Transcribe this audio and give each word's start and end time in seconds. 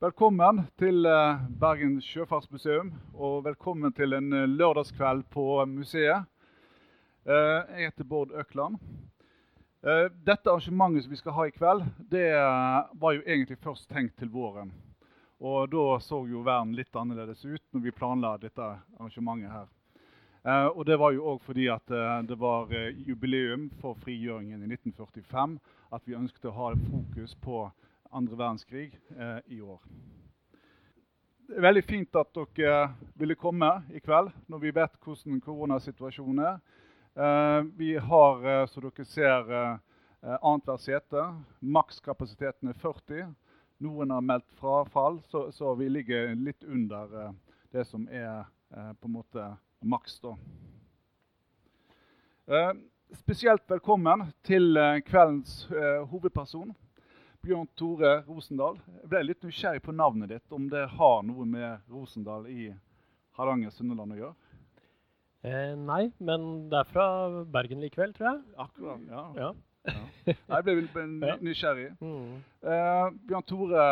Velkommen 0.00 0.62
til 0.80 1.04
eh, 1.04 1.40
Bergen 1.60 1.98
sjøfartsmuseum, 2.00 2.86
og 3.20 3.42
velkommen 3.44 3.92
til 3.92 4.16
en 4.16 4.32
eh, 4.32 4.46
lørdagskveld 4.48 5.26
på 5.28 5.42
museet. 5.68 6.24
Eh, 7.28 7.74
Jeg 7.76 7.90
heter 7.90 8.06
Bård 8.08 8.32
Økland. 8.32 8.78
Dette 10.24 10.48
arrangementet 10.48 11.04
som 11.04 11.12
vi 11.12 11.18
skal 11.20 11.36
ha 11.36 11.44
i 11.44 11.52
kveld, 11.52 11.84
det 12.08 12.30
var 13.02 13.12
jo 13.18 13.20
egentlig 13.26 13.58
først 13.60 13.90
tenkt 13.92 14.16
til 14.16 14.32
våren. 14.32 14.72
Og 15.36 15.68
da 15.72 15.84
så 16.00 16.22
jo 16.28 16.40
verden 16.48 16.72
litt 16.76 16.96
annerledes 16.96 17.44
ut 17.44 17.62
når 17.72 17.84
vi 17.84 17.94
planla 18.00 18.34
dette 18.40 18.70
arrangementet 18.96 19.52
her. 19.52 19.68
Og 20.72 20.80
det 20.88 20.96
var 21.00 21.12
jo 21.12 21.28
òg 21.34 21.44
fordi 21.44 21.68
at 21.72 21.92
det 22.28 22.40
var 22.40 22.72
jubileum 23.08 23.68
for 23.80 24.00
frigjøringen 24.00 24.64
i 24.64 24.72
1945 24.72 25.56
at 25.92 26.08
vi 26.08 26.16
ønsket 26.16 26.48
å 26.48 26.56
ha 26.56 26.72
fokus 26.88 27.36
på 27.44 27.66
andre 28.10 28.36
verdenskrig 28.38 28.98
eh, 29.18 29.38
i 29.46 29.60
år. 29.60 29.80
Det 31.50 31.58
er 31.58 31.66
veldig 31.66 31.82
fint 31.82 32.16
at 32.18 32.30
dere 32.34 32.74
ville 33.18 33.34
komme 33.38 33.68
i 33.90 34.00
kveld, 34.02 34.30
når 34.46 34.60
vi 34.62 34.72
vet 34.74 34.92
hvordan 35.02 35.40
koronasituasjonen 35.42 36.44
er. 36.46 36.58
Eh, 37.14 37.60
vi 37.78 37.96
har, 37.98 38.44
eh, 38.46 38.66
som 38.70 38.84
dere 38.86 39.04
ser, 39.04 39.50
eh, 39.50 39.78
eh, 40.22 40.36
annethvert 40.36 40.84
sete. 40.84 41.24
Makskapasiteten 41.60 42.70
er 42.70 42.78
40. 42.78 43.34
Noen 43.80 44.10
har 44.14 44.20
meldt 44.22 44.50
frafall, 44.60 45.18
så, 45.30 45.48
så 45.50 45.74
vi 45.74 45.88
ligger 45.88 46.34
litt 46.36 46.64
under 46.64 47.18
eh, 47.24 47.32
det 47.72 47.86
som 47.86 48.08
er 48.08 48.44
på 48.70 49.08
en 49.08 49.12
måte 49.16 49.44
maks. 49.82 50.20
da. 50.22 50.36
Spesielt 53.18 53.64
velkommen 53.66 54.22
til 54.46 54.78
kveldens 55.02 55.64
hovedperson. 56.12 56.70
Bjørn 57.40 57.68
Tore 57.78 58.18
Rosendal. 58.26 58.76
Jeg 59.00 59.08
ble 59.08 59.20
litt 59.24 59.44
nysgjerrig 59.46 59.80
på 59.86 59.94
navnet 59.96 60.28
ditt, 60.28 60.52
om 60.52 60.66
det 60.68 60.82
har 60.92 61.22
noe 61.24 61.46
med 61.48 61.86
Rosendal 61.88 62.44
i 62.52 62.66
Hardanger 63.38 63.72
Sunnhordland 63.72 64.12
å 64.12 64.18
gjøre? 64.18 64.34
Eh, 65.48 65.72
nei, 65.80 66.02
men 66.20 66.44
det 66.68 66.82
er 66.82 66.90
fra 66.90 67.06
Bergen 67.48 67.80
likevel, 67.80 68.12
tror 68.16 68.28
jeg. 68.28 68.42
Akkurat, 68.60 69.06
ja. 69.08 69.22
Ja. 69.40 69.48
ja. 69.88 70.34
Jeg 70.34 70.66
ble 70.66 70.74
litt 70.82 71.46
nysgjerrig. 71.46 71.86
Mm. 72.04 72.42
Eh, 72.60 73.06
Bjørn 73.30 73.48
Tore 73.48 73.86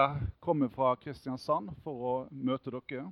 kommer 0.45 0.69
fra 0.75 0.93
Kristiansand 1.01 1.73
for 1.87 2.05
å 2.11 2.15
møte 2.29 2.75
dere. 2.75 3.07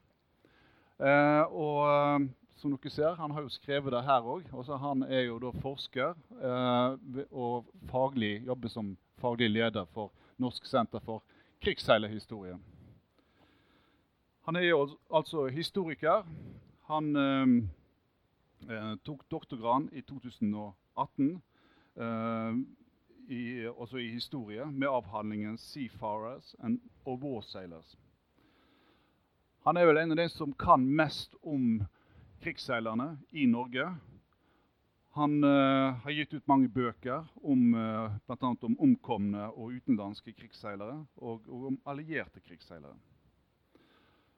Eh, 1.01 1.49
og 1.49 1.81
eh, 1.89 2.29
som 2.61 2.77
dere 2.77 2.93
ser, 2.93 3.17
han 3.17 3.33
har 3.33 3.49
jo 3.49 3.57
skrevet 3.57 3.97
det 3.97 4.05
her 4.05 4.29
òg. 4.37 4.53
Han 4.85 5.09
er 5.09 5.31
jo 5.31 5.41
da 5.41 5.57
forsker 5.65 6.13
eh, 6.13 7.25
og 7.33 7.73
faglig, 7.89 8.43
jobber 8.45 8.77
som 8.77 8.93
faglig 9.25 9.49
leder 9.57 9.89
for 9.97 10.13
Norsk 10.39 10.67
senter 10.67 11.01
for 11.01 11.23
krigsseilerhistorie. 11.65 12.59
Han 14.47 14.57
er 14.57 14.69
jo 14.69 14.99
altså 15.11 15.47
historiker. 15.47 16.27
Han 16.87 17.17
eh, 17.17 17.47
eh, 18.71 18.97
tok 19.05 19.25
doktorgrad 19.31 19.89
i 19.93 20.01
2018 20.07 21.43
eh, 21.97 22.59
i, 23.29 23.67
også 23.67 23.97
i 23.97 24.09
historie 24.09 24.67
med 24.67 24.89
avhandlingen 24.89 25.59
'Seafarers 25.59 26.55
and 26.59 26.81
og 27.05 27.19
Warsailers'. 27.23 27.97
Han 29.67 29.77
er 29.77 29.87
vel 29.87 29.99
en 29.99 30.11
av 30.11 30.17
de 30.17 30.29
som 30.29 30.53
kan 30.53 30.85
mest 30.87 31.35
om 31.43 31.83
krigsseilerne 32.43 33.19
i 33.31 33.47
Norge. 33.47 33.97
Han 35.17 35.39
uh, 35.45 35.97
har 36.05 36.13
gitt 36.13 36.35
ut 36.37 36.49
mange 36.49 36.69
bøker 36.69 37.25
om 37.41 37.75
uh, 37.75 38.17
bl.a. 38.29 38.51
om 38.69 38.79
omkomne 38.85 39.49
og 39.55 39.73
utenlandske 39.79 40.35
krigsseilere 40.37 40.99
og, 41.17 41.47
og 41.49 41.71
om 41.71 41.79
allierte 41.89 42.43
krigsseilere. 42.45 42.97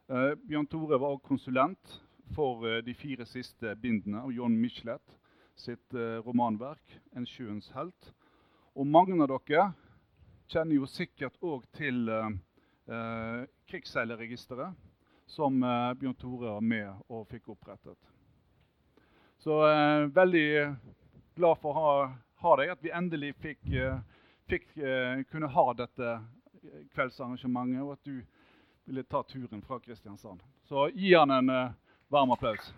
Uh, 0.08 0.36
Bjørn 0.46 0.70
Tore 0.70 1.00
var 1.00 1.16
også 1.16 1.26
konsulent 1.32 1.98
for 2.34 2.66
eh, 2.68 2.82
de 2.84 2.94
fire 2.94 3.26
siste 3.26 3.74
bindene 3.80 4.22
av 4.22 4.32
John 4.32 4.56
Michelet 4.60 5.14
sitt 5.58 5.94
eh, 5.94 6.18
romanverk 6.24 7.00
'En 7.12 7.26
sjøens 7.26 7.70
helt'. 7.74 8.12
Og 8.74 8.86
mange 8.86 9.16
av 9.22 9.28
dere 9.28 9.72
kjenner 10.48 10.74
jo 10.74 10.86
sikkert 10.86 11.38
òg 11.42 11.64
til 11.72 12.08
eh, 12.08 12.30
eh, 12.94 13.46
krigsseilerregisteret, 13.68 14.76
som 15.26 15.62
eh, 15.62 15.94
Bjørn 15.94 16.14
Tore 16.14 16.54
var 16.54 16.60
med 16.60 17.02
og 17.08 17.26
fikk 17.28 17.48
opprettet. 17.56 17.98
Så 19.38 19.62
eh, 19.70 20.06
veldig 20.14 20.46
glad 21.38 21.60
for 21.62 21.70
å 21.70 21.78
ha, 21.78 21.90
ha 22.42 22.54
deg, 22.58 22.72
at 22.72 22.82
vi 22.82 22.94
endelig 22.94 23.34
fikk, 23.42 23.60
eh, 23.70 23.98
fikk 24.50 24.66
eh, 24.82 25.20
kunne 25.30 25.50
ha 25.54 25.66
dette 25.78 26.14
eh, 26.14 26.80
kveldsarrangementet, 26.94 27.84
og 27.84 27.94
at 27.94 28.08
du 28.08 28.16
ville 28.88 29.04
ta 29.06 29.22
turen 29.28 29.62
fra 29.62 29.78
Kristiansand. 29.84 30.42
Så 30.66 30.88
gi 30.96 31.12
han 31.14 31.30
en 31.30 31.52
varm 32.10 32.32
applaus. 32.32 32.72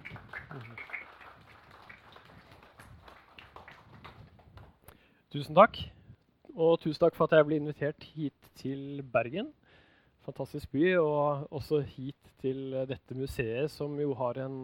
Tusen 5.30 5.54
takk. 5.54 5.78
Og 6.50 6.80
tusen 6.82 6.98
takk 6.98 7.14
for 7.14 7.30
at 7.30 7.38
jeg 7.38 7.46
ble 7.46 7.60
invitert 7.60 8.06
hit 8.16 8.50
til 8.58 9.04
Bergen. 9.06 9.52
Fantastisk 10.26 10.72
by. 10.74 10.96
Og 10.98 11.54
også 11.60 11.78
hit 11.94 12.34
til 12.42 12.74
dette 12.90 13.14
museet, 13.14 13.70
som 13.70 13.94
jo 14.02 14.16
har 14.18 14.42
en 14.42 14.58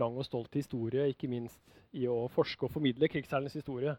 lang 0.00 0.16
og 0.18 0.26
stolt 0.26 0.56
historie, 0.58 1.08
ikke 1.12 1.30
minst 1.30 1.60
i 1.96 2.06
å 2.10 2.24
forske 2.32 2.66
og 2.66 2.74
formidle 2.74 3.08
krigsseilernes 3.10 3.58
historie. 3.60 3.96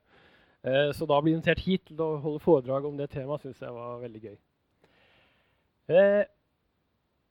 Eh, 0.64 0.92
Så 0.94 1.08
da 1.08 1.18
å 1.18 1.24
bli 1.24 1.34
invitert 1.34 1.64
hit 1.66 1.86
til 1.90 2.04
å 2.04 2.20
holde 2.22 2.44
foredrag 2.44 2.86
om 2.86 2.98
det 2.98 3.10
temaet 3.14 3.46
syns 3.46 3.62
jeg 3.64 3.74
var 3.74 4.00
veldig 4.04 4.22
gøy. 4.28 4.38
Eh, 5.90 6.24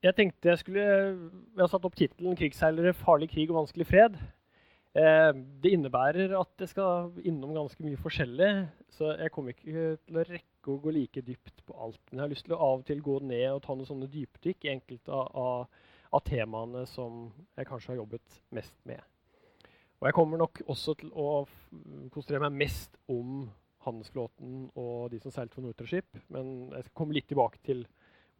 Jeg 0.02 0.16
tenkte 0.16 0.48
jeg 0.48 0.58
skulle 0.62 0.80
Jeg 0.80 1.60
har 1.60 1.68
satt 1.68 1.84
opp 1.84 1.94
tittelen 1.94 2.36
'Krigsseilere, 2.36 2.94
farlig 2.96 3.28
krig 3.28 3.50
og 3.50 3.58
vanskelig 3.60 3.86
fred'. 3.86 4.16
Eh, 4.96 5.32
det 5.62 5.70
innebærer 5.70 6.32
at 6.34 6.50
jeg 6.58 6.68
skal 6.72 7.12
innom 7.22 7.52
ganske 7.54 7.84
mye 7.84 7.98
forskjellig, 8.00 8.68
så 8.90 9.12
jeg 9.20 9.30
kommer 9.30 9.52
ikke 9.54 9.98
til 10.02 10.16
å 10.18 10.24
rekke 10.26 10.72
å 10.72 10.80
gå 10.82 10.90
like 10.96 11.22
dypt 11.22 11.62
på 11.66 11.76
alt. 11.78 12.00
Men 12.10 12.18
jeg 12.18 12.24
har 12.24 12.32
lyst 12.32 12.44
til 12.48 12.56
å 12.56 12.60
av 12.60 12.80
og 12.80 12.86
til 12.88 13.00
gå 13.00 13.20
ned 13.22 13.52
og 13.52 13.62
ta 13.62 13.76
noen 13.76 13.86
sånne 13.86 14.10
dypdykk 14.10 14.66
i 14.66 14.72
enkelte 14.72 15.14
av, 15.14 15.30
av, 15.36 15.68
av 16.12 16.24
temaene 16.26 16.84
som 16.90 17.28
jeg 17.56 17.68
kanskje 17.68 17.92
har 17.92 18.00
jobbet 18.02 18.40
mest 18.56 18.74
med. 18.88 19.00
Og 20.00 20.08
jeg 20.08 20.16
kommer 20.16 20.40
nok 20.40 20.62
også 20.66 20.94
til 20.98 21.10
å 21.12 21.44
konsentrere 22.10 22.48
meg 22.48 22.62
mest 22.66 22.96
om 23.12 23.44
handelsflåten 23.84 24.70
og 24.80 25.10
de 25.12 25.20
som 25.20 25.32
seilte 25.32 25.56
for 25.56 25.64
Nortraship, 25.64 26.08
men 26.32 26.70
jeg 26.74 26.86
skal 26.86 26.96
komme 26.96 27.16
litt 27.16 27.28
tilbake 27.30 27.60
til 27.64 27.84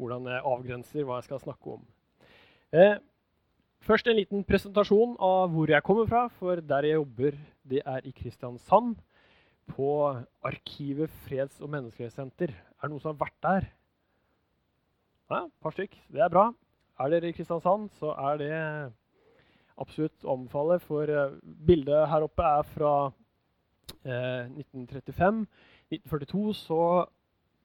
hvordan 0.00 0.28
jeg 0.32 0.48
avgrenser 0.48 1.04
hva 1.04 1.20
jeg 1.20 1.28
skal 1.28 1.42
snakke 1.44 1.76
om. 1.76 1.86
Eh, 2.72 2.97
Først 3.81 4.10
en 4.10 4.19
liten 4.19 4.42
presentasjon 4.44 5.14
av 5.25 5.54
hvor 5.54 5.70
jeg 5.72 5.81
kommer 5.87 6.08
fra, 6.08 6.26
for 6.37 6.60
der 6.60 6.84
jeg 6.84 6.98
jobber, 6.98 7.37
det 7.64 7.81
er 7.88 8.04
i 8.04 8.12
Kristiansand. 8.12 8.98
På 9.70 9.87
Arkivet 10.44 11.08
freds- 11.25 11.62
og 11.64 11.70
menneskerettssenter. 11.72 12.50
Er 12.52 12.82
det 12.82 12.91
noen 12.91 13.00
som 13.00 13.14
har 13.14 13.20
vært 13.22 13.38
der? 13.47 13.69
Ja, 15.31 15.41
et 15.47 15.54
par 15.64 15.72
stykk. 15.72 15.97
Det 16.12 16.20
er 16.20 16.32
bra. 16.32 16.50
Er 17.00 17.09
dere 17.09 17.31
i 17.31 17.33
Kristiansand, 17.33 17.88
så 17.97 18.12
er 18.12 18.41
det 18.41 18.53
absolutt 19.81 20.27
å 20.27 20.34
anbefale. 20.34 20.77
For 20.84 21.09
eh, 21.09 21.38
bildet 21.66 22.09
her 22.11 22.27
oppe 22.27 22.44
er 22.44 22.66
fra 22.75 22.93
eh, 24.05 24.50
1935. 24.53 25.47
1942 25.94 26.43
så, 26.59 26.83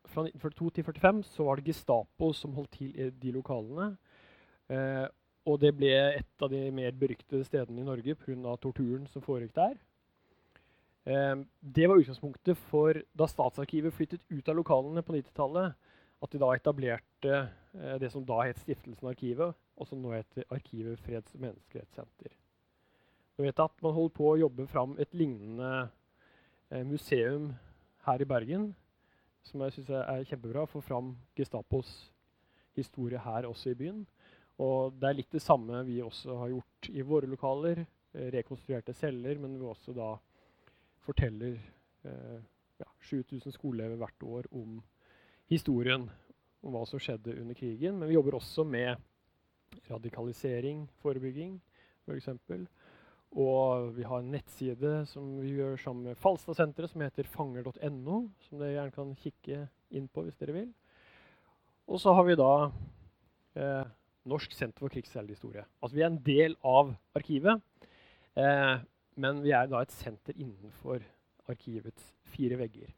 fra 0.07 0.23
1942 0.23 0.69
til 0.77 0.85
1945 0.85 1.19
så 1.33 1.47
var 1.49 1.59
det 1.59 1.67
Gestapo 1.67 2.31
som 2.37 2.55
holdt 2.55 2.77
til 2.77 2.93
i 2.95 3.09
de 3.11 3.33
lokalene. 3.35 3.89
Eh, 4.71 5.03
og 5.45 5.59
det 5.61 5.75
ble 5.77 5.91
et 5.93 6.45
av 6.45 6.49
de 6.49 6.63
mer 6.73 6.95
beryktede 6.97 7.45
stedene 7.45 7.83
i 7.83 7.85
Norge 7.85 8.15
pga. 8.17 8.55
torturen 8.55 9.05
som 9.11 9.21
foregikk 9.21 9.53
der. 9.59 9.75
Eh, 11.05 11.35
det 11.59 11.89
var 11.89 11.99
utgangspunktet 11.99 12.57
for 12.71 13.03
da 13.13 13.27
Statsarkivet 13.27 13.93
flyttet 13.93 14.23
ut 14.31 14.47
av 14.49 14.55
lokalene 14.63 15.03
på 15.03 15.19
90-tallet, 15.19 15.75
at 16.23 16.31
de 16.31 16.39
da 16.39 16.55
etablerte 16.55 17.43
det 17.99 18.11
som 18.13 18.25
da 18.25 18.41
het 18.45 18.59
Stiftelsen 18.61 19.09
Arkivet, 19.09 19.55
og 19.75 19.87
som 19.87 20.01
nå 20.01 20.13
heter 20.15 20.47
Arkivet 20.53 20.99
freds- 21.03 21.35
og 21.35 21.41
menneskerettssenter. 21.43 22.31
Man 23.37 23.91
holder 23.91 24.13
på 24.15 24.29
å 24.31 24.37
jobbe 24.39 24.63
fram 24.71 24.93
et 25.01 25.11
lignende 25.11 25.89
eh, 26.71 26.83
museum 26.87 27.49
her 28.05 28.21
i 28.23 28.27
Bergen, 28.29 28.69
som 29.43 29.65
jeg 29.65 29.75
syns 29.75 29.89
er 29.91 30.23
kjempebra. 30.29 30.63
Få 30.71 30.79
fram 30.79 31.11
Gestapos 31.35 31.89
historie 32.77 33.19
her 33.19 33.47
også 33.49 33.73
i 33.73 33.79
byen. 33.81 34.05
Og 34.63 34.95
det 34.95 35.09
er 35.09 35.17
litt 35.19 35.35
det 35.35 35.43
samme 35.43 35.83
vi 35.83 35.99
også 36.03 36.37
har 36.39 36.53
gjort 36.53 36.89
i 36.93 37.03
våre 37.03 37.27
lokaler. 37.27 37.83
eh, 38.15 38.31
Rekonstruerte 38.31 38.93
celler, 38.93 39.35
men 39.37 39.59
vi 39.59 39.67
også 39.67 39.91
da 39.93 40.13
forteller 41.03 41.59
eh, 42.07 42.39
ja, 42.79 42.87
7000 43.01 43.51
skoleelever 43.51 43.99
hvert 43.99 44.23
år 44.23 44.47
om 44.55 44.79
historien 45.51 46.07
om 46.65 46.75
hva 46.75 46.83
som 46.89 47.01
skjedde 47.01 47.37
under 47.39 47.57
krigen. 47.57 47.99
Men 47.99 48.09
vi 48.09 48.17
jobber 48.17 48.39
også 48.39 48.65
med 48.67 48.97
radikalisering, 49.89 50.85
forebygging 51.03 51.59
f.eks. 52.05 52.29
Og 53.35 53.91
vi 53.97 54.05
har 54.07 54.21
en 54.21 54.31
nettside 54.31 55.01
som 55.09 55.35
vi 55.41 55.57
gjør 55.57 55.77
sammen 55.81 56.09
med 56.09 56.19
Falstadsenteret, 56.21 56.91
som 56.91 57.03
heter 57.03 57.27
fanger.no, 57.27 58.19
som 58.47 58.61
dere 58.61 58.77
gjerne 58.77 58.95
kan 58.95 59.13
kikke 59.19 59.65
inn 59.95 60.07
på 60.07 60.23
hvis 60.23 60.39
dere 60.39 60.55
vil. 60.55 60.69
Og 61.91 61.99
så 62.01 62.13
har 62.15 62.25
vi 62.25 62.37
da 62.39 62.51
eh, 63.59 63.93
Norsk 64.25 64.55
senter 64.57 64.85
for 64.85 64.93
krigsseilhistorie. 64.93 65.65
Altså 65.81 65.97
vi 65.97 66.05
er 66.05 66.09
en 66.09 66.21
del 66.25 66.55
av 66.65 66.95
arkivet, 67.17 67.61
eh, 68.39 68.77
men 69.21 69.43
vi 69.43 69.53
er 69.55 69.67
da 69.69 69.83
et 69.83 69.93
senter 69.93 70.37
innenfor 70.37 71.03
arkivets 71.51 72.13
fire 72.33 72.57
vegger. 72.57 72.89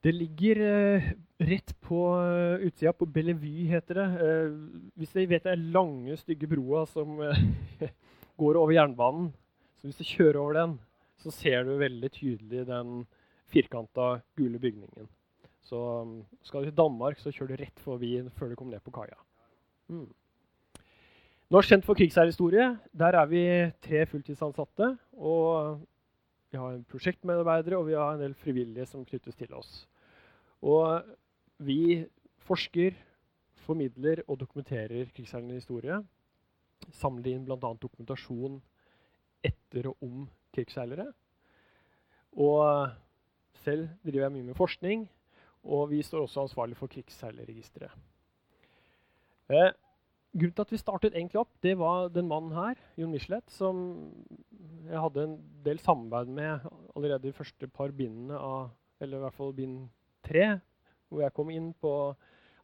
Det 0.00 0.12
ligger 0.16 0.60
eh, 0.64 1.10
rett 1.44 1.74
på 1.84 1.98
uh, 2.16 2.62
utsida, 2.64 2.92
på 2.96 3.06
Bellevue 3.06 3.66
heter 3.68 3.98
det. 4.00 4.06
Eh, 4.24 4.54
hvis 4.96 5.12
dere 5.12 5.28
vet 5.34 5.48
er 5.48 5.60
lange, 5.74 6.16
stygge 6.20 6.48
broa 6.48 6.86
som 6.88 7.20
eh, 7.24 7.42
går 8.40 8.58
over 8.60 8.72
jernbanen, 8.72 9.28
så 9.76 9.88
hvis 9.88 10.00
du 10.00 10.08
kjører 10.08 10.40
over 10.40 10.56
den, 10.56 10.76
så 11.20 11.32
ser 11.34 11.64
du 11.68 11.74
veldig 11.80 12.10
tydelig 12.16 12.64
den 12.68 13.02
firkanta, 13.52 14.22
gule 14.38 14.60
bygningen. 14.62 15.08
Så 15.68 15.76
um, 16.00 16.14
skal 16.46 16.64
du 16.64 16.70
til 16.70 16.78
Danmark, 16.78 17.20
så 17.20 17.32
kjører 17.34 17.52
du 17.52 17.62
rett 17.64 17.82
forbi 17.84 18.14
før 18.38 18.50
du 18.50 18.56
kommer 18.56 18.78
ned 18.78 18.84
på 18.84 18.94
kaia. 18.94 19.18
Mm. 19.92 20.08
Norsk 21.50 21.72
kjent 21.72 21.84
for 21.84 21.98
krigsherrehistorie. 21.98 22.70
Der 22.96 23.16
er 23.18 23.28
vi 23.28 23.42
tre 23.84 24.04
fulltidsansatte. 24.08 24.94
Og 25.18 25.80
vi 26.50 26.58
har 26.58 26.80
prosjektmedarbeidere 26.90 27.78
og 27.78 27.86
vi 27.88 27.98
har 27.98 28.14
en 28.14 28.24
del 28.24 28.34
frivillige 28.38 28.88
som 28.90 29.04
knyttes 29.06 29.38
til 29.38 29.52
oss. 29.54 29.70
Og 30.62 31.06
vi 31.62 32.06
forsker, 32.46 32.96
formidler 33.66 34.24
og 34.26 34.40
dokumenterer 34.40 35.12
krigsherrens 35.14 35.62
historie. 35.62 36.00
Samler 36.96 37.34
inn 37.34 37.44
bl.a. 37.46 37.58
dokumentasjon 37.60 38.58
etter 39.46 39.90
og 39.92 40.06
om 40.06 40.24
krigsseilere. 40.54 41.06
Og 42.32 42.90
selv 43.64 43.88
driver 44.02 44.26
jeg 44.26 44.34
mye 44.34 44.48
med 44.50 44.58
forskning, 44.58 45.04
og 45.64 45.90
vi 45.90 46.00
står 46.02 46.24
også 46.24 46.46
ansvarlig 46.46 46.78
for 46.78 46.90
krigsseilerregisteret. 46.90 47.92
Eh, 49.50 49.70
grunnen 50.32 50.54
til 50.54 50.64
at 50.66 50.72
vi 50.72 50.80
startet 50.80 51.16
egentlig 51.16 51.40
opp, 51.40 51.52
det 51.64 51.76
var 51.78 52.10
den 52.14 52.28
mannen 52.30 52.54
her, 52.54 52.78
Jon 53.00 53.12
Michelet, 53.14 53.46
som 53.50 53.80
jeg 54.86 55.02
hadde 55.02 55.24
en 55.26 55.36
del 55.64 55.80
samarbeid 55.82 56.30
med 56.34 56.66
allerede 56.94 57.28
de 57.28 57.36
første 57.36 57.68
par 57.70 57.94
bindene 57.96 58.38
av 58.38 58.70
Eller 59.00 59.16
i 59.16 59.20
hvert 59.22 59.32
fall 59.32 59.54
bind 59.56 59.76
tre, 60.20 60.60
hvor 61.08 61.22
jeg 61.22 61.32
kom 61.32 61.48
inn 61.48 61.70
på 61.80 61.92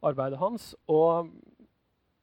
arbeidet 0.05 0.37
hans. 0.37 0.75
Og 0.85 1.31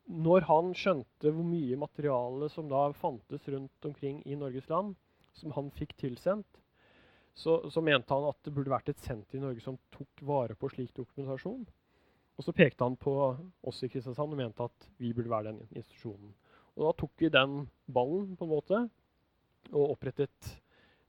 når 0.07 0.47
han 0.47 0.69
skjønte 0.79 1.33
hvor 1.35 1.49
mye 1.49 1.79
materiale 1.81 2.47
som 2.53 2.69
da 2.71 2.85
fantes 2.95 3.49
rundt 3.51 3.89
omkring 3.89 4.21
i 4.23 4.37
Norges 4.39 4.69
land, 4.71 4.95
som 5.35 5.51
han 5.57 5.73
fikk 5.75 5.97
tilsendt, 5.99 6.61
så, 7.35 7.59
så, 7.67 7.83
mente 7.83 8.15
han 8.15 8.29
at 8.29 8.39
det 8.47 8.55
burde 8.55 8.71
vært 8.71 8.93
et 8.93 9.03
senter 9.03 9.41
i 9.41 9.43
Norge 9.43 9.65
som 9.65 9.81
tok 9.91 10.23
vare 10.23 10.55
på 10.55 10.71
slik 10.71 10.95
dokumentasjon. 10.95 11.65
Og 12.35 12.47
så 12.47 12.55
pekte 12.57 12.87
han 12.87 12.97
på 12.99 13.15
oss 13.63 13.85
i 13.87 13.91
Kristiansand 13.91 14.35
og 14.35 14.41
mente 14.41 14.67
at 14.67 14.89
vi 14.99 15.13
burde 15.15 15.31
være 15.31 15.53
den 15.53 15.63
institusjonen. 15.71 16.33
Og 16.75 16.89
da 16.89 16.93
tok 16.99 17.23
vi 17.23 17.31
den 17.31 17.63
ballen 17.95 18.35
på 18.39 18.47
en 18.47 18.51
måte 18.53 18.81
og 19.71 19.95
opprettet 19.95 20.51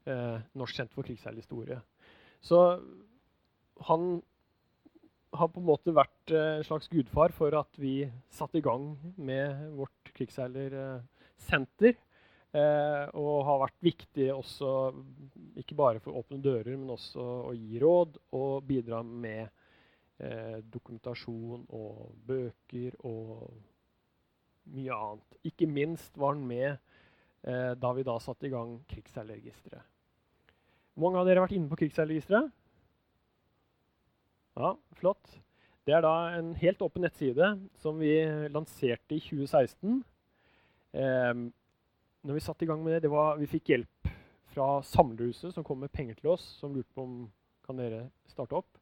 eh, 0.06 0.38
Norsk 0.56 0.78
senter 0.78 0.94
for 0.94 1.08
krigsseilhistorie. 1.08 1.80
Så 2.46 2.62
han 3.90 4.08
har 5.36 5.52
på 5.52 5.60
en 5.60 5.68
måte 5.68 5.96
vært 5.96 6.32
eh, 6.32 6.60
en 6.60 6.68
slags 6.68 6.88
gudfar 6.92 7.34
for 7.36 7.58
at 7.58 7.82
vi 7.82 8.04
satte 8.32 8.62
i 8.62 8.66
gang 8.66 8.94
med 9.18 9.72
vårt 9.76 10.14
krigsseilersenter. 10.16 11.98
Eh, 12.56 13.04
og 13.20 13.44
har 13.50 13.64
vært 13.66 13.82
viktig 13.84 14.30
også, 14.32 14.70
ikke 15.60 15.76
bare 15.76 16.00
for 16.00 16.14
å 16.14 16.22
åpne 16.22 16.40
dører, 16.40 16.78
men 16.78 16.94
også 16.94 17.26
å 17.50 17.54
gi 17.58 17.82
råd 17.82 18.16
og 18.38 18.62
bidra 18.70 19.02
med 19.04 19.50
eh, 20.20 20.60
dokumentasjon 20.74 21.66
og 21.76 22.12
bøker 22.28 22.98
og 23.06 23.50
mye 24.76 24.94
annet. 24.96 25.40
Ikke 25.46 25.68
minst 25.70 26.18
var 26.18 26.36
han 26.36 26.46
med 26.48 26.70
eh, 26.72 27.74
da 27.80 27.92
vi 27.98 28.06
da 28.08 28.18
satte 28.24 28.48
i 28.48 28.54
gang 28.54 28.78
krigsseilerregisteret. 28.92 29.84
Mange 30.96 31.20
av 31.20 31.28
dere 31.28 31.42
har 31.42 31.50
vært 31.50 31.58
inne 31.58 31.68
på 31.68 31.76
Krigsseilregisteret? 31.82 32.54
Ja, 34.56 34.70
flott. 34.96 35.34
Det 35.86 35.92
er 35.94 36.06
da 36.06 36.14
en 36.38 36.54
helt 36.56 36.80
åpen 36.82 37.04
nettside 37.04 37.50
som 37.84 38.00
vi 38.00 38.14
lanserte 38.54 39.18
i 39.18 39.20
2016. 39.20 40.00
Eh, 40.96 41.34
når 42.26 42.40
vi 42.40 42.46
satte 42.46 42.64
i 42.64 42.70
gang 42.70 42.80
med 42.82 42.96
det, 42.96 43.04
det 43.06 43.12
var, 43.12 43.36
Vi 43.38 43.50
fikk 43.52 43.74
hjelp 43.74 44.14
fra 44.56 44.80
Samlerhuset, 44.88 45.52
som 45.54 45.68
kom 45.68 45.84
med 45.84 45.92
penger 45.92 46.16
til 46.16 46.32
oss, 46.32 46.46
som 46.62 46.74
lurte 46.74 46.96
på 46.96 47.04
om 47.04 47.18
kan 47.68 47.78
dere 47.78 48.06
starte 48.32 48.56
opp. 48.56 48.80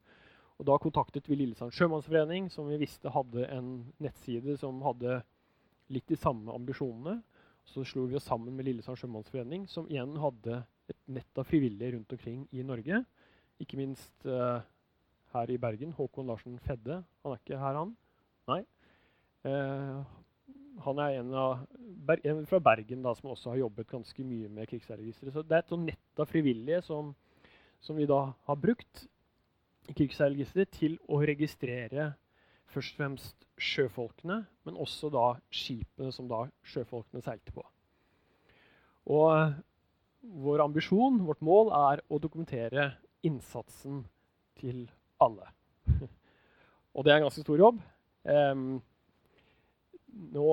Og 0.64 0.68
Da 0.70 0.78
kontaktet 0.80 1.26
vi 1.28 1.36
Lillesand 1.36 1.74
sjømannsforening, 1.76 2.46
som 2.48 2.70
vi 2.72 2.78
visste 2.80 3.12
hadde 3.12 3.50
en 3.52 3.82
nettside 4.00 4.56
som 4.62 4.78
hadde 4.86 5.18
litt 5.92 6.08
de 6.08 6.16
samme 6.16 6.54
ambisjonene. 6.56 7.18
Så 7.68 7.84
slo 7.84 8.06
vi 8.08 8.16
oss 8.16 8.30
sammen 8.30 8.56
med 8.56 8.70
Lillesand 8.70 8.96
sjømannsforening, 9.02 9.66
som 9.68 9.90
igjen 9.92 10.16
hadde 10.24 10.62
et 10.88 11.00
nett 11.12 11.40
av 11.40 11.50
frivillige 11.50 11.98
rundt 11.98 12.16
omkring 12.16 12.46
i 12.56 12.64
Norge. 12.64 13.02
Ikke 13.60 13.76
minst 13.76 14.24
uh, 14.24 14.64
her 15.36 15.52
i 15.52 15.60
Bergen. 15.60 15.92
Håkon 15.98 16.32
Larsen 16.32 16.56
Fedde. 16.64 17.02
Han 17.26 17.36
er 17.36 17.44
ikke 17.44 17.60
her, 17.60 17.80
han? 17.82 17.92
Nei. 18.48 18.62
Uh, 19.44 20.00
han 20.88 21.00
er 21.04 21.20
en, 21.20 21.34
av, 21.36 21.66
en 22.24 22.46
fra 22.48 22.62
Bergen 22.64 23.04
da, 23.04 23.12
som 23.20 23.34
også 23.36 23.52
har 23.52 23.66
jobbet 23.66 23.92
ganske 23.92 24.30
mye 24.32 24.48
med 24.48 24.72
krigsseilregisteret. 24.72 25.36
Så 25.36 25.44
det 25.44 25.60
er 25.60 25.66
et 25.66 25.76
sånt 25.76 25.92
nett 25.92 26.24
av 26.24 26.32
frivillige 26.32 26.80
som, 26.88 27.12
som, 27.84 28.00
vi 28.00 28.08
da 28.08 28.30
har 28.48 28.64
brukt 28.64 29.10
i 29.90 29.96
krigsseilregisteret 29.98 30.72
til 30.78 30.98
å 31.12 31.20
registrere 31.24 32.14
først 32.74 32.96
og 32.96 33.02
fremst 33.02 33.48
sjøfolkene, 33.62 34.40
men 34.66 34.80
også 34.82 35.12
da 35.14 35.34
skipene 35.54 36.14
som 36.16 36.30
da 36.32 36.46
sjøfolkene 36.68 37.22
seilte 37.24 37.54
på. 37.56 37.66
Og 39.14 39.54
vår 40.44 40.64
ambisjon, 40.64 41.20
vårt 41.28 41.44
mål, 41.44 41.72
er 41.94 42.04
å 42.08 42.20
dokumentere 42.24 42.94
innsatsen 43.28 44.04
til 44.60 44.86
alle. 45.24 45.50
og 46.96 47.06
det 47.06 47.14
er 47.14 47.20
en 47.20 47.28
ganske 47.28 47.44
stor 47.44 47.60
jobb. 47.60 47.82
Um, 48.24 48.80
nå 50.34 50.48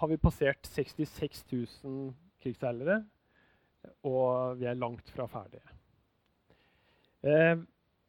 har 0.00 0.10
vi 0.10 0.20
passert 0.20 0.66
66 0.74 1.44
000 1.52 2.12
krigsseilere, 2.42 3.02
og 4.08 4.58
vi 4.60 4.68
er 4.68 4.80
langt 4.80 5.10
fra 5.12 5.26
ferdige. 5.30 5.64
Eh, 7.24 7.56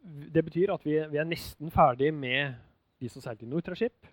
det 0.05 0.43
betyr 0.45 0.73
at 0.73 0.85
vi, 0.85 0.99
vi, 1.09 1.17
er 1.17 1.27
nesten 1.27 1.71
ferdig 1.73 2.11
med 2.13 2.53
de 3.01 3.09
som 3.09 3.23
seilte 3.23 3.45
i 3.45 3.49
Nortraship. 3.49 4.07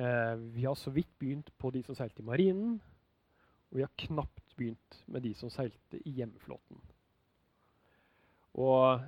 Eh, 0.00 0.34
vi 0.54 0.64
har 0.66 0.74
så 0.74 0.90
vidt 0.90 1.10
begynt 1.18 1.52
på 1.58 1.70
de 1.70 1.82
som 1.86 1.94
seilte 1.94 2.22
i 2.22 2.26
Marinen. 2.26 2.80
Og 3.70 3.78
vi 3.78 3.84
har 3.86 3.92
knapt 4.06 4.56
begynt 4.56 5.02
med 5.06 5.22
de 5.22 5.34
som 5.38 5.52
seilte 5.54 6.00
i 6.02 6.16
hjemmeflåten. 6.18 6.80
Og 8.58 9.00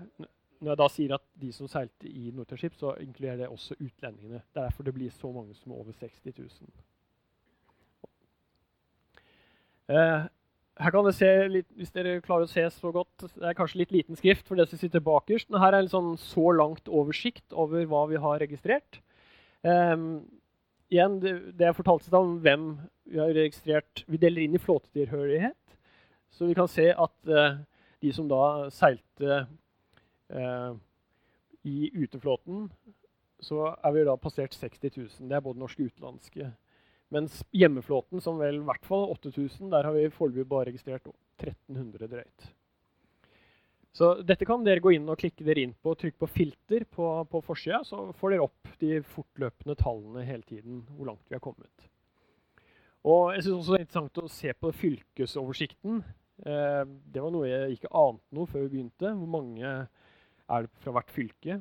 når 0.62 0.70
jeg 0.70 0.78
da 0.78 0.88
sier 0.94 1.14
at 1.16 1.24
de 1.42 1.50
som 1.52 1.68
seilte 1.70 2.06
i 2.06 2.30
Nortraship, 2.30 2.76
så 2.78 2.94
inkluderer 3.02 3.42
det 3.42 3.50
også 3.50 3.74
utlendingene. 3.80 4.44
Det 4.46 4.60
er 4.60 4.68
derfor 4.68 4.86
det 4.86 4.94
blir 4.94 5.10
så 5.10 5.32
mange 5.34 5.54
som 5.58 5.74
over 5.74 5.92
60 5.98 6.38
000. 6.38 6.70
Eh, 9.90 10.28
her 10.80 10.92
kan 10.94 11.04
dere 11.04 11.16
se 11.16 11.30
litt, 11.52 11.68
Hvis 11.76 11.92
dere 11.92 12.20
klarer 12.24 12.46
å 12.46 12.50
se 12.50 12.64
så 12.72 12.92
godt 12.94 13.26
Det 13.28 13.44
er 13.44 13.56
kanskje 13.58 13.82
litt 13.82 13.92
liten 13.92 14.16
skrift 14.16 14.46
for 14.48 14.56
det 14.56 14.68
som 14.70 14.80
sitter 14.80 15.04
bakerst. 15.04 15.50
Men 15.50 15.60
her 15.60 15.74
er 15.74 15.84
en 15.84 15.92
sånn 15.92 16.12
så 16.20 16.52
langt 16.56 16.88
oversikt 16.88 17.52
over 17.52 17.84
hva 17.88 18.06
vi 18.10 18.20
har 18.22 18.40
registrert. 18.42 19.02
Um, 19.62 20.24
igjen, 20.90 21.18
det, 21.22 21.34
det 21.58 21.68
jeg 21.68 21.78
fortalte 21.78 22.18
om 22.18 22.38
hvem 22.42 22.72
vi 23.06 23.20
har 23.20 23.34
registrert 23.36 24.02
Vi 24.08 24.20
deler 24.20 24.46
inn 24.46 24.56
i 24.56 24.62
flåtetilhørighet. 24.62 25.76
Så 26.32 26.48
vi 26.48 26.56
kan 26.56 26.70
se 26.70 26.88
at 26.90 27.14
uh, 27.28 27.60
de 28.02 28.14
som 28.16 28.30
da 28.30 28.70
seilte 28.72 29.44
uh, 30.32 30.72
I 31.68 31.92
uteflåten 31.94 32.66
så 33.42 33.72
er 33.74 33.94
vi 33.94 34.04
da 34.06 34.14
passert 34.16 34.54
60 34.54 34.92
000. 34.96 35.28
Det 35.28 35.34
er 35.34 35.42
både 35.42 35.58
norske 35.58 35.82
og 35.82 35.90
utenlandske. 35.90 36.52
Mens 37.12 37.42
hjemmeflåten, 37.52 38.22
som 38.24 38.40
vel 38.40 38.62
i 38.62 38.66
hvert 38.66 38.88
fall 38.88 39.10
8000, 39.12 39.68
der 39.72 39.84
har 39.84 39.92
vi 39.92 40.08
foreløpig 40.14 40.48
bare 40.48 40.70
registrert 40.70 41.10
1300 41.42 42.08
drøyt. 42.08 42.46
Så 43.92 44.14
dette 44.24 44.46
kan 44.48 44.62
dere 44.64 44.80
gå 44.80 44.94
inn 44.96 45.10
og 45.12 45.18
klikke 45.20 45.44
dere 45.44 45.66
inn 45.66 45.74
på. 45.76 45.92
Trykk 45.92 46.16
på 46.22 46.28
'filter' 46.32 46.86
på, 46.88 47.08
på 47.28 47.42
forsida, 47.44 47.82
så 47.84 48.06
får 48.16 48.32
dere 48.32 48.46
opp 48.46 48.70
de 48.80 49.02
fortløpende 49.04 49.76
tallene 49.76 50.24
hele 50.24 50.42
tiden. 50.48 50.80
hvor 50.96 51.10
langt 51.10 51.28
vi 51.28 51.36
har 51.36 51.44
kommet. 51.44 51.88
Og 53.04 53.34
jeg 53.34 53.44
synes 53.44 53.58
også 53.58 53.74
det 53.74 53.80
er 53.80 53.84
interessant 53.84 54.22
å 54.22 54.32
se 54.32 54.52
på 54.54 54.72
fylkesoversikten. 54.80 56.00
Eh, 56.46 56.84
det 57.12 57.20
var 57.20 57.34
noe 57.34 57.50
jeg 57.50 57.76
ikke 57.76 57.92
ante 57.92 58.32
noe 58.32 58.48
før 58.48 58.64
vi 58.64 58.78
begynte. 58.78 59.12
Hvor 59.12 59.28
mange 59.28 59.66
er 59.68 60.64
det 60.64 60.70
fra 60.80 60.94
hvert 60.96 61.12
fylke. 61.12 61.58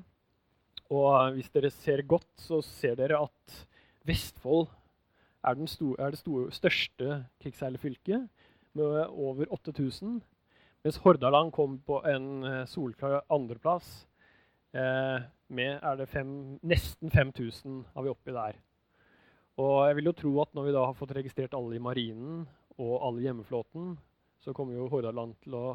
Og 0.91 1.35
hvis 1.35 1.51
dere 1.51 1.71
ser 1.73 2.03
godt, 2.07 2.31
så 2.39 2.61
ser 2.63 2.95
dere 2.99 3.19
at 3.25 3.59
Vestfold 4.07 4.69
er, 5.43 5.65
sto, 5.67 5.95
er 5.99 6.13
det 6.13 6.19
store, 6.19 6.51
største 6.51 7.23
krigsseilerfylket 7.41 8.29
med 8.77 9.01
over 9.09 9.51
8000. 9.51 10.21
Mens 10.83 10.97
Hordaland 11.03 11.51
kom 11.53 11.79
på 11.85 11.99
en 12.09 12.43
eh, 12.47 12.63
solklar 12.69 13.21
andreplass 13.29 14.05
Eh, 14.71 15.23
med 15.51 15.79
er 15.83 15.97
det 15.99 16.07
fem, 16.07 16.29
nesten 16.63 17.11
5000 17.11 17.81
har 17.93 18.05
vi 18.05 18.11
oppi 18.11 18.31
der. 18.31 18.55
Og 19.59 19.87
jeg 19.87 19.97
vil 19.97 20.07
jo 20.07 20.13
tro 20.15 20.31
at 20.45 20.53
når 20.55 20.67
vi 20.67 20.75
da 20.77 20.85
har 20.85 20.95
fått 20.95 21.11
registrert 21.17 21.55
alle 21.57 21.75
i 21.75 21.83
marinen 21.83 22.45
og 22.77 22.93
alle 23.03 23.19
i 23.19 23.25
hjemmeflåten, 23.27 23.97
så 24.39 24.55
kommer 24.55 24.77
jo 24.77 24.87
Hordaland 24.89 25.35
til 25.43 25.57
å 25.59 25.65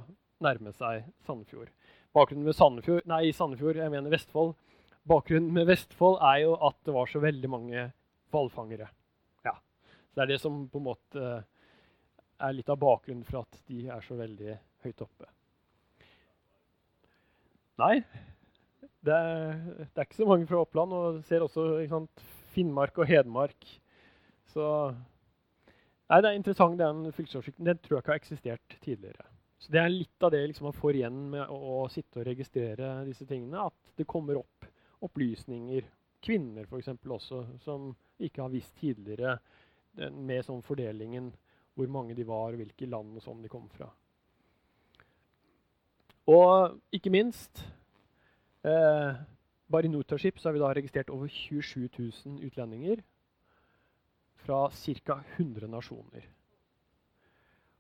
nærme 0.42 0.72
seg 0.72 1.04
Sandefjord. 1.26 1.68
Bakgrunnen 2.16 2.48
med 2.48 2.56
Sandefjord, 2.56 3.04
nei, 3.04 3.28
Sandefjord, 3.36 3.76
jeg 3.76 3.92
mener 3.92 4.12
Vestfold. 4.12 4.56
Bakgrunnen 5.06 5.52
med 5.52 5.68
Vestfold 5.68 6.16
er 6.24 6.46
jo 6.46 6.56
at 6.56 6.80
det 6.88 6.96
var 6.96 7.12
så 7.12 7.20
veldig 7.20 7.52
mange 7.52 7.84
hvalfangere. 8.32 8.88
Så 10.16 10.22
det 10.22 10.24
er 10.24 10.30
det 10.32 10.40
som 10.40 10.62
på 10.72 10.80
en 10.80 10.86
måte 10.86 11.22
er 12.40 12.54
litt 12.56 12.70
av 12.72 12.78
bakgrunnen 12.80 13.24
for 13.28 13.42
at 13.42 13.58
de 13.68 13.82
er 13.92 14.04
så 14.04 14.16
veldig 14.16 14.54
høyt 14.86 15.02
oppe. 15.04 15.26
Nei, 17.76 17.98
det 19.04 19.12
er, 19.12 19.58
det 19.82 19.90
er 19.92 20.06
ikke 20.06 20.16
så 20.16 20.28
mange 20.30 20.48
fra 20.48 20.62
Oppland. 20.62 20.94
Og 20.96 21.18
ser 21.28 21.44
også 21.44 21.66
sant, 21.90 22.24
Finnmark 22.54 22.96
og 22.96 23.10
Hedmark. 23.10 23.68
Så 24.48 24.64
Nei, 26.06 26.22
det 26.22 26.30
er 26.30 26.38
interessant, 26.38 26.78
den 26.80 27.12
fylkesoversikten. 27.12 27.68
Den 27.68 27.82
tror 27.84 27.98
jeg 27.98 28.06
ikke 28.06 28.14
har 28.14 28.22
eksistert 28.22 28.78
tidligere. 28.86 29.28
Så 29.60 29.72
Det 29.74 29.82
er 29.82 29.92
litt 29.92 30.24
av 30.24 30.32
det 30.32 30.46
liksom, 30.46 30.70
man 30.70 30.78
får 30.80 30.96
igjen 30.96 31.20
med 31.34 31.44
å, 31.44 31.60
å, 31.82 31.84
sitte 31.92 32.22
og 32.22 32.28
registrere 32.30 32.94
disse 33.04 33.28
tingene. 33.28 33.68
At 33.68 33.92
det 34.00 34.08
kommer 34.08 34.40
opp 34.40 34.70
opplysninger. 35.04 35.84
Kvinner 36.24 36.64
f.eks. 36.64 36.88
også, 37.04 37.42
som 37.60 37.90
ikke 38.16 38.46
har 38.46 38.54
visst 38.54 38.72
tidligere 38.80 39.36
med 39.96 40.44
sånn 40.46 40.64
fordelingen 40.64 41.30
hvor 41.76 41.90
mange 41.92 42.16
de 42.16 42.24
var, 42.26 42.54
og 42.54 42.60
hvilke 42.60 42.88
land 42.88 43.18
og 43.18 43.24
sånn 43.24 43.42
de 43.44 43.50
kom 43.52 43.68
fra. 43.72 43.88
Og 46.26 46.78
ikke 46.96 47.12
minst 47.14 47.60
eh, 48.66 49.18
Bare 49.66 49.86
i 49.86 49.90
Nortraship 49.90 50.38
har 50.42 50.54
vi 50.54 50.62
da 50.62 50.70
registrert 50.74 51.10
over 51.10 51.30
27 51.30 51.88
000 51.98 52.46
utlendinger 52.46 53.02
fra 54.46 54.68
ca. 54.70 55.16
100 55.36 55.66
nasjoner. 55.70 56.26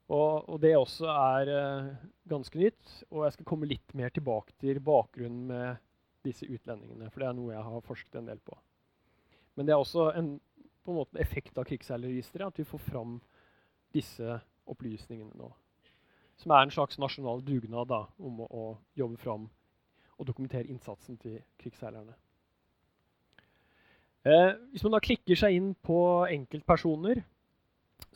Og, 0.06 0.48
og, 0.48 0.56
det 0.62 0.72
også 0.76 1.06
er 1.10 1.50
eh, 1.50 1.92
ganske 2.30 2.58
nytt. 2.58 2.94
Og 3.10 3.24
jeg 3.26 3.36
skal 3.36 3.48
komme 3.48 3.70
litt 3.70 3.94
mer 3.98 4.10
tilbake 4.14 4.54
til 4.62 4.80
bakgrunnen 4.82 5.46
med 5.50 5.82
disse 6.26 6.46
utlendingene. 6.46 7.10
For 7.10 7.22
det 7.22 7.30
er 7.30 7.38
noe 7.38 7.54
jeg 7.54 7.66
har 7.68 7.86
forsket 7.86 8.18
en 8.18 8.30
del 8.30 8.42
på. 8.42 8.58
Men 9.56 9.66
det 9.66 9.74
er 9.74 9.82
også 9.82 10.10
en, 10.18 10.36
på 10.86 10.94
en 10.94 11.00
måte 11.00 11.20
effekt 11.22 11.58
av 11.58 11.66
krigsseilerregisteret 11.68 12.52
at 12.52 12.60
vi 12.60 12.68
får 12.68 12.82
fram 12.86 13.18
disse 13.94 14.38
opplysningene 14.70 15.34
nå. 15.38 15.50
Som 16.36 16.52
er 16.52 16.66
en 16.66 16.74
slags 16.74 16.98
nasjonal 17.00 17.42
dugnad 17.44 17.88
da, 17.90 18.04
om 18.18 18.42
å, 18.44 18.46
å 18.46 18.64
jobbe 18.98 19.18
fram 19.22 19.48
og 20.16 20.28
dokumentere 20.28 20.70
innsatsen 20.70 21.18
til 21.20 21.40
krigsseilerne. 21.60 22.14
Eh, 24.26 24.52
hvis 24.72 24.82
man 24.82 24.96
da 24.96 25.02
klikker 25.02 25.38
seg 25.38 25.54
inn 25.54 25.72
på 25.86 25.98
enkeltpersoner, 26.32 27.22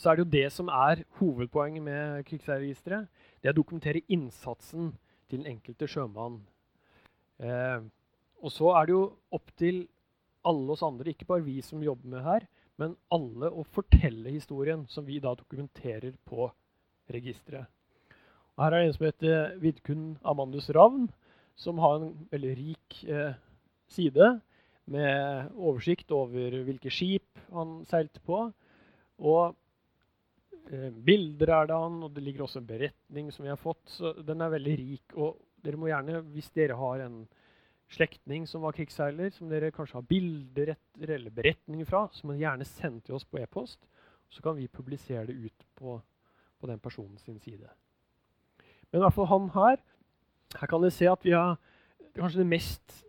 så 0.01 0.11
er 0.11 0.17
det 0.17 0.25
jo 0.25 0.33
det 0.33 0.49
som 0.53 0.71
er 0.73 1.05
hovedpoenget 1.21 1.85
med 1.85 2.25
krigsseilregisteret. 2.29 3.09
Det 3.41 3.49
er 3.49 3.55
å 3.55 3.61
dokumentere 3.61 4.03
innsatsen 4.09 4.91
til 5.29 5.43
den 5.43 5.51
enkelte 5.53 5.89
sjømann. 5.89 6.41
Eh, 7.41 7.85
og 8.41 8.53
så 8.53 8.73
er 8.81 8.89
det 8.89 8.97
jo 8.97 9.05
opp 9.37 9.53
til 9.61 9.85
alle 10.49 10.73
oss 10.73 10.83
andre, 10.83 11.13
ikke 11.13 11.29
bare 11.29 11.45
vi 11.45 11.61
som 11.63 11.85
jobber 11.85 12.09
med 12.17 12.25
her, 12.25 12.47
men 12.81 12.97
alle 13.13 13.51
å 13.53 13.67
fortelle 13.75 14.33
historien 14.33 14.87
som 14.89 15.05
vi 15.05 15.21
da 15.21 15.35
dokumenterer 15.37 16.15
på 16.25 16.49
registeret. 17.13 17.69
Og 18.57 18.65
her 18.65 18.77
er 18.77 18.83
det 18.83 18.89
en 18.91 18.97
som 18.97 19.07
heter 19.07 19.57
Vidkun 19.61 20.05
Amandus 20.27 20.69
Ravn, 20.77 21.09
som 21.61 21.81
har 21.83 21.99
en 21.99 22.13
veldig 22.33 22.53
rik 22.57 23.03
eh, 23.09 23.35
side 23.93 24.31
med 24.91 25.51
oversikt 25.55 26.13
over 26.15 26.57
hvilke 26.67 26.93
skip 26.93 27.41
han 27.55 27.81
seilte 27.91 28.23
på. 28.27 28.43
Og 29.21 29.53
eh, 30.73 30.89
bilder 30.93 31.55
er 31.59 31.71
det 31.71 31.81
han, 31.85 32.01
og 32.07 32.15
det 32.17 32.25
ligger 32.25 32.47
også 32.47 32.63
en 32.63 32.71
beretning 32.71 33.31
som 33.35 33.45
vi 33.45 33.53
har 33.53 33.61
fått. 33.61 33.85
Så 33.93 34.15
den 34.25 34.41
er 34.41 34.55
veldig 34.57 34.77
rik. 34.81 35.17
Og 35.17 35.37
dere 35.61 35.81
må 35.81 35.91
gjerne, 35.91 36.23
hvis 36.33 36.51
dere 36.57 36.79
har 36.81 37.05
en 37.05 37.21
slektning 37.91 38.47
som 38.49 38.63
var 38.63 38.75
krigsseiler, 38.77 39.33
som 39.35 39.51
dere 39.51 39.73
kanskje 39.75 39.99
har 39.99 40.07
bilder 40.07 40.75
eller 41.01 41.31
beretninger 41.35 41.89
fra, 41.89 42.07
som 42.15 42.31
dere 42.31 42.45
gjerne 42.45 42.69
sender 42.69 43.07
til 43.07 43.19
oss 43.19 43.27
på 43.27 43.41
e-post. 43.43 43.81
Så 44.31 44.43
kan 44.43 44.57
vi 44.57 44.71
publisere 44.71 45.27
det 45.27 45.35
ut 45.35 45.67
på, 45.79 45.99
på 46.61 46.71
den 46.71 46.79
personen 46.79 47.19
sin 47.19 47.41
side. 47.43 47.69
Men 48.91 49.01
i 49.01 49.05
hvert 49.05 49.15
fall 49.15 49.31
han 49.31 49.51
her 49.55 49.81
Her 50.59 50.67
kan 50.67 50.83
dere 50.83 50.91
se 50.91 51.07
at 51.07 51.23
vi 51.23 51.31
har 51.31 51.59
kanskje 52.17 52.41
det 52.41 52.47
mest 52.51 53.05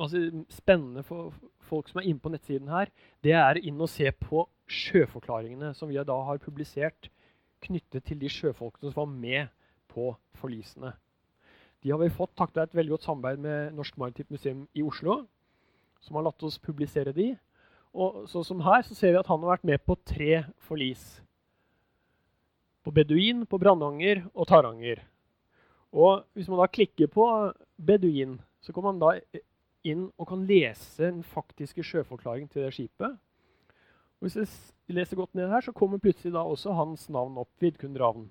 altså, 0.00 0.44
spennende 0.48 1.02
for 1.04 1.34
folk 1.60 1.90
som 1.90 2.00
er 2.00 2.06
inne 2.08 2.22
på 2.22 2.30
nettsiden 2.32 2.70
her, 2.72 2.88
det 3.24 3.34
er 3.36 3.60
inn 3.60 3.80
og 3.84 3.90
se 3.92 4.08
på 4.16 4.46
sjøforklaringene 4.66 5.74
som 5.76 5.90
vi 5.90 5.98
da 5.98 6.16
har 6.24 6.40
publisert 6.42 7.10
knyttet 7.66 8.06
til 8.06 8.20
de 8.20 8.30
sjøfolkene 8.32 8.92
som 8.92 9.02
var 9.02 9.12
med 9.12 9.52
på 9.92 10.14
forlisene. 10.40 10.94
De 11.86 11.92
har 11.94 12.00
vi 12.02 12.10
fått 12.10 12.32
takket 12.34 12.56
være 12.58 12.66
et 12.66 12.78
veldig 12.80 12.92
godt 12.96 13.04
samarbeid 13.06 13.42
med 13.44 13.74
Norsk 13.78 13.98
Maritimt 14.02 14.32
Museum 14.34 14.64
i 14.74 14.82
Oslo, 14.82 15.20
som 16.02 16.16
har 16.18 16.24
latt 16.26 16.42
oss 16.42 16.56
publisere 16.58 17.12
de. 17.14 17.28
Og 17.94 18.24
så 18.26 18.40
som 18.42 18.64
her 18.66 18.82
så 18.82 18.96
ser 18.98 19.12
vi 19.14 19.20
at 19.20 19.28
han 19.30 19.38
har 19.44 19.52
vært 19.52 19.68
med 19.70 19.84
på 19.86 19.94
tre 20.02 20.40
forlis. 20.66 21.04
På 22.82 22.90
Beduin, 22.90 23.44
på 23.46 23.60
Brandanger 23.62 24.24
og 24.34 24.48
Taranger. 24.50 25.04
Og 25.94 26.24
hvis 26.34 26.50
man 26.50 26.58
da 26.58 26.66
klikker 26.66 27.06
på 27.06 27.28
Beduin, 27.78 28.34
så 28.58 28.74
kommer 28.74 28.90
man 28.90 29.04
da 29.04 29.38
inn 29.86 30.08
og 30.18 30.26
kan 30.32 30.42
lese 30.50 31.04
den 31.04 31.22
faktiske 31.22 31.86
sjøforklaringen 31.86 32.50
til 32.50 32.66
det 32.66 32.72
skipet. 32.74 33.14
Og 34.18 34.26
hvis 34.26 34.40
jeg 34.42 34.98
leser 34.98 35.22
godt 35.22 35.38
ned 35.38 35.54
her, 35.54 35.62
så 35.62 35.70
kommer 35.70 36.02
plutselig 36.02 36.34
da 36.34 36.42
også 36.42 36.74
hans 36.74 37.06
navn 37.14 37.38
opp, 37.38 37.52
Vidkun 37.62 37.94
Ravn, 37.94 38.26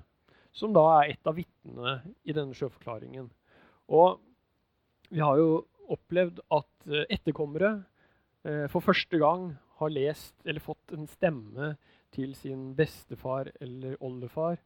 som 0.51 0.75
da 0.75 0.83
er 0.97 1.15
et 1.15 1.31
av 1.31 1.39
vitnene 1.39 2.01
i 2.27 2.35
denne 2.35 2.51
sjøforklaringen. 2.51 3.31
Og 3.93 4.21
vi 5.09 5.21
har 5.21 5.37
jo 5.37 5.65
opplevd 5.93 6.41
at 6.53 6.89
eh, 6.89 7.05
etterkommere 7.13 7.71
eh, 8.45 8.65
for 8.71 8.81
første 8.81 9.19
gang 9.21 9.51
har 9.79 9.91
lest 9.93 10.35
eller 10.45 10.63
fått 10.63 10.95
en 10.95 11.07
stemme 11.11 11.75
til 12.15 12.33
sin 12.37 12.71
bestefar 12.77 13.51
eller 13.61 13.97
oldefar 14.03 14.57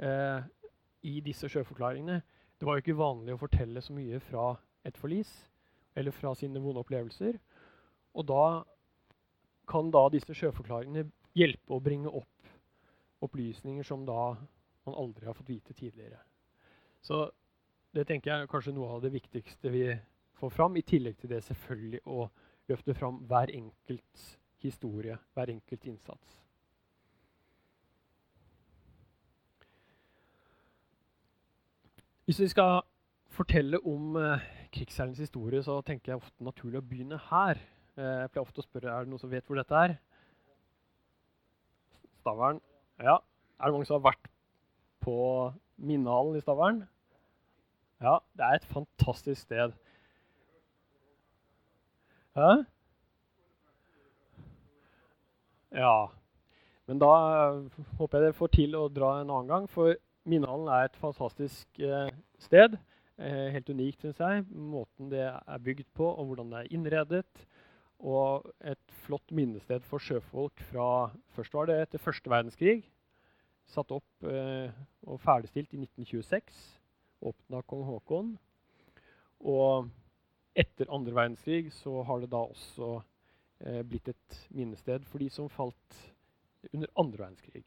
eh, 0.00 0.40
i 1.06 1.20
disse 1.20 1.48
sjøforklaringene. 1.52 2.22
Det 2.56 2.66
var 2.66 2.78
jo 2.78 2.84
ikke 2.84 2.98
vanlig 2.98 3.36
å 3.36 3.42
fortelle 3.42 3.82
så 3.84 3.94
mye 3.94 4.20
fra 4.24 4.54
et 4.86 4.98
forlis 4.98 5.30
eller 5.96 6.14
fra 6.14 6.32
sine 6.34 6.60
vonde 6.62 6.82
opplevelser. 6.82 7.36
Og 8.16 8.26
da 8.26 8.64
kan 9.68 9.90
da 9.92 10.06
disse 10.12 10.34
sjøforklaringene 10.34 11.06
hjelpe 11.36 11.76
å 11.76 11.82
bringe 11.82 12.10
opp 12.10 12.32
opplysninger 13.24 13.84
som 13.86 14.04
da 14.06 14.34
man 14.86 14.96
aldri 14.96 15.26
har 15.26 15.36
fått 15.36 15.50
vite 15.50 15.74
tidligere. 15.74 16.18
Så 17.02 17.26
det 17.94 18.06
tenker 18.08 18.32
jeg 18.32 18.44
er 18.44 18.50
kanskje 18.50 18.74
noe 18.76 18.96
av 18.96 19.04
det 19.04 19.12
viktigste 19.14 19.70
vi 19.72 19.84
får 20.36 20.52
fram, 20.52 20.76
i 20.76 20.84
tillegg 20.84 21.16
til 21.20 21.32
det 21.32 21.44
selvfølgelig 21.46 22.02
å 22.12 22.26
løfte 22.68 22.96
fram 22.96 23.22
hver 23.28 23.52
enkelt 23.54 24.26
historie, 24.64 25.16
hver 25.34 25.52
enkelt 25.52 25.86
innsats. 25.86 26.42
Hvis 32.26 32.40
vi 32.42 32.48
skal 32.50 32.80
fortelle 33.30 33.78
om 33.86 34.16
eh, 34.18 34.42
krigsherrens 34.74 35.20
historie, 35.22 35.62
så 35.62 35.78
tenker 35.86 36.12
jeg 36.12 36.18
ofte 36.18 36.44
naturlig 36.44 36.80
å 36.80 36.88
begynne 36.88 37.20
her. 37.28 37.60
Eh, 37.94 38.16
jeg 38.24 38.32
pleier 38.32 38.42
ofte 38.42 38.64
å 38.64 38.66
spørre 38.66 38.90
er 38.90 39.04
det 39.04 39.12
noen 39.12 39.22
som 39.22 39.30
vet 39.30 39.46
hvor 39.46 39.60
dette 39.60 39.82
er. 39.86 39.94
Stavern. 42.24 42.58
Ja. 42.98 43.20
Er 43.60 43.70
det 43.70 43.76
mange 43.76 43.86
som 43.86 44.00
har 44.00 44.08
vært 44.08 44.26
på 45.06 45.16
minnehallen 45.78 46.34
i 46.34 46.42
Stavern? 46.42 46.82
Ja, 48.00 48.18
det 48.36 48.44
er 48.44 48.58
et 48.58 48.64
fantastisk 48.64 49.40
sted. 49.42 49.72
Hæ? 52.36 52.50
Ja. 55.72 56.06
Men 56.86 57.00
da 57.00 57.12
håper 57.98 58.18
jeg 58.18 58.26
dere 58.26 58.36
får 58.36 58.52
til 58.52 58.76
å 58.76 58.84
dra 58.92 59.14
en 59.20 59.30
annen 59.30 59.48
gang, 59.48 59.70
for 59.70 59.96
Minnehallen 60.28 60.68
er 60.68 60.90
et 60.90 61.00
fantastisk 61.00 61.80
eh, 61.80 62.12
sted. 62.38 62.76
Eh, 63.16 63.48
helt 63.54 63.70
unikt, 63.72 64.02
syns 64.04 64.20
jeg. 64.20 64.44
Måten 64.50 65.10
det 65.10 65.24
er 65.24 65.64
bygd 65.64 65.88
på, 65.96 66.10
og 66.12 66.28
hvordan 66.28 66.52
det 66.52 66.60
er 66.60 66.72
innredet. 66.76 67.46
Og 67.98 68.44
et 68.60 68.96
flott 69.06 69.32
minnested 69.32 69.86
for 69.88 70.02
sjøfolk 70.02 70.60
fra 70.68 71.08
Først 71.32 71.54
var 71.56 71.70
det 71.70 71.80
etter 71.80 72.02
første 72.02 72.30
verdenskrig. 72.30 72.82
Satt 73.72 73.90
opp 73.90 74.28
eh, 74.28 74.68
og 75.08 75.22
ferdigstilt 75.24 75.72
i 75.72 75.80
1926 75.80 76.76
åpna 77.20 77.62
kong 77.62 77.84
Haakon. 77.88 78.34
Og 79.46 79.88
etter 80.56 80.90
andre 80.92 81.14
verdenskrig 81.14 81.72
så 81.76 82.00
har 82.08 82.22
det 82.22 82.30
da 82.32 82.42
også 82.46 82.90
eh, 83.60 83.82
blitt 83.86 84.08
et 84.12 84.38
minnested 84.56 85.04
for 85.08 85.22
de 85.22 85.28
som 85.32 85.50
falt 85.52 85.98
under 86.72 86.90
andre 86.96 87.26
verdenskrig. 87.26 87.66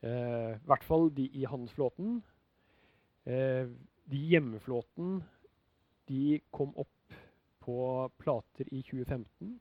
Eh, 0.00 0.56
I 0.56 0.66
hvert 0.68 0.86
fall 0.86 1.10
de 1.14 1.28
i 1.28 1.44
handelsflåten. 1.44 2.22
Eh, 3.24 3.68
de 4.10 4.16
i 4.16 4.30
hjemmeflåten 4.32 5.20
de 6.08 6.40
kom 6.50 6.72
opp 6.80 7.18
på 7.60 7.76
plater 8.18 8.72
i 8.72 8.82
2015. 8.82 9.58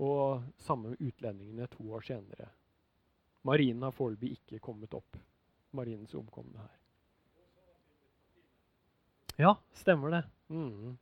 Og 0.00 0.44
samme 0.60 0.92
med 0.92 1.00
utlendingene 1.00 1.68
to 1.72 1.88
år 1.92 2.04
senere. 2.06 2.50
Marinen 3.42 3.82
har 3.82 3.96
foreløpig 3.96 4.36
ikke 4.36 4.60
kommet 4.62 4.94
opp. 4.94 5.16
Marinens 5.72 6.14
omkomne 6.14 6.60
her. 6.60 6.79
Ja, 9.40 9.54
stemmer 9.72 10.10
det. 10.12 10.24
Mm. 10.52 10.98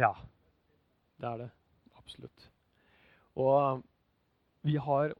Ja, 0.00 0.10
det 1.22 1.28
er 1.28 1.36
det. 1.44 1.50
Absolutt. 1.94 2.48
Og 3.38 3.84
vi 4.66 4.74
har 4.82 5.12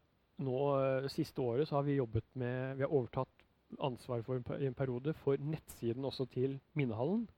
nå 0.43 0.63
eh, 0.81 1.07
siste 1.13 1.45
året 1.45 1.69
så 1.69 1.79
har 1.79 1.87
vi 1.87 2.01
jobbet 2.01 2.27
med 2.35 2.75
Vi 2.81 2.83
har 2.83 2.91
overtatt 2.91 3.47
ansvaret 3.79 4.27
for 4.27 4.59
en 4.59 4.75
periode 4.75 5.15
for 5.23 5.39
nettsiden 5.39 6.05
også 6.05 6.27
til 6.33 6.59
Minnehallen. 6.75 7.29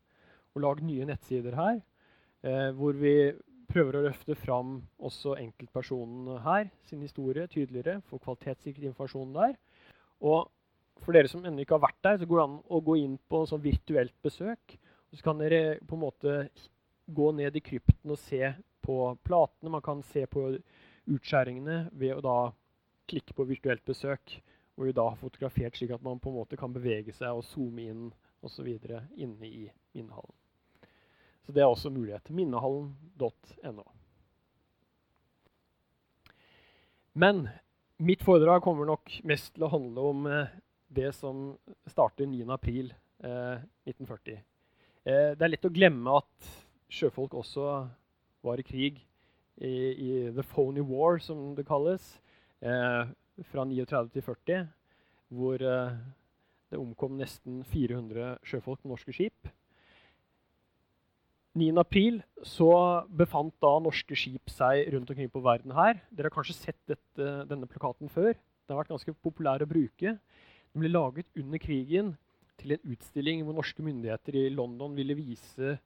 Og 0.54 0.64
lagd 0.64 0.80
nye 0.86 1.10
nettsider 1.12 1.58
her, 1.60 1.82
eh, 2.40 2.70
hvor 2.72 2.96
vi 2.96 3.34
prøver 3.68 3.98
å 3.98 4.06
løfte 4.06 4.36
fram 4.38 4.78
også 4.96 5.36
enkeltpersonen 5.42 6.40
her 6.46 6.72
sin 6.88 7.04
historie 7.04 7.44
tydeligere. 7.52 8.00
Få 8.08 8.16
kvalitetssikret 8.16 8.88
informasjon 8.88 9.36
der. 9.36 9.58
Og 10.24 10.48
for 11.02 11.16
dere 11.16 11.28
som 11.30 11.44
ennå 11.44 11.64
ikke 11.64 11.76
har 11.76 11.84
vært 11.84 12.00
der, 12.06 12.18
så 12.20 12.28
går 12.28 12.40
det 12.40 12.46
an 12.46 12.58
å 12.70 12.80
gå 12.84 12.96
inn 13.00 13.16
på 13.30 13.42
sånn 13.48 13.62
virtuelt 13.64 14.14
besøk. 14.24 14.76
Og 15.10 15.18
så 15.18 15.26
kan 15.26 15.40
dere 15.42 15.78
på 15.84 15.96
en 15.96 16.04
måte 16.04 16.36
gå 17.06 17.30
ned 17.36 17.56
i 17.56 17.62
krypten 17.64 18.14
og 18.14 18.20
se 18.20 18.54
på 18.84 18.98
platene. 19.26 19.72
Man 19.74 19.84
kan 19.84 20.02
se 20.06 20.24
på 20.30 20.46
utskjæringene 21.10 21.88
ved 21.92 22.16
å 22.16 22.24
da 22.24 22.38
klikke 23.10 23.36
på 23.36 23.46
virtuelt 23.48 23.84
besøk, 23.84 24.38
hvor 24.74 24.88
vi 24.88 24.96
da 24.96 25.08
har 25.10 25.20
fotografert 25.20 25.76
slik 25.76 25.92
at 25.94 26.04
man 26.04 26.20
på 26.22 26.30
en 26.30 26.38
måte 26.38 26.58
kan 26.58 26.72
bevege 26.72 27.12
seg 27.14 27.36
og 27.36 27.44
zoome 27.46 27.84
inn 27.84 28.06
osv. 28.44 28.70
inne 29.16 29.46
i 29.48 29.68
minnehallen. 29.94 30.36
Så 31.44 31.52
det 31.52 31.60
er 31.60 31.68
også 31.68 31.92
mulighet. 31.92 32.30
Minnehallen.no. 32.32 33.84
Men 37.12 37.48
mitt 37.96 38.24
foredrag 38.24 38.62
kommer 38.64 38.88
nok 38.88 39.20
mest 39.28 39.52
til 39.54 39.66
å 39.66 39.70
handle 39.70 40.06
om 40.10 40.24
eh, 40.26 40.54
det 40.94 41.10
som 41.16 41.58
starter 41.90 42.26
9.4.1940. 42.30 44.34
Eh, 44.34 44.40
eh, 45.04 45.30
det 45.34 45.44
er 45.44 45.52
lett 45.52 45.68
å 45.68 45.74
glemme 45.74 46.18
at 46.20 46.34
sjøfolk 46.92 47.32
også 47.40 47.64
var 48.44 48.60
i 48.60 48.66
krig 48.66 49.00
i, 49.56 49.70
i 49.70 50.10
The 50.34 50.44
Phony 50.46 50.82
War, 50.84 51.18
som 51.22 51.54
det 51.56 51.66
kalles 51.68 52.02
eh, 52.62 53.04
fra 53.50 53.66
39 53.66 54.12
til 54.14 54.26
40, 54.26 54.68
hvor 55.34 55.62
eh, 55.62 55.98
det 56.70 56.80
omkom 56.80 57.18
nesten 57.18 57.62
400 57.70 58.38
sjøfolk 58.46 58.82
på 58.82 58.90
norske 58.90 59.14
skip. 59.14 59.52
9.4 61.54 62.18
så 62.50 62.70
befant 63.14 63.54
da 63.62 63.76
norske 63.78 64.16
skip 64.18 64.50
seg 64.50 64.88
rundt 64.90 65.12
omkring 65.12 65.30
på 65.30 65.42
verden 65.44 65.70
her. 65.76 66.00
Dere 66.10 66.26
har 66.26 66.34
kanskje 66.34 66.56
sett 66.56 66.80
dette, 66.90 67.28
denne 67.46 67.68
plakaten 67.70 68.10
før. 68.10 68.32
Den 68.34 68.74
har 68.74 68.82
vært 68.82 68.90
ganske 68.90 69.14
populær 69.22 69.62
å 69.62 69.70
bruke. 69.70 70.16
Den 70.74 70.82
ble 70.82 70.90
laget 70.90 71.28
under 71.38 71.60
krigen 71.62 72.08
til 72.58 72.74
en 72.74 72.88
utstilling 72.90 73.44
hvor 73.46 73.54
norske 73.54 73.82
myndigheter 73.86 74.34
i 74.40 74.48
London 74.50 74.96
ville 74.96 75.14
vise 75.14 75.76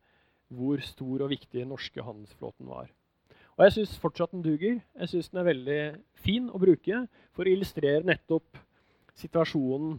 hvor 0.48 0.80
stor 0.80 1.26
og 1.26 1.28
viktig 1.28 1.60
den 1.60 1.68
norske 1.74 2.00
handelsflåten 2.00 2.70
var. 2.70 2.88
Og 3.58 3.66
jeg 3.66 3.74
syns 3.74 3.98
fortsatt 4.00 4.32
den 4.32 4.46
duger. 4.46 4.78
Jeg 4.80 5.10
syns 5.10 5.28
den 5.28 5.42
er 5.42 5.48
veldig 5.50 5.80
fin 6.24 6.48
å 6.48 6.60
bruke 6.62 7.02
for 7.36 7.44
å 7.44 7.52
illustrere 7.52 8.06
nettopp 8.06 8.56
situasjonen 9.18 9.98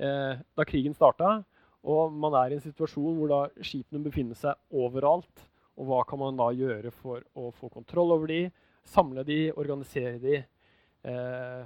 eh, 0.00 0.40
da 0.40 0.66
krigen 0.68 0.96
starta. 0.96 1.42
Og 1.84 2.16
man 2.16 2.38
er 2.40 2.54
i 2.54 2.56
en 2.56 2.64
situasjon 2.64 3.20
hvor 3.20 3.28
da 3.28 3.42
skipene 3.60 4.06
befinner 4.08 4.40
seg 4.40 4.56
overalt. 4.72 5.44
Og 5.76 5.90
hva 5.92 6.00
kan 6.08 6.22
man 6.22 6.40
da 6.40 6.48
gjøre 6.56 6.96
for 6.96 7.20
å 7.36 7.50
få 7.60 7.68
kontroll 7.76 8.16
over 8.16 8.32
de, 8.32 8.40
samle 8.88 9.26
de, 9.28 9.42
organisere 9.52 10.16
de? 10.22 10.40
Eh, 11.04 11.62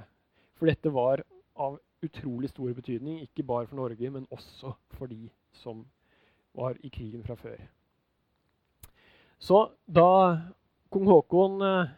for 0.58 0.74
dette 0.74 0.90
var 0.90 1.22
av 1.54 1.78
utrolig 2.04 2.50
stor 2.52 2.72
betydning, 2.72 3.20
ikke 3.24 3.46
bare 3.46 3.66
for 3.66 3.76
Norge, 3.76 4.10
men 4.10 4.26
også 4.30 4.74
for 4.96 5.10
de 5.10 5.28
som 5.52 5.84
var 6.54 6.76
i 6.84 6.88
krigen 6.88 7.24
fra 7.24 7.34
før. 7.34 7.58
Så 9.38 9.68
da 9.86 10.38
Kong 10.94 11.08
Haakon 11.10 11.62
eh, 11.62 11.94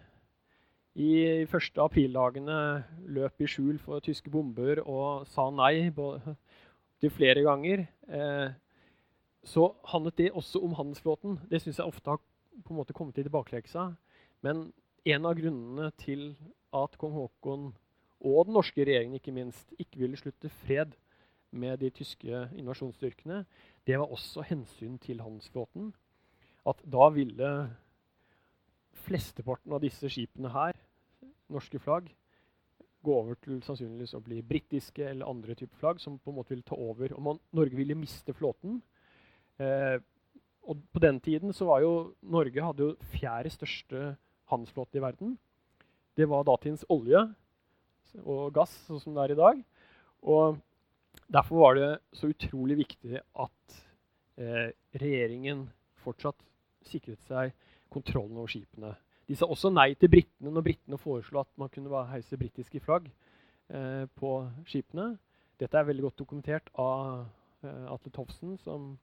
i 0.96 1.44
første 1.50 1.82
aprildagene 1.84 2.84
løp 3.12 3.42
i 3.44 3.48
skjul 3.50 3.76
for 3.82 4.00
tyske 4.00 4.32
bomber 4.32 4.80
og 4.82 5.26
sa 5.28 5.50
nei 5.52 5.90
til 5.92 7.12
flere 7.12 7.44
ganger. 7.44 7.84
Eh, 8.08 8.48
så 9.46 9.68
handlet 9.92 10.18
det 10.18 10.30
også 10.32 10.62
om 10.64 10.74
handelsflåten. 10.74 11.38
Det 11.50 11.60
syns 11.62 11.78
jeg 11.78 11.86
ofte 11.86 12.10
har 12.10 12.22
på 12.64 12.72
en 12.72 12.80
måte 12.80 12.96
kommet 12.96 13.18
i 13.18 13.26
tilbakeleksa. 13.26 13.90
Men 14.42 14.70
en 15.06 15.28
av 15.28 15.36
grunnene 15.38 15.90
til 16.00 16.32
at 16.74 16.96
kong 16.98 17.14
Haakon 17.14 17.68
og 18.24 18.46
den 18.46 18.57
norske 18.57 18.85
regjeringen 18.85 19.18
ikke 19.18 19.35
minst 19.35 19.74
ikke 19.79 20.00
ville 20.00 20.18
slutte 20.20 20.50
fred 20.64 20.94
med 21.57 21.79
de 21.81 21.90
tyske 21.94 22.42
invasjonsstyrkene, 22.57 23.44
det 23.87 23.98
var 24.00 24.12
også 24.12 24.44
hensyn 24.48 24.98
til 24.98 25.20
handelsflåten. 25.22 25.92
At 26.66 26.81
da 26.83 27.09
ville 27.14 27.50
flesteparten 29.07 29.74
av 29.76 29.83
disse 29.85 30.11
skipene 30.11 30.50
her, 30.50 30.79
norske 31.52 31.79
flagg, 31.79 32.11
gå 33.07 33.14
over 33.14 33.38
til 33.38 33.61
sannsynligvis 33.62 34.16
å 34.18 34.22
bli 34.24 34.40
britiske 34.42 35.05
eller 35.07 35.31
andre 35.31 35.55
typer 35.55 35.79
flagg 35.79 36.02
som 36.02 36.18
på 36.18 36.33
en 36.33 36.38
måte 36.40 36.55
ville 36.55 36.66
ta 36.66 36.74
over. 36.74 37.14
Og 37.14 37.22
man, 37.22 37.40
Norge 37.55 37.79
ville 37.79 37.94
miste 37.98 38.35
flåten. 38.35 38.81
Eh, 39.62 39.98
og 40.66 40.81
på 40.90 41.02
den 41.05 41.20
tiden 41.22 41.55
så 41.55 41.68
var 41.68 41.85
jo 41.85 41.92
Norge 42.26 42.64
hadde 42.64 42.88
jo 42.88 43.11
fjerde 43.12 43.52
største 43.55 44.16
handelsflåte 44.50 44.98
i 44.98 45.05
verden. 45.05 45.37
Det 46.18 46.26
var 46.26 46.46
datidens 46.48 46.83
olje 46.90 47.22
og 48.24 48.54
gass, 48.56 48.72
sånn 48.86 49.02
som 49.02 49.16
det 49.16 49.24
er 49.24 49.34
i 49.34 49.40
dag. 49.40 49.62
Og 50.26 50.58
derfor 51.32 51.62
var 51.62 51.78
det 51.78 51.90
så 52.16 52.30
utrolig 52.32 52.78
viktig 52.82 53.20
at 53.20 53.80
eh, 54.40 54.70
regjeringen 54.96 55.66
fortsatt 56.04 56.38
sikret 56.86 57.22
seg 57.26 57.54
kontrollen 57.92 58.38
over 58.38 58.50
skipene. 58.50 58.94
De 59.26 59.34
sa 59.34 59.48
også 59.50 59.72
nei 59.74 59.92
til 59.98 60.10
britene 60.12 60.52
når 60.54 60.66
britene 60.68 60.98
foreslo 61.02 61.42
at 61.42 61.50
man 61.58 61.70
kunne 61.72 62.04
heise 62.12 62.38
britiske 62.38 62.80
flagg 62.84 63.08
eh, 63.10 64.04
på 64.18 64.36
skipene. 64.68 65.16
Dette 65.58 65.78
er 65.78 65.88
veldig 65.88 66.06
godt 66.06 66.20
dokumentert 66.22 66.70
av 66.78 67.26
eh, 67.64 67.86
Atle 67.90 68.12
Tofsen, 68.14 68.54
som 68.62 68.94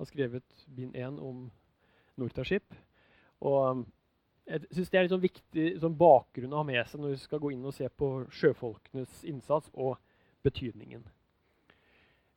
har 0.00 0.08
skrevet 0.08 0.66
bind 0.66 0.96
1 0.96 1.20
om 1.22 1.46
Nortaship. 2.18 2.74
Og 3.40 3.84
jeg 4.48 4.66
syns 4.74 4.90
det 4.90 4.98
er 4.98 5.06
litt 5.06 5.14
sånn 5.14 5.22
viktig 5.22 5.66
sånn 5.82 5.96
bakgrunn 5.98 6.54
å 6.54 6.62
ha 6.62 6.66
med 6.66 6.82
seg 6.88 7.02
når 7.02 7.14
vi 7.14 7.22
skal 7.22 7.42
gå 7.42 7.52
inn 7.54 7.66
og 7.68 7.74
se 7.76 7.88
på 7.88 8.10
sjøfolkenes 8.34 9.24
innsats 9.28 9.70
og 9.74 9.96
betydningen. 10.46 11.04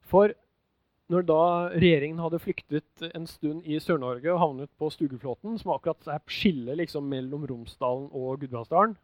For 0.03 0.33
når 1.11 1.25
da 1.27 1.43
regjeringen 1.73 2.21
hadde 2.23 2.41
flyktet 2.41 3.03
en 3.09 3.25
stund 3.27 3.65
i 3.67 3.79
Sør-Norge 3.81 4.31
og 4.33 4.39
havnet 4.41 4.71
på 4.79 4.89
Stugeflåten, 4.93 5.57
som 5.59 5.73
akkurat 5.75 6.07
er 6.09 6.23
skillet 6.31 6.79
liksom 6.79 7.09
mellom 7.11 7.43
Romsdalen 7.49 8.07
og 8.11 8.41
Gudbrandsdalen, 8.41 8.95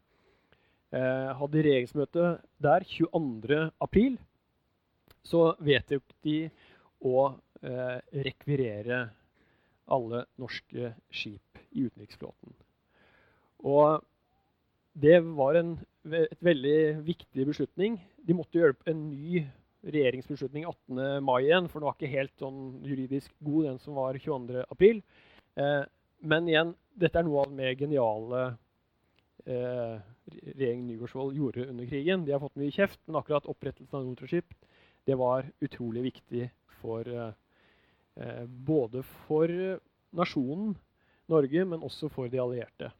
eh, 0.96 1.30
hadde 1.36 1.64
regjeringsmøte 1.66 2.32
der 2.62 2.86
22.4, 2.88 4.16
så 5.22 5.44
vedtok 5.60 6.16
de 6.24 6.38
å 7.04 7.28
eh, 7.62 7.98
rekvirere 8.24 9.04
alle 9.90 10.24
norske 10.40 10.94
skip 11.12 11.60
i 11.70 11.84
utenriksflåten. 11.86 12.54
Og 13.66 14.00
det 15.00 15.20
var 15.36 15.58
en 15.58 15.78
et 16.08 16.44
veldig 16.44 17.04
viktig 17.04 17.46
beslutning. 17.46 17.98
De 18.24 18.36
måtte 18.36 18.56
gjøre 18.58 18.76
en 18.88 19.02
ny 19.10 19.42
regjeringsbeslutning 19.84 20.66
18. 20.66 21.24
mai 21.24 21.42
igjen, 21.44 21.68
for 21.68 21.80
den 21.80 21.88
var 21.88 21.96
ikke 21.96 22.12
helt 22.12 22.32
sånn 22.40 22.80
juridisk 22.84 23.32
god, 23.44 23.66
den 23.66 23.78
som 23.80 23.96
var 23.96 24.16
22. 24.16 24.64
april. 24.68 25.02
Eh, 25.56 25.84
men 26.20 26.48
igjen, 26.48 26.74
dette 27.00 27.20
er 27.20 27.24
noe 27.24 27.44
av 27.44 27.52
det 27.52 27.58
mer 27.60 27.76
geniale 27.80 28.42
eh, 29.46 30.00
regjeringen 30.30 30.88
Nygaardsvold 30.88 31.36
gjorde 31.36 31.68
under 31.68 31.88
krigen. 31.88 32.26
De 32.26 32.34
har 32.34 32.42
fått 32.42 32.58
mye 32.60 32.74
kjeft, 32.74 33.00
men 33.06 33.20
akkurat 33.20 33.48
opprettelsen 33.48 34.00
av 34.00 34.08
Notraship 34.08 34.52
det 35.08 35.16
var 35.16 35.48
utrolig 35.64 36.04
viktig 36.10 36.50
for 36.80 37.08
eh, 37.08 37.32
eh 38.20 38.44
både 38.44 39.02
for 39.26 39.48
nasjonen 40.12 40.74
Norge, 41.30 41.64
men 41.64 41.84
også 41.86 42.08
for 42.12 42.28
de 42.28 42.40
allierte. 42.42 42.90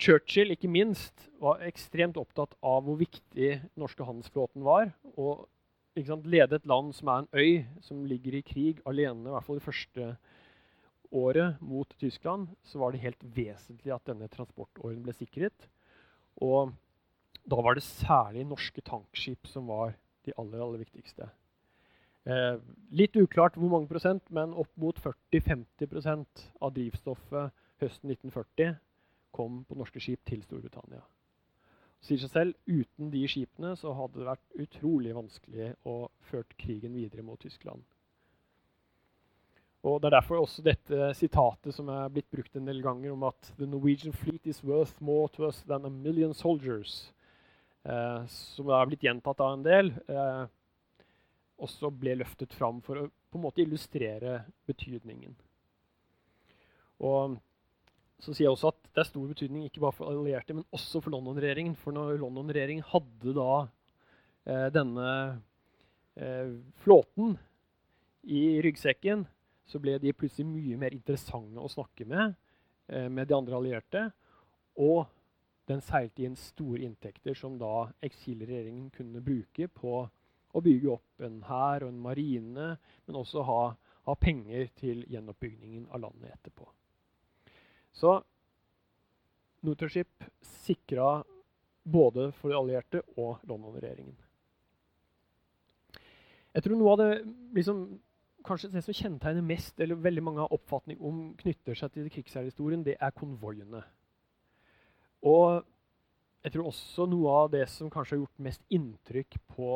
Churchill 0.00 0.54
ikke 0.54 0.70
minst 0.70 1.26
var 1.42 1.60
ekstremt 1.66 2.16
opptatt 2.20 2.54
av 2.64 2.86
hvor 2.86 2.96
viktig 3.00 3.50
den 3.60 3.80
norske 3.80 4.04
handelsflåten 4.06 4.64
var. 4.64 4.94
Og 5.20 5.44
lede 6.24 6.56
et 6.56 6.68
land 6.68 6.94
som 6.96 7.10
er 7.12 7.20
en 7.20 7.32
øy, 7.36 7.64
som 7.84 8.06
ligger 8.08 8.38
i 8.38 8.44
krig 8.46 8.80
alene, 8.88 9.28
i 9.28 9.34
hvert 9.34 9.44
fall 9.44 9.60
det 9.60 9.66
første 9.66 10.14
året 11.10 11.60
mot 11.60 11.90
Tyskland, 11.98 12.48
så 12.62 12.78
var 12.78 12.92
det 12.92 13.02
helt 13.02 13.20
vesentlig 13.36 13.92
at 13.92 14.06
denne 14.06 14.30
transportåren 14.32 15.02
ble 15.04 15.12
sikret. 15.12 15.68
Og 16.40 16.72
da 17.44 17.60
var 17.60 17.76
det 17.76 17.84
særlig 17.84 18.46
norske 18.46 18.80
tankskip 18.80 19.50
som 19.50 19.68
var 19.68 19.96
de 20.24 20.32
aller, 20.38 20.62
aller 20.62 20.80
viktigste. 20.80 21.28
Eh, 22.24 22.56
litt 22.92 23.16
uklart 23.16 23.56
hvor 23.58 23.72
mange 23.72 23.90
prosent, 23.90 24.22
men 24.30 24.54
opp 24.54 24.70
mot 24.80 24.96
40-50% 24.96 26.46
av 26.60 26.72
drivstoffet 26.76 27.52
høsten 27.82 28.12
1940 28.12 28.78
kom 29.32 29.62
på 29.68 29.78
norske 29.78 30.02
skip 30.02 30.22
til 30.28 30.42
Storbritannia. 30.44 31.02
Det 32.00 32.08
sier 32.08 32.20
seg 32.22 32.32
selv, 32.32 32.58
Uten 32.64 33.10
de 33.12 33.26
skipene 33.28 33.74
så 33.76 33.92
hadde 33.96 34.20
det 34.20 34.28
vært 34.30 34.60
utrolig 34.64 35.14
vanskelig 35.16 35.72
å 35.84 35.96
ført 36.30 36.54
krigen 36.60 36.94
videre 36.96 37.24
mot 37.26 37.40
Tyskland. 37.40 37.82
Og 39.84 40.00
Det 40.00 40.08
er 40.08 40.16
derfor 40.18 40.40
også 40.40 40.62
dette 40.64 41.12
sitatet 41.16 41.74
som 41.74 41.88
er 41.88 42.08
blitt 42.12 42.28
brukt 42.32 42.56
en 42.56 42.66
del 42.68 42.82
ganger, 42.84 43.12
om 43.12 43.24
at 43.28 43.52
«The 43.56 43.68
Norwegian 43.68 44.12
fleet 44.12 44.46
is 44.46 44.62
worth 44.64 45.00
more 45.00 45.28
to 45.36 45.46
us 45.48 45.62
than 45.62 45.84
a 45.84 45.90
million 45.90 46.34
soldiers», 46.34 47.12
eh, 47.84 48.26
som 48.28 48.68
er 48.68 48.88
blitt 48.88 49.06
gjentatt 49.06 49.40
av 49.40 49.54
en 49.54 49.64
del, 49.64 49.94
eh, 50.08 50.44
også 51.60 51.90
ble 51.92 52.18
løftet 52.20 52.52
fram 52.56 52.80
for 52.84 52.96
å 52.96 53.08
på 53.30 53.38
en 53.38 53.44
måte 53.44 53.62
illustrere 53.62 54.40
betydningen. 54.66 55.36
Og 57.06 57.38
så 58.20 58.34
sier 58.34 58.46
jeg 58.46 58.54
også 58.54 58.72
at 58.72 58.80
det 58.90 59.02
er 59.02 59.08
stor 59.08 59.28
betydning 59.30 59.66
ikke 59.66 59.82
bare 59.82 59.96
for 59.96 60.10
allierte, 60.12 60.54
men 60.56 60.66
også 60.76 61.00
for 61.00 61.14
London-regjeringen. 61.14 61.76
For 61.78 61.96
når 61.96 62.18
London-regjeringen 62.20 62.86
hadde 62.90 63.34
da 63.36 63.52
eh, 64.44 64.66
denne 64.74 65.12
eh, 66.20 66.52
flåten 66.84 67.38
i 68.28 68.60
ryggsekken, 68.64 69.24
så 69.70 69.80
ble 69.80 69.96
de 70.02 70.12
plutselig 70.16 70.48
mye 70.50 70.78
mer 70.80 70.96
interessante 70.96 71.62
å 71.62 71.70
snakke 71.70 72.04
med 72.10 72.34
eh, 72.90 73.08
med 73.08 73.30
de 73.30 73.36
andre 73.36 73.56
allierte. 73.56 74.04
Og 74.80 75.06
den 75.70 75.82
seilte 75.84 76.26
inn 76.26 76.36
store 76.38 76.82
inntekter 76.84 77.36
som 77.38 77.56
da 77.60 77.86
eksilregjeringen 78.04 78.90
kunne 78.94 79.22
bruke 79.24 79.68
på 79.70 80.02
å 80.50 80.62
bygge 80.64 80.90
opp 80.92 81.24
en 81.24 81.38
hær 81.46 81.86
og 81.86 81.92
en 81.92 82.02
marine, 82.02 82.74
men 83.06 83.20
også 83.22 83.46
ha, 83.46 83.62
ha 84.08 84.18
penger 84.18 84.68
til 84.80 85.04
gjenoppbyggingen 85.08 85.86
av 85.94 86.02
landet 86.08 86.34
etterpå. 86.34 86.66
Så 87.96 88.20
Nortraship 89.66 90.24
sikra 90.40 91.20
både 91.82 92.30
for 92.32 92.52
de 92.52 92.56
allierte 92.56 93.02
og 93.18 93.40
London-regjeringen. 93.48 94.16
Jeg 96.54 96.64
tror 96.64 96.78
noe 96.80 96.94
av 96.94 97.00
det 97.00 97.10
liksom, 97.54 97.82
kanskje 98.46 98.72
det 98.72 98.82
som 98.86 98.96
kjennetegner 98.96 99.44
mest, 99.46 99.76
eller 99.80 100.00
veldig 100.00 100.24
mange 100.26 100.42
har 100.42 100.54
oppfatning 100.54 101.00
om, 101.06 101.20
knytter 101.38 101.78
seg 101.78 101.92
til 101.94 102.08
krigsherrehistorien, 102.10 102.84
det 102.86 102.96
er 102.98 103.14
konvoiene. 103.14 103.82
Og 105.26 105.60
jeg 106.40 106.54
tror 106.54 106.70
også 106.70 107.06
noe 107.10 107.34
av 107.42 107.50
det 107.52 107.66
som 107.70 107.90
kanskje 107.92 108.16
har 108.16 108.22
gjort 108.22 108.46
mest 108.48 108.64
inntrykk 108.72 109.36
på 109.52 109.74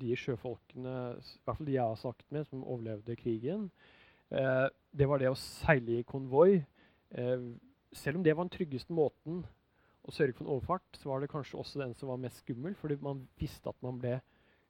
de 0.00 0.16
sjøfolkene, 0.18 0.96
i 1.20 1.44
hvert 1.44 1.58
fall 1.60 1.68
de 1.68 1.76
jeg 1.76 1.84
har 1.84 2.00
sagt 2.00 2.26
med, 2.34 2.48
som 2.48 2.64
overlevde 2.64 3.16
krigen, 3.20 3.68
eh, 4.32 4.66
det 4.96 5.08
var 5.08 5.20
det 5.20 5.30
å 5.30 5.38
seile 5.38 6.00
i 6.00 6.08
konvoi 6.08 6.64
selv 7.10 8.18
om 8.18 8.24
det 8.24 8.34
var 8.36 8.46
den 8.46 8.54
tryggeste 8.56 8.94
måten 8.94 9.44
å 10.06 10.14
sørge 10.14 10.36
for 10.36 10.46
en 10.46 10.52
overfart, 10.54 10.98
så 11.00 11.10
var 11.10 11.22
det 11.22 11.30
kanskje 11.32 11.58
også 11.58 11.80
den 11.82 11.94
som 11.98 12.10
var 12.12 12.20
mest 12.22 12.42
skummel, 12.44 12.76
fordi 12.78 12.98
man 13.02 13.24
visste 13.40 13.70
at 13.70 13.78
man 13.82 13.98
ble 14.02 14.18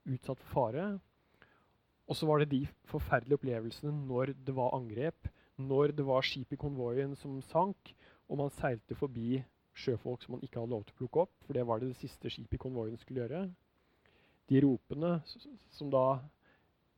utsatt 0.09 0.41
for 0.45 0.53
fare. 0.55 0.87
Og 2.07 2.17
så 2.17 2.29
var 2.29 2.41
det 2.41 2.53
de 2.53 2.63
forferdelige 2.89 3.41
opplevelsene 3.41 3.93
når 4.07 4.33
det 4.47 4.55
var 4.57 4.77
angrep, 4.77 5.29
når 5.57 5.93
det 5.97 6.07
var 6.07 6.25
skip 6.25 6.53
i 6.53 6.61
konvoien 6.61 7.17
som 7.19 7.41
sank, 7.51 7.93
og 8.29 8.41
man 8.41 8.53
seilte 8.55 8.97
forbi 8.99 9.43
sjøfolk 9.77 10.25
som 10.25 10.37
man 10.37 10.45
ikke 10.45 10.61
hadde 10.61 10.73
lov 10.73 10.87
til 10.87 10.97
å 10.97 11.01
plukke 11.03 11.25
opp, 11.27 11.35
for 11.45 11.57
det 11.57 11.67
var 11.69 11.81
det 11.81 11.91
det 11.93 12.01
siste 12.01 12.33
skipet 12.33 12.57
i 12.57 12.63
konvoien 12.63 12.97
skulle 13.01 13.25
gjøre. 13.25 13.43
De 14.49 14.63
ropene 14.63 15.19
som 15.75 15.91
da 15.93 16.07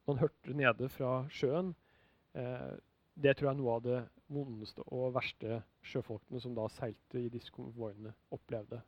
man 0.09 0.21
hørte 0.21 0.55
nede 0.57 0.89
fra 0.93 1.25
sjøen, 1.33 1.75
eh, 2.39 2.77
det 3.19 3.35
tror 3.35 3.49
jeg 3.49 3.55
er 3.57 3.61
noe 3.61 3.75
av 3.75 3.85
det 3.85 3.99
vondeste 4.33 4.85
og 4.93 5.15
verste 5.17 5.63
sjøfolkene 5.87 6.41
som 6.43 6.55
da 6.57 6.67
seilte 6.73 7.21
i 7.23 7.31
disse 7.33 7.53
konvoiene, 7.55 8.13
opplevde. 8.35 8.81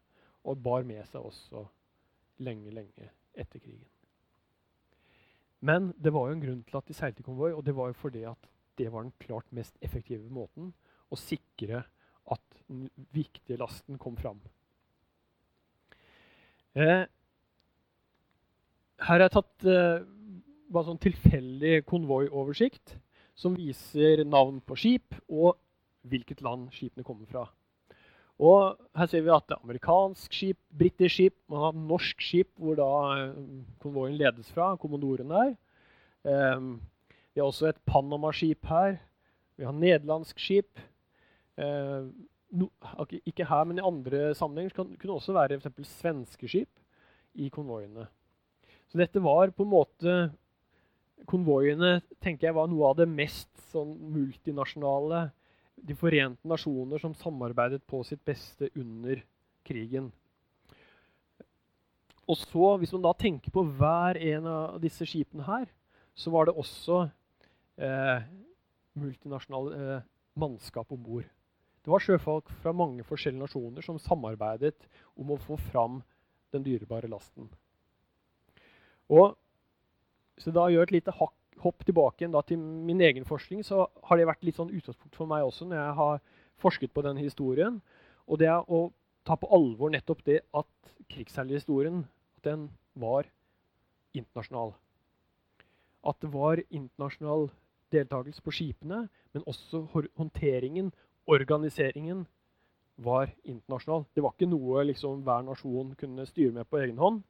Og 0.49 0.61
bar 0.63 0.87
med 0.89 1.05
seg 1.09 1.25
også 1.25 1.65
lenge, 2.45 2.73
lenge 2.73 3.11
etter 3.37 3.61
krigen. 3.61 3.89
Men 5.61 5.91
det 6.01 6.13
var 6.15 6.29
jo 6.29 6.37
en 6.37 6.45
grunn 6.45 6.63
til 6.65 6.79
at 6.79 6.89
de 6.89 6.97
seilte 6.97 7.21
i 7.21 7.27
konvoi, 7.27 7.51
og 7.53 7.65
det 7.67 7.75
var 7.77 7.91
jo 7.91 7.99
fordi 8.01 8.25
at 8.29 8.49
det 8.81 8.89
var 8.93 9.05
den 9.05 9.17
klart 9.21 9.51
mest 9.53 9.77
effektive 9.85 10.31
måten 10.33 10.73
å 11.13 11.19
sikre 11.21 11.83
at 12.31 12.61
den 12.71 12.89
viktige 13.13 13.59
lasten 13.61 13.99
kom 14.01 14.17
fram. 14.17 14.41
Eh, 16.79 17.05
her 19.01 19.09
har 19.11 19.25
jeg 19.25 19.35
tatt 19.35 19.67
eh, 19.69 20.07
bare 20.71 20.87
sånn 20.87 21.03
tilfeldig 21.03 21.81
konvoioversikt 21.89 22.95
som 23.41 23.57
viser 23.57 24.25
navn 24.29 24.61
på 24.61 24.77
skip 24.79 25.17
og 25.29 25.57
hvilket 26.11 26.43
land 26.45 26.69
skipene 26.75 27.05
kommer 27.07 27.29
fra. 27.31 27.47
Og 28.41 28.79
her 28.97 29.09
ser 29.09 29.25
vi 29.25 29.33
at 29.33 29.45
det 29.49 29.57
er 29.57 29.65
amerikansk 29.67 30.33
skip, 30.33 30.59
britisk 30.73 31.15
skip, 31.15 31.37
man 31.53 31.65
har 31.67 31.77
norsk 31.77 32.23
skip 32.25 32.53
hvor 32.61 32.79
da 32.79 32.93
eh, 33.17 33.43
konvoien 33.83 34.17
ledes 34.21 34.49
fra, 34.55 34.73
kommandoren 34.81 35.33
der. 35.33 35.53
Um, 36.25 36.71
vi 37.33 37.41
har 37.41 37.49
også 37.49 37.69
et 37.71 37.83
Panama-skip 37.89 38.65
her. 38.69 38.97
Vi 39.57 39.65
har 39.65 39.77
nederlandsk 39.77 40.41
skip. 40.41 40.81
No, 42.51 42.67
ikke 43.27 43.47
her, 43.47 43.65
men 43.69 43.79
i 43.79 43.85
andre 43.85 44.33
sammenhenger 44.35 44.75
kan, 44.75 44.97
kunne 44.99 45.19
også 45.19 45.37
være 45.37 45.61
f.eks. 45.61 45.93
svenske 46.01 46.49
skip 46.49 46.81
i 47.35 47.49
konvoiene. 47.53 48.09
Så 48.91 48.99
dette 48.99 49.23
var 49.23 49.53
på 49.55 49.63
en 49.63 49.71
måte 49.71 50.15
konvoiene 51.29 52.01
tenker 52.23 52.49
jeg 52.49 52.57
var 52.57 52.71
noe 52.71 52.91
av 52.91 53.01
det 53.01 53.09
mest 53.11 53.51
sånn, 53.71 53.93
multinasjonale 54.13 55.31
De 55.81 55.95
forente 55.97 56.45
nasjoner 56.45 57.01
som 57.01 57.15
samarbeidet 57.17 57.81
på 57.89 58.03
sitt 58.05 58.21
beste 58.29 58.69
under 58.77 59.23
krigen. 59.65 60.11
Og 62.29 62.37
så, 62.37 62.77
Hvis 62.79 62.93
man 62.93 63.07
da 63.07 63.15
tenker 63.17 63.51
på 63.51 63.65
hver 63.65 64.19
en 64.21 64.47
av 64.47 64.81
disse 64.83 65.07
skipene 65.09 65.47
her, 65.47 65.67
så 66.15 66.31
var 66.31 66.47
det 66.47 66.55
også 66.59 67.07
eh, 67.81 68.29
multinasjonale 69.01 69.81
eh, 69.97 70.05
mannskap 70.37 70.93
om 70.93 71.01
bord. 71.03 71.25
Det 71.81 71.89
var 71.89 72.05
sjøfolk 72.05 72.51
fra 72.61 72.75
mange 72.77 73.05
forskjellige 73.09 73.47
nasjoner 73.47 73.85
som 73.85 73.99
samarbeidet 73.99 74.77
om 75.17 75.33
å 75.33 75.41
få 75.41 75.57
fram 75.71 76.03
den 76.53 76.67
dyrebare 76.67 77.09
lasten. 77.09 77.49
Og 79.09 79.33
så 80.41 80.53
da 80.55 80.69
gjør 80.73 80.89
et 80.89 80.97
lite 80.99 81.15
hakk, 81.17 81.37
hopp 81.61 81.85
tilbake 81.85 82.25
igjen 82.25 82.37
til 82.49 82.61
min 82.61 83.03
egen 83.05 83.27
forskning, 83.29 83.61
så 83.65 83.85
har 84.09 84.17
det 84.17 84.29
vært 84.31 84.47
litt 84.47 84.57
sånn 84.57 84.73
utgangspunkt 84.73 85.19
for 85.19 85.29
meg 85.29 85.45
også 85.45 85.69
når 85.69 85.77
jeg 85.77 85.97
har 85.99 86.23
forsket 86.61 86.95
på 86.97 87.05
den 87.05 87.21
historien. 87.21 87.81
Og 88.25 88.41
det 88.41 88.49
er 88.49 88.65
å 88.65 88.89
ta 89.29 89.37
på 89.37 89.51
alvor 89.53 89.93
nettopp 89.93 90.25
det 90.25 90.41
at 90.57 90.95
krigsherrehistorien 91.13 92.07
den 92.47 92.71
var 92.97 93.29
internasjonal. 94.17 94.73
At 96.01 96.17
det 96.25 96.33
var 96.33 96.63
internasjonal 96.71 97.51
deltakelse 97.93 98.43
på 98.43 98.55
skipene, 98.55 99.05
men 99.35 99.45
også 99.51 99.85
håndteringen, 99.93 100.93
organiseringen, 101.29 102.25
var 103.01 103.31
internasjonal. 103.49 104.05
Det 104.15 104.23
var 104.23 104.35
ikke 104.35 104.51
noe 104.51 104.85
liksom, 104.85 105.23
hver 105.25 105.45
nasjon 105.47 105.95
kunne 105.97 106.27
styre 106.29 106.53
med 106.53 106.69
på 106.69 106.81
egen 106.83 106.99
hånd. 107.01 107.23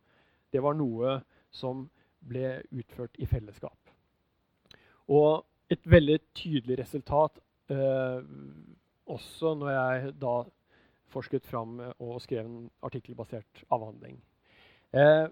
Det 0.51 0.63
var 0.63 0.75
noe 0.75 1.21
som 1.55 1.85
ble 2.29 2.61
utført 2.71 3.17
i 3.19 3.27
fellesskap. 3.27 3.79
Og 5.11 5.45
et 5.71 5.83
veldig 5.87 6.19
tydelig 6.35 6.81
resultat 6.83 7.39
eh, 7.71 8.23
også 9.11 9.55
når 9.59 9.71
jeg 9.75 10.17
da 10.23 10.35
forsket 11.11 11.47
fram 11.47 11.79
og 11.99 12.21
skrev 12.23 12.47
en 12.47 12.67
artikkelbasert 12.87 13.65
avhandling. 13.71 14.19
Eh, 14.95 15.29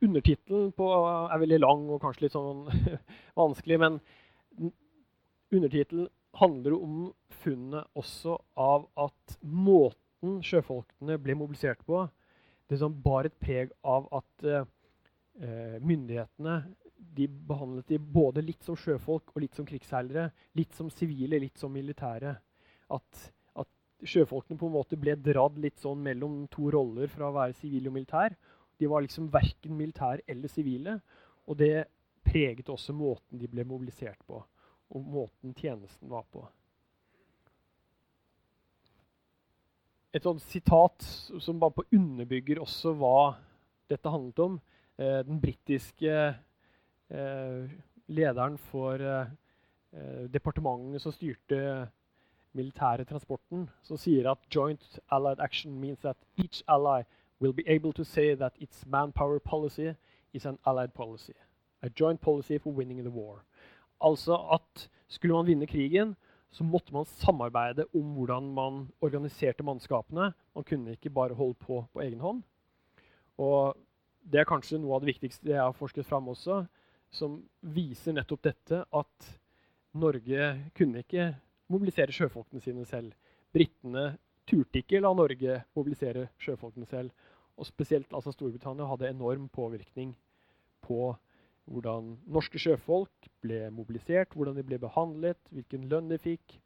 Undertittelen 0.00 0.70
er 0.72 1.40
veldig 1.42 1.58
lang 1.60 1.82
og 1.92 2.00
kanskje 2.00 2.24
litt 2.24 2.32
sånn 2.32 2.62
vanskelig, 3.42 3.76
men 3.82 3.98
undertittelen 5.52 6.08
handler 6.38 6.76
om 6.78 7.10
funnet 7.42 7.84
også 7.98 8.38
av 8.56 8.86
at 8.96 9.36
måten 9.42 10.40
sjøfolkene 10.44 11.18
ble 11.20 11.36
mobilisert 11.36 11.84
på, 11.84 12.06
det 12.68 12.80
som 12.80 12.96
bar 13.04 13.28
et 13.28 13.36
preg 13.40 13.72
av 13.84 14.08
at 14.18 14.44
eh, 14.46 14.62
eh, 14.62 14.66
myndighetene 15.38 16.54
de 16.98 17.26
behandlet 17.28 17.88
de 17.88 17.98
både 17.98 18.42
litt 18.42 18.64
som 18.66 18.76
sjøfolk 18.78 19.32
og 19.34 19.42
litt 19.42 19.56
som 19.56 19.66
krigsseilere. 19.66 20.28
Litt 20.58 20.74
som 20.76 20.90
sivile, 20.92 21.40
litt 21.40 21.58
som 21.58 21.72
militære. 21.74 22.34
At, 22.94 23.22
at, 23.58 23.70
sjøfolkene 24.02 24.58
på 24.60 24.68
en 24.68 24.76
måte 24.76 24.98
ble 25.00 25.16
dratt 25.22 25.58
litt 25.62 25.78
sånn 25.82 26.02
mellom 26.04 26.44
to 26.52 26.70
roller 26.74 27.10
fra 27.12 27.30
å 27.30 27.36
være 27.36 27.56
sivile 27.58 27.90
og 27.90 27.98
militær. 27.98 28.36
De 28.78 28.90
var 28.90 29.02
liksom 29.04 29.30
verken 29.34 29.78
militære 29.78 30.26
eller 30.30 30.52
sivile. 30.52 30.98
Og 31.48 31.58
det 31.58 31.88
preget 32.28 32.70
også 32.70 32.94
måten 32.94 33.40
de 33.40 33.48
ble 33.50 33.64
mobilisert 33.66 34.20
på, 34.28 34.42
og 34.92 35.10
måten 35.16 35.54
tjenesten 35.56 36.10
var 36.12 36.26
på. 36.28 36.42
Et 40.12 40.24
sånt 40.24 40.42
sitat 40.42 41.04
som 41.04 41.60
bare 41.60 41.76
på 41.76 41.86
underbygger 41.94 42.60
også 42.60 42.94
hva 42.96 43.38
dette 43.88 44.12
handlet 44.12 44.44
om. 44.44 44.58
Eh, 44.98 45.24
den 45.24 45.40
britiske 45.40 46.34
eh, 47.10 47.70
lederen 48.06 48.58
for 48.58 48.98
eh, 48.98 49.26
departementet 50.32 51.02
som 51.02 51.12
styrte 51.14 51.88
militære 52.52 53.04
transporten, 53.06 53.68
som 53.82 53.96
sier 53.96 54.26
at 54.30 54.42
joint 54.54 54.98
allied 55.14 55.38
action 55.38 55.78
means 55.78 56.00
that 56.02 56.16
each 56.36 56.64
ally 56.66 57.04
will 57.40 57.54
be 57.54 57.62
able 57.68 57.92
to 57.92 58.04
say 58.04 58.34
that 58.34 58.52
its 58.58 58.86
manpower 58.86 59.38
policy 59.38 59.94
is 60.32 60.46
an 60.46 60.58
allied 60.66 60.92
policy. 60.94 61.36
A 61.82 61.88
joint 62.00 62.20
policy 62.20 62.58
for 62.58 62.72
winning 62.72 62.98
the 63.04 63.10
war. 63.10 63.44
Altså 64.00 64.34
at 64.52 64.90
skulle 65.08 65.34
man 65.34 65.46
vinne 65.46 65.66
krigen, 65.66 66.16
så 66.50 66.64
måtte 66.64 66.92
man 66.92 67.04
samarbeide 67.04 67.86
om 67.94 68.14
hvordan 68.14 68.54
man 68.54 68.88
organiserte 69.00 69.62
mannskapene. 69.62 70.32
Man 70.54 70.64
kunne 70.64 70.90
ikke 70.90 71.10
bare 71.10 71.34
holde 71.34 71.54
på 71.54 71.84
på 71.92 72.00
egen 72.00 72.20
hånd. 72.20 72.42
Og 73.38 73.76
det 74.28 74.42
er 74.42 74.48
kanskje 74.48 74.80
noe 74.80 74.96
av 74.96 75.04
det 75.04 75.12
viktigste 75.14 75.52
jeg 75.52 75.60
har 75.60 75.76
forsket 75.76 76.06
fram 76.06 76.28
også, 76.32 76.62
som 77.10 77.38
viser 77.74 78.16
nettopp 78.16 78.42
dette 78.44 78.82
at 78.84 79.28
Norge 79.98 80.48
kunne 80.76 81.02
ikke 81.02 81.30
mobilisere 81.72 82.12
sjøfolkene 82.12 82.60
sine 82.62 82.84
selv. 82.88 83.14
Britene 83.54 84.10
turte 84.48 84.82
ikke 84.82 85.00
la 85.00 85.12
Norge 85.16 85.62
mobilisere 85.76 86.28
sjøfolkene 86.42 86.88
selv. 86.88 87.12
Og 87.58 87.66
spesielt 87.66 88.12
altså 88.14 88.32
Storbritannia 88.32 88.86
hadde 88.86 89.08
enorm 89.08 89.48
påvirkning 89.52 90.12
på 90.84 91.14
hvordan 91.68 92.14
norske 92.30 92.60
sjøfolk 92.60 93.28
ble 93.44 93.66
mobilisert, 93.74 94.32
hvordan 94.32 94.56
de 94.56 94.64
ble 94.64 94.78
behandlet, 94.80 95.40
hvilken 95.52 95.88
lønn 95.90 96.08
de 96.12 96.20
fikk, 96.20 96.56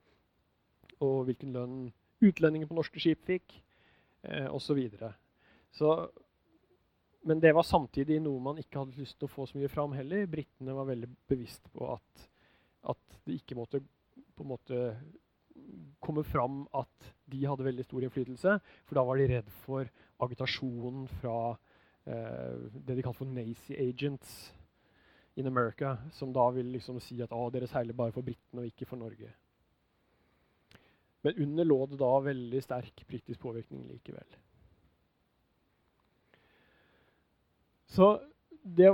og 1.03 1.25
hvilken 1.27 1.55
lønn 1.57 1.79
utlendinger 2.23 2.71
på 2.71 2.77
norske 2.79 3.03
skip 3.03 3.25
fikk, 3.27 3.57
eh, 4.23 4.47
osv. 4.47 4.79
Men 7.23 7.41
det 7.41 7.53
var 7.55 7.67
samtidig 7.67 8.19
noe 8.23 8.43
man 8.43 8.59
ikke 8.59 8.81
hadde 8.83 8.99
lyst 8.99 9.19
til 9.21 9.29
å 9.29 9.33
få 9.33 9.47
så 9.47 9.59
mye 9.59 9.71
fram 9.71 9.93
heller. 9.95 10.27
Britene 10.31 10.75
var 10.75 10.89
veldig 10.89 11.11
bevisst 11.31 11.69
på 11.75 11.93
at, 11.95 12.25
at 12.91 13.19
det 13.27 13.39
ikke 13.39 13.59
måtte 13.59 13.83
på 14.33 14.43
en 14.43 14.51
måte 14.51 14.81
komme 16.03 16.25
fram 16.27 16.65
at 16.75 17.13
de 17.31 17.45
hadde 17.47 17.67
veldig 17.67 17.85
stor 17.87 18.03
innflytelse. 18.03 18.57
For 18.89 18.99
da 18.99 19.05
var 19.07 19.21
de 19.21 19.29
redd 19.31 19.53
for 19.63 19.87
agitasjonen 20.27 21.07
fra 21.21 21.37
eh, 22.11 22.67
det 22.75 22.99
de 22.99 23.05
kalte 23.05 23.23
for 23.23 23.31
Nazi 23.31 23.79
agents 23.79 24.35
in 25.39 25.47
America, 25.49 25.97
som 26.13 26.33
da 26.35 26.51
vil 26.53 26.75
liksom 26.75 26.99
si 27.01 27.17
at 27.25 27.33
ah, 27.33 27.47
dere 27.55 27.71
seiler 27.71 27.97
bare 27.97 28.13
for 28.13 28.27
britene 28.27 28.65
og 28.65 28.69
ikke 28.69 28.89
for 28.91 29.01
Norge. 29.01 29.31
Men 31.23 31.39
under 31.45 31.69
lå 31.69 31.79
det 31.87 32.01
da 32.03 32.11
veldig 32.27 32.63
sterk 32.65 33.05
britisk 33.07 33.41
påvirkning 33.45 33.87
likevel. 33.87 34.41
Så 37.93 38.15
det 38.63 38.89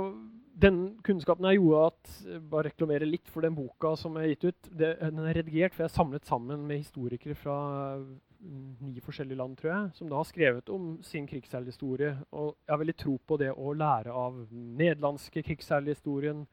den 0.59 0.79
kunnskapen 1.05 1.45
jeg 1.47 1.59
gjorde 1.59 1.83
at 1.87 2.09
bare 2.51 2.67
reklamere 2.67 3.07
litt 3.07 3.29
for 3.31 3.45
den 3.45 3.55
boka 3.55 3.93
som 3.99 4.17
er 4.19 4.33
gitt 4.33 4.49
ut. 4.49 4.69
Det, 4.75 4.89
den 4.99 5.21
er 5.23 5.37
redigert, 5.39 5.75
for 5.75 5.85
jeg 5.85 5.91
er 5.91 5.95
samlet 5.95 6.27
sammen 6.27 6.65
med 6.67 6.81
historikere 6.81 7.37
fra 7.37 7.55
mm, 7.95 8.73
ni 8.83 8.99
forskjellige 9.03 9.39
land, 9.39 9.55
tror 9.59 9.71
jeg, 9.71 9.93
som 9.95 10.09
da 10.11 10.19
har 10.19 10.27
skrevet 10.27 10.71
om 10.75 10.91
sin 11.05 11.27
krigsseilhistorie. 11.29 12.11
Og 12.35 12.51
jeg 12.65 12.73
har 12.73 12.81
veldig 12.83 12.97
tro 12.99 13.15
på 13.23 13.39
det 13.39 13.53
å 13.53 13.75
lære 13.77 14.15
av 14.25 14.41
den 14.49 14.73
nederlandske 14.81 15.45
krigsseilhistorien, 15.47 16.43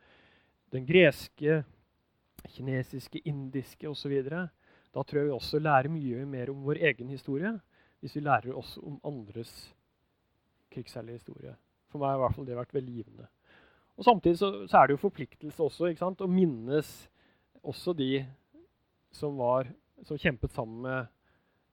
den 0.75 0.87
greske, 0.87 1.63
kinesiske, 2.55 3.25
indiske 3.27 3.91
osv. 3.91 4.17
Da 4.31 5.03
tror 5.03 5.23
jeg 5.23 5.33
vi 5.33 5.39
også 5.41 5.63
lærer 5.63 5.91
mye 5.91 6.27
mer 6.31 6.55
om 6.55 6.63
vår 6.67 6.85
egen 6.93 7.11
historie 7.11 7.57
hvis 8.05 8.15
vi 8.19 8.23
lærer 8.23 8.55
også 8.55 8.83
om 8.87 9.01
andres 9.09 9.51
krigsseilhistorie. 10.71 11.57
For 11.97 12.05
meg 12.05 12.13
har 12.13 12.21
i 12.21 12.25
hvert 12.27 12.37
fall 12.37 12.49
det 12.49 12.59
vært 12.59 12.77
veldig 12.77 12.95
givende. 12.99 13.29
Og 13.97 14.05
Samtidig 14.05 14.39
så, 14.39 14.51
så, 14.69 14.79
er 14.79 14.87
det 14.87 14.97
jo 14.97 15.05
forpliktelse 15.07 15.63
også 15.65 15.89
ikke 15.89 16.03
sant? 16.03 16.21
å 16.21 16.29
minnes 16.29 16.91
også 17.65 17.95
de 17.97 18.11
som, 19.17 19.39
var, 19.41 19.71
som 20.05 20.21
kjempet 20.21 20.53
sammen 20.53 20.85
med 20.85 21.09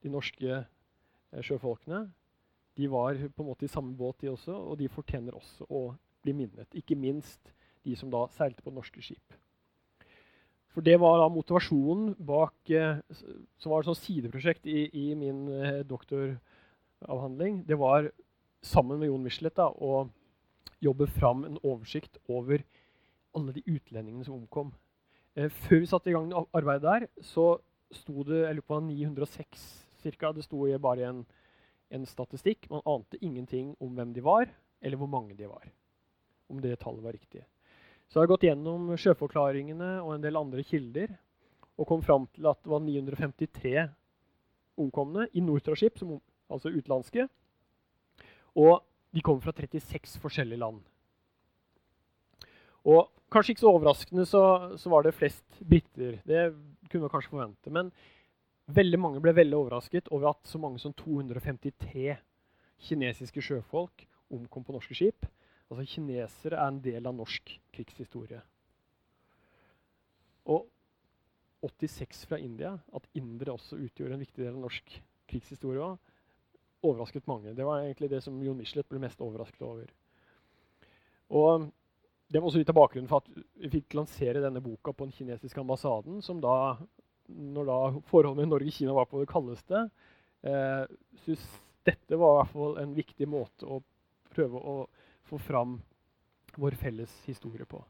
de 0.04 0.12
norske 0.14 0.54
eh, 0.56 1.44
sjøfolkene. 1.44 2.06
De 2.80 2.88
var 2.90 3.20
på 3.20 3.44
en 3.44 3.50
måte 3.52 3.68
i 3.68 3.72
samme 3.72 3.92
båt, 4.00 4.22
de 4.24 4.32
også, 4.32 4.56
og 4.56 4.80
de 4.80 4.88
fortjener 4.90 5.36
også 5.36 5.68
å 5.68 5.84
bli 6.24 6.34
minnet. 6.38 6.72
Ikke 6.80 6.98
minst 6.98 7.52
de 7.84 7.98
som 8.00 8.12
da 8.12 8.24
seilte 8.38 8.64
på 8.64 8.72
norske 8.74 9.04
skip. 9.04 9.36
For 10.74 10.82
det 10.82 10.96
var 11.04 11.20
da 11.22 11.28
motivasjonen 11.30 12.16
bak 12.26 12.72
eh, 12.72 13.04
Som 13.62 13.74
var 13.74 13.84
et 13.84 13.92
sånt 13.92 14.02
sideprosjekt 14.02 14.66
i, 14.66 14.88
i 14.88 15.06
min 15.20 15.46
eh, 15.52 15.84
doktoravhandling. 15.86 17.66
Det 17.68 17.78
var 17.78 18.08
sammen 18.64 19.00
med 19.00 19.10
Jon 19.12 19.24
Michelet 19.24 19.56
da, 19.60 19.68
å 19.70 20.08
jobbe 20.84 21.08
fram 21.12 21.44
en 21.48 21.60
oversikt 21.62 22.18
over 22.32 22.64
alle 23.36 23.54
de 23.56 23.64
utlendingene 23.66 24.26
som 24.26 24.38
omkom. 24.38 24.72
Eh, 25.36 25.50
før 25.66 25.82
vi 25.82 25.90
satte 25.90 26.12
i 26.12 26.16
gang 26.16 26.32
arbeidet 26.54 26.84
der, 26.86 27.08
så 27.24 27.58
sto 27.94 28.26
det 28.28 28.44
jeg 28.44 28.58
lurer 28.58 28.68
på 28.70 28.82
906 28.88 29.64
cirka. 30.04 30.34
Det 30.34 30.46
sto 30.46 30.66
bare 30.82 31.10
en, 31.10 31.24
en 31.90 32.06
statistikk. 32.06 32.70
Man 32.72 32.86
ante 32.86 33.20
ingenting 33.22 33.76
om 33.80 33.96
hvem 33.96 34.14
de 34.14 34.24
var, 34.26 34.50
eller 34.82 35.00
hvor 35.00 35.12
mange 35.12 35.36
de 35.38 35.50
var. 35.50 35.66
Om 36.50 36.62
det 36.62 36.80
tallet 36.80 37.04
var 37.04 37.16
riktig. 37.16 37.44
Så 38.08 38.20
jeg 38.20 38.28
har 38.28 38.34
gått 38.36 38.46
gjennom 38.46 38.92
sjøforklaringene 39.00 39.96
og 40.04 40.16
en 40.16 40.24
del 40.24 40.38
andre 40.38 40.64
kilder 40.68 41.16
og 41.80 41.88
kom 41.90 42.04
fram 42.06 42.28
til 42.36 42.46
at 42.46 42.60
det 42.62 42.70
var 42.70 42.84
953 42.84 43.88
omkomne 44.78 45.26
i 45.34 45.42
Nortraship, 45.42 45.98
altså 46.52 46.70
utenlandske. 46.70 47.26
Og 48.60 48.82
de 49.14 49.22
kom 49.26 49.40
fra 49.42 49.54
36 49.56 50.20
forskjellige 50.22 50.62
land. 50.62 50.82
Og 52.84 53.10
kanskje 53.32 53.54
ikke 53.54 53.64
så 53.64 53.72
overraskende 53.72 54.26
så, 54.30 54.44
så 54.78 54.92
var 54.92 55.06
det 55.06 55.16
flest 55.16 55.62
briter. 55.62 56.20
Det 56.28 56.42
kunne 56.90 57.06
man 57.06 57.14
kanskje 57.14 57.34
forvente. 57.34 57.74
Men 57.74 57.92
veldig 58.74 59.00
mange 59.00 59.22
ble 59.24 59.36
veldig 59.36 59.60
overrasket 59.60 60.10
over 60.12 60.34
at 60.34 60.50
så 60.50 60.62
mange 60.62 60.82
som 60.82 60.96
253 60.98 62.18
kinesiske 62.84 63.44
sjøfolk 63.44 64.06
omkom 64.34 64.66
på 64.66 64.76
norske 64.76 64.98
skip. 64.98 65.28
Altså 65.72 65.86
Kinesere 65.90 66.60
er 66.60 66.70
en 66.70 66.82
del 66.84 67.08
av 67.08 67.16
norsk 67.18 67.56
krigshistorie. 67.74 68.42
Og 70.52 70.68
86 71.64 72.26
fra 72.28 72.38
India, 72.44 72.74
at 72.92 73.06
indere 73.16 73.56
også 73.56 73.80
utgjorde 73.80 74.18
en 74.18 74.24
viktig 74.26 74.42
del 74.44 74.52
av 74.58 74.66
norsk 74.66 74.98
krigshistorie 75.32 75.94
overrasket 76.84 77.28
mange. 77.28 77.54
Det 77.56 77.66
var 77.66 77.84
egentlig 77.84 78.10
det 78.12 78.22
som 78.26 78.42
Jon 78.44 78.58
Michelet 78.60 78.90
ble 78.90 79.02
mest 79.04 79.22
overrasket 79.24 79.64
over. 79.68 79.88
Og 81.34 81.72
Det 82.34 82.40
var 82.40 82.48
også 82.48 82.58
litt 82.58 82.70
av 82.72 82.78
bakgrunnen 82.80 83.10
for 83.12 83.22
at 83.22 83.44
vi 83.62 83.70
fikk 83.70 83.94
lansere 83.94 84.42
denne 84.42 84.62
boka 84.64 84.90
på 84.90 85.06
den 85.06 85.14
kinesiske 85.14 85.60
ambassaden, 85.62 86.22
som 86.26 86.40
da, 86.42 86.80
når 87.30 87.68
da 87.68 87.76
forholdet 88.10 88.40
med 88.40 88.50
Norge-Kina 88.50 88.96
var 88.96 89.06
på 89.06 89.20
det 89.22 89.28
kaldeste, 89.30 89.84
eh, 90.42 90.88
syntes 91.26 91.44
dette 91.86 92.18
var 92.18 92.32
i 92.32 92.40
hvert 92.40 92.54
fall 92.56 92.80
en 92.82 92.96
viktig 92.98 93.28
måte 93.30 93.70
å 93.70 93.84
prøve 94.34 94.58
å 94.58 94.76
få 95.30 95.38
fram 95.46 95.76
vår 96.58 96.80
felles 96.80 97.14
historie 97.28 97.68
på. 97.70 97.84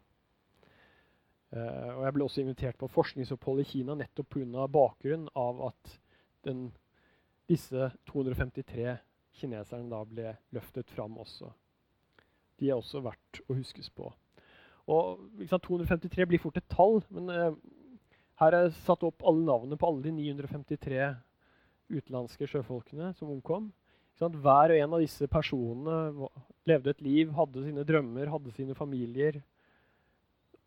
Eh, 1.53 1.89
og 1.93 2.03
jeg 2.03 2.15
ble 2.15 2.25
også 2.25 2.43
invitert 2.43 2.79
på 2.82 2.91
forskningsopphold 2.91 3.62
i 3.62 3.69
Kina 3.69 3.95
nettopp 3.95 4.34
pga. 4.34 4.67
bakgrunnen 4.67 5.29
av 5.36 5.67
at 5.69 5.99
den 6.43 6.71
disse 7.49 7.89
253 8.10 8.97
kineserne 9.39 9.89
da 9.91 10.01
ble 10.08 10.36
løftet 10.56 10.91
fram 10.93 11.17
også. 11.21 11.49
De 12.60 12.69
er 12.69 12.77
også 12.77 13.01
verdt 13.03 13.41
å 13.49 13.58
huskes 13.58 13.89
på. 13.93 14.12
Og 14.91 15.23
sant, 15.47 15.63
253 15.63 16.27
blir 16.29 16.41
fort 16.43 16.60
et 16.60 16.67
tall, 16.71 16.99
men 17.13 17.32
eh, 17.32 17.56
her 18.41 18.58
er 18.58 18.73
satt 18.84 19.06
opp 19.08 19.23
alle 19.27 19.45
navnene 19.47 19.79
på 19.79 19.88
alle 19.88 20.03
de 20.06 20.13
953 20.15 20.99
utenlandske 21.93 22.49
sjøfolkene 22.49 23.13
som 23.17 23.32
omkom. 23.34 23.71
Hver 24.23 24.71
og 24.71 24.79
en 24.79 24.93
av 24.95 25.01
disse 25.03 25.27
personene 25.27 26.29
levde 26.69 26.93
et 26.93 27.01
liv, 27.03 27.32
hadde 27.36 27.65
sine 27.65 27.84
drømmer, 27.88 28.29
hadde 28.32 28.53
sine 28.56 28.75
familier 28.77 29.41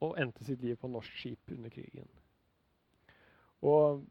og 0.05 0.17
endte 0.21 0.45
sitt 0.45 0.61
liv 0.65 0.77
på 0.81 0.91
norsk 0.93 1.15
skip 1.17 1.55
under 1.55 1.73
krigen. 1.73 2.09
Og 3.65 4.03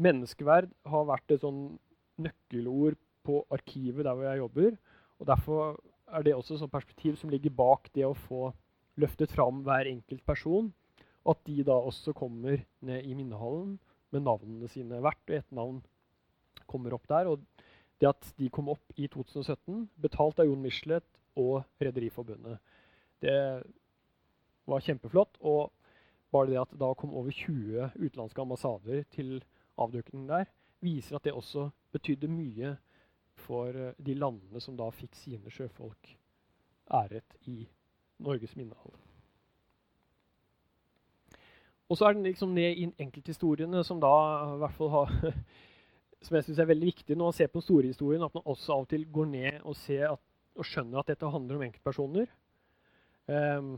menneskeverd 0.00 0.70
har 0.88 1.08
vært 1.08 1.34
et 1.34 1.44
sånn 1.44 1.64
nøkkelord 2.22 2.98
på 3.26 3.42
arkivet 3.54 4.06
der 4.06 4.16
hvor 4.16 4.28
jeg 4.28 4.42
jobber. 4.42 4.76
og 5.20 5.26
Derfor 5.30 5.80
er 6.12 6.26
det 6.26 6.34
også 6.36 6.58
et 6.58 6.72
perspektiv 6.72 7.16
som 7.16 7.30
ligger 7.32 7.54
bak 7.56 7.88
det 7.94 8.04
å 8.06 8.16
få 8.28 8.50
løftet 9.00 9.32
fram 9.32 9.62
hver 9.66 9.88
enkelt 9.88 10.24
person. 10.26 10.72
Og 11.22 11.36
at 11.36 11.44
de 11.46 11.62
da 11.66 11.76
også 11.78 12.14
kommer 12.16 12.64
ned 12.82 13.06
i 13.06 13.14
minnehallen 13.14 13.76
med 14.12 14.24
navnene 14.26 14.68
sine. 14.68 15.00
Hvert 15.00 15.22
og 15.28 15.36
ett 15.38 15.54
navn 15.54 15.82
kommer 16.66 16.96
opp 16.96 17.06
der. 17.08 17.30
Og 17.30 17.44
det 18.02 18.10
at 18.10 18.32
de 18.38 18.50
kom 18.50 18.72
opp 18.72 18.96
i 18.98 19.06
2017, 19.06 19.86
betalt 20.02 20.40
av 20.42 20.48
Jon 20.48 20.62
Michelet 20.62 21.06
og 21.38 21.62
Rederiforbundet, 21.80 22.58
det 23.22 23.62
var 24.66 24.82
kjempeflott. 24.82 25.38
Og 25.40 25.70
bare 26.32 26.50
det 26.50 26.60
at 26.60 26.74
da 26.80 26.90
kom 26.98 27.14
over 27.14 27.30
20 27.30 27.92
utenlandske 28.00 28.42
ambassader 28.42 29.04
til 29.14 29.36
avdukningen 29.80 30.28
der, 30.28 30.50
viser 30.82 31.16
at 31.16 31.24
det 31.24 31.34
også 31.36 31.68
betydde 31.94 32.30
mye 32.30 32.74
for 33.38 33.70
eh, 33.74 33.94
de 33.98 34.16
landene 34.18 34.60
som 34.60 34.76
da 34.76 34.90
fikk 34.94 35.16
sine 35.16 35.52
sjøfolk 35.52 36.16
æret 36.92 37.38
i 37.48 37.62
Norges 38.22 38.56
minnehall. 38.58 38.94
Og 41.90 41.98
så 41.98 42.08
er 42.08 42.16
den 42.16 42.24
liksom 42.24 42.54
ned 42.56 42.78
i 42.78 42.88
enkelthistoriene, 43.04 43.82
som 43.84 44.00
da 44.00 44.12
i 44.54 44.58
hvert 44.62 44.76
fall 44.78 44.92
har 44.92 45.12
som 46.24 46.36
jeg 46.38 46.46
synes 46.46 46.60
er 46.62 46.68
veldig 46.70 46.88
viktig 46.92 47.16
når 47.16 47.30
man 47.30 47.36
ser 47.36 47.50
på 47.52 47.62
storhistorien, 47.64 48.22
at 48.22 48.34
man 48.34 48.46
også 48.46 48.76
av 48.76 48.84
og 48.84 48.92
til 48.92 49.08
går 49.10 49.26
ned 49.32 49.64
og, 49.64 49.76
at, 49.90 50.22
og 50.56 50.68
skjønner 50.68 51.00
at 51.00 51.10
dette 51.10 51.32
handler 51.34 51.58
om 51.58 51.64
enkeltpersoner. 51.66 52.30
Um, 53.26 53.74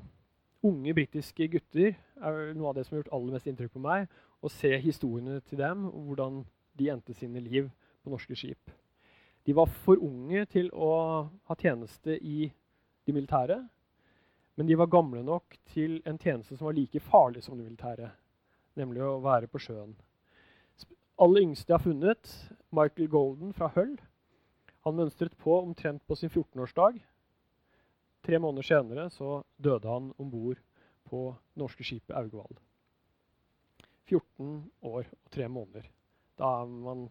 unge 0.65 0.95
britiske 0.97 1.49
gutter 1.53 1.95
er 1.95 2.55
noe 2.57 2.71
av 2.71 2.79
det 2.79 2.87
som 2.87 2.95
har 2.95 3.03
gjort 3.03 3.15
aller 3.17 3.37
mest 3.37 3.49
inntrykk 3.51 3.75
på 3.75 3.85
meg. 3.85 4.07
Å 4.45 4.51
se 4.53 4.75
historiene 4.77 5.41
til 5.49 5.61
dem, 5.63 5.87
og 5.89 6.11
hvordan 6.11 6.43
de 6.77 6.91
endte 6.93 7.15
sine 7.17 7.41
liv 7.41 7.71
på 8.05 8.13
norske 8.13 8.37
skip. 8.37 8.73
De 9.45 9.55
var 9.57 9.71
for 9.85 10.01
unge 10.01 10.45
til 10.53 10.71
å 10.73 10.91
ha 11.49 11.57
tjeneste 11.61 12.17
i 12.17 12.49
de 13.05 13.13
militære. 13.13 13.59
Men 14.57 14.69
de 14.69 14.77
var 14.79 14.93
gamle 14.93 15.23
nok 15.27 15.57
til 15.73 15.99
en 16.07 16.19
tjeneste 16.21 16.57
som 16.57 16.69
var 16.69 16.77
like 16.77 17.01
farlig 17.03 17.43
som 17.45 17.59
det 17.59 17.67
militære, 17.67 18.11
nemlig 18.79 19.03
å 19.03 19.21
være 19.25 19.51
på 19.51 19.61
sjøen. 19.61 19.97
Aller 21.21 21.45
yngste 21.47 21.71
jeg 21.71 21.77
har 21.79 21.85
funnet, 21.85 22.31
Michael 22.75 23.09
Golden 23.11 23.53
fra 23.55 23.69
Hull. 23.77 23.97
Han 24.87 24.97
mønstret 24.99 25.37
på 25.41 25.61
omtrent 25.61 26.03
på 26.07 26.17
sin 26.19 26.31
14-årsdag. 26.31 26.99
Tre 28.25 28.41
måneder 28.41 28.67
senere 28.67 29.09
så 29.15 29.43
døde 29.57 29.91
han 29.91 30.13
om 30.19 30.31
bord 30.31 30.61
på 31.09 31.27
norske 31.61 31.87
skipet 31.87 32.17
Augevald. 32.17 32.59
14 34.09 34.57
år 34.85 35.05
og 35.05 35.31
tre 35.33 35.49
måneder. 35.49 35.87
Da 36.39 36.51
er 36.63 36.71
man 36.71 37.07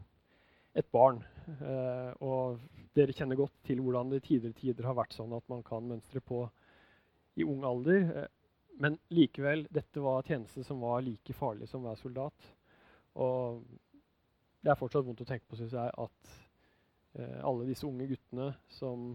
et 0.77 0.89
barn. 0.93 1.21
Eh, 1.59 2.11
og 2.25 2.61
dere 2.97 3.15
kjenner 3.15 3.37
godt 3.39 3.55
til 3.67 3.81
hvordan 3.83 4.11
det 4.13 4.23
tidligere 4.25 4.57
tider 4.57 4.89
har 4.89 4.97
vært 4.97 5.15
sånn 5.15 5.33
at 5.35 5.45
man 5.51 5.63
kan 5.65 5.85
mønstre 5.89 6.21
på 6.23 6.43
i 7.39 7.45
ung 7.47 7.65
alder. 7.67 8.09
Eh, 8.23 8.29
men 8.83 8.97
likevel, 9.13 9.67
dette 9.73 10.01
var 10.01 10.25
tjeneste 10.25 10.65
som 10.65 10.81
var 10.81 11.03
like 11.05 11.35
farlig 11.37 11.69
som 11.69 11.85
være 11.85 12.01
soldat. 12.01 12.53
Og 13.21 13.61
det 14.63 14.71
er 14.71 14.79
fortsatt 14.79 15.05
vondt 15.05 15.21
å 15.21 15.29
tenke 15.29 15.45
på, 15.49 15.59
syns 15.59 15.75
jeg, 15.77 15.91
at 15.93 16.31
eh, 17.19 17.39
alle 17.45 17.67
disse 17.69 17.85
unge 17.87 18.09
guttene 18.09 18.53
som 18.79 19.13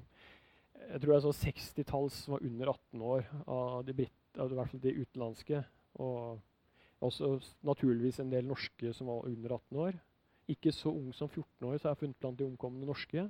Jeg 0.79 1.01
tror 1.03 1.17
er 1.17 1.23
sånn 1.25 1.35
60-talls 1.35 2.19
som 2.23 2.37
var 2.37 2.45
under 2.47 2.69
18 2.71 3.01
år 3.03 3.25
av 3.51 3.81
de, 3.85 3.95
britt, 3.99 4.29
av 4.39 4.53
i 4.55 4.79
de 4.79 4.93
utenlandske. 5.03 5.59
Og 5.99 6.39
også 7.01 7.39
naturligvis 7.67 8.19
en 8.21 8.31
del 8.33 8.47
norske 8.49 8.93
som 8.97 9.11
var 9.11 9.27
under 9.29 9.55
18 9.55 9.83
år. 9.85 9.99
Ikke 10.49 10.73
så 10.73 10.91
ung 10.91 11.13
som 11.15 11.29
14 11.29 11.69
år, 11.69 11.77
så 11.77 11.89
jeg 11.89 11.91
har 11.91 12.01
funnet 12.01 12.21
blant 12.21 12.39
de 12.39 12.47
omkomne 12.49 12.87
norske. 12.87 13.27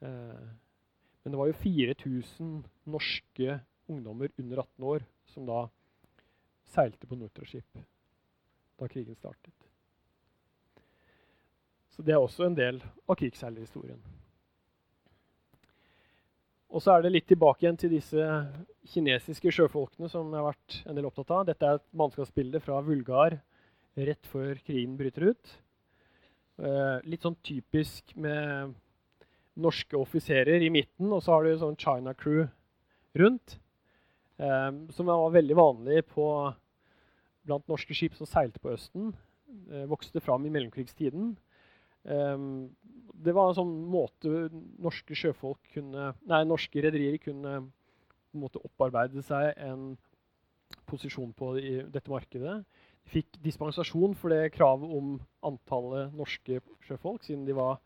Eh, 0.00 0.46
men 1.22 1.32
det 1.32 1.38
var 1.38 1.50
jo 1.50 1.58
4000 1.60 2.52
norske 2.86 3.58
ungdommer 3.90 4.32
under 4.38 4.62
18 4.62 4.84
år 4.92 5.04
som 5.32 5.46
da 5.46 5.64
seilte 6.70 7.06
på 7.06 7.18
Nortraship 7.18 7.82
da 8.80 8.88
krigen 8.88 9.18
startet. 9.18 9.52
Så 11.90 12.02
det 12.06 12.14
er 12.14 12.22
også 12.22 12.46
en 12.46 12.56
del 12.56 12.78
av 12.80 13.18
krigsseilerhistorien. 13.18 14.00
Og 16.70 16.82
så 16.82 16.94
er 16.94 17.02
det 17.02 17.14
litt 17.14 17.26
tilbake 17.30 17.64
igjen 17.64 17.78
til 17.80 17.90
disse 17.96 18.26
kinesiske 18.92 19.50
sjøfolkene 19.54 20.10
som 20.10 20.28
jeg 20.30 20.38
har 20.38 20.52
vært 20.52 20.76
en 20.86 20.98
del 20.98 21.08
opptatt 21.08 21.32
av. 21.34 21.48
Dette 21.48 21.66
er 21.66 21.80
et 21.80 21.88
mannskapsbilde 21.98 22.60
fra 22.62 22.78
Vulgar 22.86 23.40
rett 23.98 24.30
før 24.30 24.60
krigen 24.62 24.94
bryter 24.98 25.32
ut. 25.32 25.56
Eh, 26.60 26.96
litt 27.08 27.24
sånn 27.26 27.38
typisk 27.42 28.14
med 28.20 28.76
norske 29.60 29.98
offiserer 29.98 30.62
i 30.62 30.70
midten, 30.72 31.10
og 31.10 31.24
så 31.24 31.34
har 31.34 31.46
du 31.46 31.58
sånn 31.58 31.78
China 31.80 32.14
crew 32.14 32.46
rundt. 33.18 33.58
Eh, 34.38 34.70
som 34.94 35.10
var 35.10 35.34
veldig 35.34 35.56
vanlig 35.58 36.04
på, 36.12 36.26
blant 37.48 37.66
norske 37.68 37.96
skip 37.96 38.14
som 38.14 38.28
seilte 38.30 38.62
på 38.62 38.76
Østen. 38.76 39.10
Eh, 39.72 39.88
vokste 39.90 40.22
fram 40.22 40.46
i 40.46 40.52
mellomkrigstiden. 40.54 41.34
Um, 42.04 42.70
det 43.20 43.34
var 43.36 43.50
en 43.50 43.58
sånn 43.58 43.72
måte 43.92 44.48
norske 44.80 45.16
sjøfolk 45.18 45.60
kunne, 45.74 46.12
nei, 46.28 46.40
norske 46.48 46.80
rederier 46.80 47.18
kunne 47.20 47.58
måte 48.32 48.62
opparbeide 48.64 49.22
seg 49.26 49.52
en 49.60 49.90
posisjon 50.88 51.32
på 51.36 51.52
i 51.58 51.74
dette 51.90 52.10
markedet. 52.12 52.60
De 53.04 53.14
fikk 53.14 53.40
dispensasjon 53.42 54.14
for 54.18 54.32
det 54.32 54.52
kravet 54.54 54.92
om 54.94 55.16
antallet 55.46 56.14
norske 56.16 56.60
sjøfolk, 56.86 57.24
siden 57.26 57.44
de 57.48 57.56
var 57.58 57.80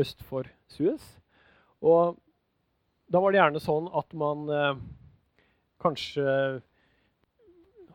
øst 0.00 0.22
for 0.26 0.48
Suez. 0.72 1.04
Og 1.84 2.16
da 3.12 3.20
var 3.20 3.32
det 3.32 3.42
gjerne 3.42 3.62
sånn 3.62 3.90
at 3.92 4.14
man 4.16 4.46
eh, 4.48 4.82
kanskje 5.82 6.26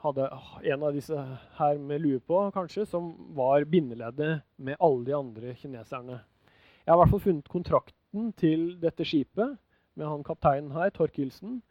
hadde 0.04 0.30
en 0.72 0.84
av 0.84 0.96
disse 0.96 1.18
her 1.58 1.78
med 1.78 2.02
lue 2.04 2.20
på, 2.20 2.40
kanskje, 2.56 2.86
som 2.86 3.12
var 3.36 3.66
bindeleddet 3.70 4.42
med 4.58 4.78
alle 4.80 5.06
de 5.06 5.16
andre 5.16 5.56
kineserne. 5.56 6.20
Jeg 6.86 6.94
har 6.94 6.98
i 6.98 7.02
hvert 7.02 7.14
fall 7.14 7.24
funnet 7.26 7.50
kontrakten 7.52 8.32
til 8.40 8.70
dette 8.82 9.06
skipet 9.06 9.58
med 9.98 10.08
han 10.08 10.24
kapteinen 10.24 10.72
her, 10.72 10.90
Torkildsen, 10.96 11.62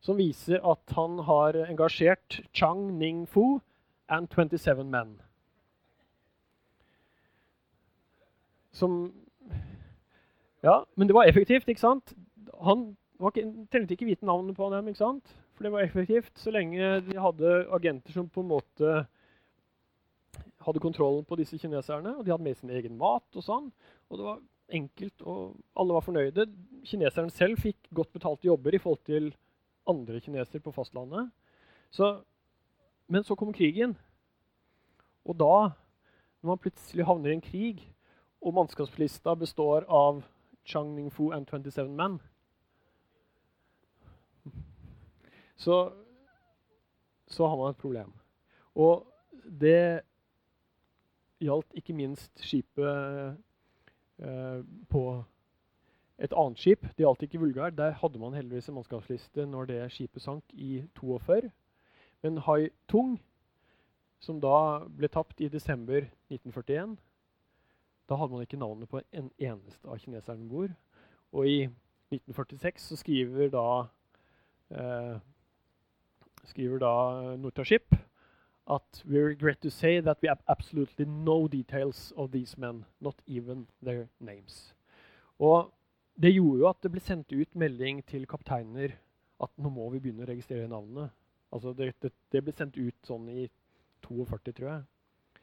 som 0.00 0.18
viser 0.18 0.60
at 0.66 0.96
han 0.96 1.18
har 1.24 1.56
engasjert 1.66 2.42
Chang 2.52 2.98
Ning 2.98 3.24
Fu 3.28 3.60
and 4.08 4.28
27 4.28 4.84
menn. 4.84 5.16
Som 8.72 9.14
Ja, 10.62 10.84
men 10.96 11.06
det 11.06 11.14
var 11.14 11.24
effektivt, 11.24 11.68
ikke 11.68 11.80
sant? 11.80 12.12
Han 12.60 12.96
trengte 13.70 13.94
ikke 13.94 14.06
vite 14.06 14.26
navnet 14.26 14.56
på 14.56 14.70
dem. 14.70 14.88
ikke 14.88 14.98
sant? 14.98 15.36
For 15.56 15.64
det 15.64 15.72
var 15.72 15.86
effektivt 15.86 16.36
så 16.38 16.52
lenge 16.52 17.00
de 17.06 17.16
hadde 17.16 17.52
agenter 17.72 18.12
som 18.12 18.28
på 18.28 18.42
en 18.44 18.50
måte 18.50 18.96
hadde 20.66 20.82
kontrollen 20.82 21.24
på 21.24 21.38
disse 21.40 21.56
kineserne. 21.58 22.12
Og 22.18 22.26
de 22.26 22.34
hadde 22.34 22.44
med 22.44 22.58
sin 22.58 22.72
egen 22.76 22.98
mat 23.00 23.38
og 23.38 23.44
sånn. 23.44 23.70
Og 24.10 24.20
det 24.20 24.26
var 24.26 24.42
enkelt, 24.76 25.22
og 25.22 25.56
alle 25.78 25.96
var 25.96 26.04
fornøyde. 26.04 26.46
Kineserne 26.84 27.32
selv 27.32 27.62
fikk 27.62 27.88
godt 27.94 28.12
betalte 28.12 28.50
jobber 28.50 28.76
i 28.76 28.82
forhold 28.82 29.04
til 29.08 29.32
andre 29.88 30.20
kinesere 30.20 30.60
på 30.60 30.74
fastlandet. 30.76 31.30
Så, 31.94 32.18
men 33.08 33.24
så 33.24 33.38
kom 33.38 33.54
krigen. 33.54 33.94
Og 35.24 35.38
da, 35.38 35.70
når 36.42 36.52
man 36.52 36.62
plutselig 36.62 37.06
havner 37.06 37.32
i 37.32 37.38
en 37.38 37.44
krig, 37.44 37.84
og 38.44 38.54
mannskapslista 38.54 39.34
består 39.38 39.86
av 39.88 40.20
Chang 40.66 40.92
Ning-fu 40.94 41.30
and 41.34 41.46
27 41.48 41.88
men, 41.96 42.20
så, 45.56 45.92
så 47.26 47.46
har 47.46 47.56
man 47.56 47.70
et 47.70 47.80
problem. 47.80 48.12
Og 48.74 49.06
det 49.60 50.02
gjaldt 51.40 51.76
ikke 51.76 51.96
minst 51.96 52.32
skipet 52.44 53.36
eh, 54.18 54.60
på 54.90 55.02
et 56.18 56.32
annet 56.32 56.60
skip. 56.60 56.82
Det 56.96 57.04
gjaldt 57.04 57.26
ikke 57.26 57.40
Vulgar. 57.40 57.70
Der 57.70 57.96
hadde 58.00 58.18
man 58.18 58.34
heldigvis 58.34 58.68
en 58.68 58.78
mannskapsliste 58.78 59.46
når 59.46 59.70
det 59.70 59.80
skipet 59.92 60.22
sank 60.22 60.44
i 60.52 60.84
42. 60.96 61.50
Men 62.22 62.38
Hai 62.38 62.70
Tung, 62.88 63.18
som 64.20 64.40
da 64.40 64.86
ble 64.88 65.08
tapt 65.12 65.40
i 65.44 65.50
desember 65.52 66.06
1941 66.32 66.96
Da 68.08 68.16
hadde 68.16 68.32
man 68.32 68.42
ikke 68.46 68.56
navnet 68.56 68.88
på 68.88 69.00
en 69.12 69.28
eneste 69.38 69.88
av 69.88 69.98
kineserne 69.98 70.40
om 70.40 70.48
bord. 70.48 70.72
Og 71.32 71.48
i 71.48 71.64
1946 72.14 72.88
så 72.88 72.96
skriver 72.96 73.50
da 73.50 73.66
eh, 74.70 75.16
skriver 76.50 76.82
da 76.82 76.92
Nortraship 77.40 77.94
at 78.66 79.02
we 79.06 79.20
regret 79.22 79.60
to 79.62 79.70
say 79.70 80.00
that 80.00 80.18
we 80.22 80.28
have 80.28 80.42
absolutely 80.48 81.04
no 81.04 81.46
details 81.48 82.12
of 82.16 82.32
these 82.32 82.58
men, 82.58 82.84
not 83.00 83.14
even 83.26 83.66
their 83.82 84.08
names. 84.20 84.74
Og 85.38 85.70
det 86.16 86.34
gjorde 86.34 86.58
jo 86.58 86.68
at 86.68 86.82
det 86.82 86.90
ble 86.92 87.00
sendt 87.04 87.32
ut 87.32 87.54
melding 87.54 88.02
til 88.08 88.26
kapteiner 88.26 88.96
at 89.42 89.52
nå 89.60 89.70
må 89.70 89.90
vi 89.92 90.00
begynne 90.00 90.24
å 90.24 90.30
registrere 90.30 90.68
navnene. 90.68 91.10
Altså 91.52 91.72
det, 91.76 91.92
det, 92.02 92.12
det 92.32 92.42
ble 92.42 92.54
sendt 92.56 92.78
ut 92.80 92.96
sånn 93.06 93.28
i 93.30 93.46
42, 94.06 94.52
tror 94.56 94.70
jeg. 94.70 94.82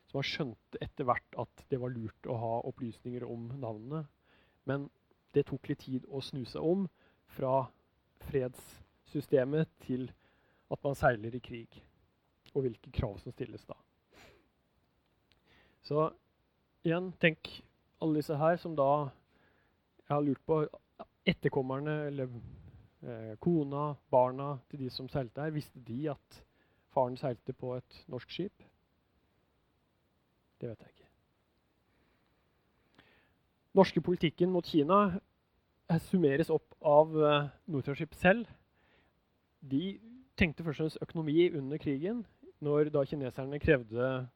Så 0.10 0.18
man 0.18 0.28
skjønte 0.28 0.82
etter 0.84 1.08
hvert 1.08 1.38
at 1.40 1.64
det 1.72 1.80
var 1.82 1.94
lurt 1.94 2.28
å 2.30 2.40
ha 2.42 2.52
opplysninger 2.70 3.24
om 3.28 3.48
navnene. 3.62 4.04
Men 4.70 4.90
det 5.34 5.48
tok 5.50 5.70
litt 5.70 5.86
tid 5.86 6.06
å 6.10 6.22
snu 6.22 6.44
seg 6.50 6.66
om 6.66 6.88
fra 7.38 7.68
fredssystemet 8.28 9.72
til 9.86 10.10
at 10.74 10.84
man 10.86 10.98
seiler 10.98 11.36
i 11.36 11.42
krig, 11.44 11.82
og 12.54 12.66
hvilke 12.66 12.92
krav 12.94 13.18
som 13.22 13.34
stilles 13.34 13.66
da. 13.70 13.78
Så 15.84 16.08
igjen, 16.86 17.12
tenk 17.22 17.50
alle 18.02 18.22
disse 18.22 18.38
her 18.40 18.58
som 18.62 18.76
da 18.78 19.10
Jeg 20.04 20.18
har 20.18 20.24
lurt 20.26 20.42
på 20.46 20.58
etterkommerne, 21.26 21.94
eller 22.10 22.28
eh, 23.08 23.38
kona, 23.40 23.94
barna 24.12 24.58
til 24.70 24.84
de 24.84 24.90
som 24.92 25.08
seilte 25.10 25.42
her, 25.42 25.54
visste 25.56 25.80
de 25.88 26.10
at 26.12 26.44
faren 26.94 27.16
seilte 27.18 27.56
på 27.56 27.72
et 27.78 28.04
norsk 28.12 28.32
skip? 28.36 28.66
Det 30.60 30.70
vet 30.70 30.84
jeg 30.84 30.92
ikke. 30.92 31.08
Norske 33.74 34.04
politikken 34.06 34.52
mot 34.54 34.68
Kina 34.68 35.00
summeres 36.10 36.52
opp 36.54 36.76
av 36.86 37.16
uh, 37.18 37.48
Nortraship 37.72 38.14
selv. 38.20 38.46
De 39.60 39.98
tenkte 40.40 40.64
først 40.66 40.80
og 40.80 40.84
fremst 40.84 41.04
økonomi 41.06 41.50
under 41.58 41.78
krigen. 41.78 42.26
når 42.64 42.94
da 42.96 43.02
kineserne 43.04 43.60
krevde 43.60 44.28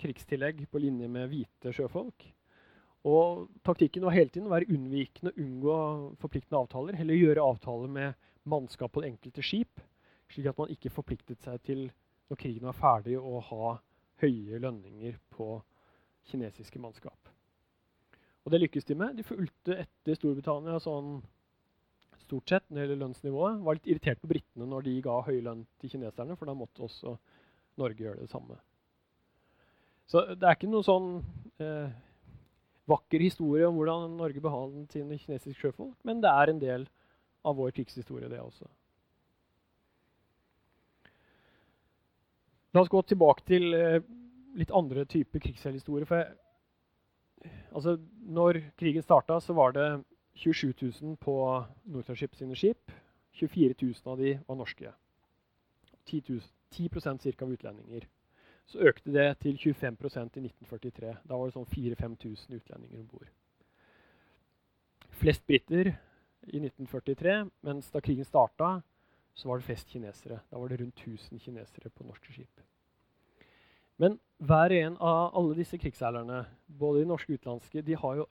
krigstillegg 0.00 0.62
på 0.72 0.80
linje 0.80 1.08
med 1.08 1.28
hvite 1.28 1.72
sjøfolk. 1.76 2.24
Og 3.04 3.50
taktikken 3.66 4.06
var 4.06 4.16
hele 4.16 4.32
tiden 4.32 4.48
å 4.48 4.54
være 4.54 4.70
unnvikende, 4.72 5.34
unngå 5.36 5.74
forpliktende 6.22 6.62
avtaler. 6.62 6.96
Heller 6.96 7.18
gjøre 7.18 7.44
avtaler 7.44 7.92
med 7.92 8.14
mannskap 8.48 8.94
på 8.94 9.04
det 9.04 9.10
enkelte 9.12 9.44
skip, 9.44 9.82
slik 10.32 10.48
at 10.48 10.58
man 10.58 10.72
ikke 10.72 10.92
forpliktet 10.92 11.44
seg 11.44 11.60
til, 11.68 11.84
når 12.32 12.40
krigen 12.40 12.64
var 12.70 12.78
ferdig, 12.78 13.18
å 13.20 13.42
ha 13.50 13.74
høye 14.24 14.60
lønninger 14.64 15.20
på 15.34 15.58
kinesiske 16.30 16.80
mannskap. 16.80 17.28
Og 18.44 18.52
det 18.52 18.62
lykkes 18.62 18.88
de 18.88 18.96
med. 18.96 19.18
De 19.18 19.24
fulgte 19.26 19.76
etter 19.84 20.16
Storbritannia 20.16 20.80
sånn 20.80 21.18
stort 22.34 22.50
sett 22.50 22.66
når 22.68 22.76
det 22.76 22.84
gjelder 22.84 23.02
lønnsnivået. 23.04 23.60
Var 23.64 23.78
litt 23.78 23.90
irritert 23.90 24.20
på 24.22 24.30
britene 24.30 24.66
når 24.68 24.86
de 24.88 24.94
ga 25.04 25.20
høy 25.26 25.40
lønn 25.44 25.64
til 25.80 25.94
kineserne, 25.94 26.36
for 26.36 26.50
da 26.50 26.56
måtte 26.58 26.82
også 26.86 27.14
Norge 27.78 28.02
gjøre 28.02 28.22
det 28.22 28.30
samme. 28.30 28.58
Så 30.10 30.26
det 30.34 30.44
er 30.44 30.56
ikke 30.56 30.70
noen 30.70 30.86
sånn 30.86 31.10
eh, 31.62 31.94
vakker 32.90 33.22
historie 33.24 33.66
om 33.68 33.78
hvordan 33.78 34.16
Norge 34.18 34.42
behandlet 34.42 34.92
sine 34.92 35.18
kinesiske 35.18 35.62
sjøfolk, 35.62 35.96
men 36.04 36.20
det 36.22 36.30
er 36.30 36.52
en 36.52 36.62
del 36.62 36.88
av 37.44 37.56
vår 37.56 37.72
krigshistorie, 37.76 38.28
det 38.28 38.40
også. 38.40 38.68
La 42.74 42.82
oss 42.82 42.90
gå 42.90 43.00
tilbake 43.06 43.46
til 43.46 43.70
eh, 43.78 44.00
litt 44.58 44.72
andre 44.74 45.04
typer 45.06 45.42
krigshistorie. 45.42 46.08
For 46.08 46.18
jeg, 46.18 47.52
altså, 47.70 47.96
når 48.26 48.58
krigen 48.80 49.04
starta, 49.04 49.38
så 49.40 49.54
var 49.54 49.76
det 49.76 49.86
27 50.34 50.74
000 51.02 51.16
på 51.16 51.64
Nortraship 51.84 52.34
sine 52.36 52.56
skip. 52.56 52.92
24 53.32 53.74
000 53.82 53.94
av 54.04 54.18
de 54.18 54.38
var 54.46 54.56
norske. 54.56 54.92
10, 56.04 56.22
000, 56.28 56.40
10 56.70 57.32
ca. 57.38 57.46
utlendinger. 57.46 58.08
Så 58.66 58.78
økte 58.78 59.12
det 59.12 59.38
til 59.38 59.56
25% 59.56 60.38
i 60.38 60.44
1943. 60.46 61.14
Da 61.24 61.36
var 61.36 61.46
det 61.46 61.56
sånn 61.56 61.68
4000-5000 61.68 62.58
utlendinger 62.60 63.00
om 63.00 63.08
bord. 63.08 63.30
Flest 65.14 65.44
briter 65.46 65.92
i 66.44 66.60
1943, 66.60 67.34
mens 67.64 67.90
da 67.92 68.00
krigen 68.00 68.24
starta, 68.24 68.80
så 69.34 69.48
var 69.48 69.58
det 69.58 69.66
flest 69.68 69.90
kinesere. 69.90 70.40
Da 70.50 70.58
var 70.58 70.68
det 70.68 70.80
rundt 70.80 71.00
1000 71.00 71.40
kinesere 71.40 71.90
på 71.90 72.06
norske 72.06 72.32
skip. 72.32 72.62
Men 73.96 74.18
hver 74.42 74.72
en 74.72 74.96
av 74.98 75.36
alle 75.38 75.54
disse 75.58 75.78
krigsseilerne, 75.78 76.44
både 76.66 77.02
de 77.02 77.10
norske 77.10 77.32
og 77.32 77.38
utenlandske, 77.38 77.82
de 77.82 77.96
har 77.96 78.16
jo 78.22 78.26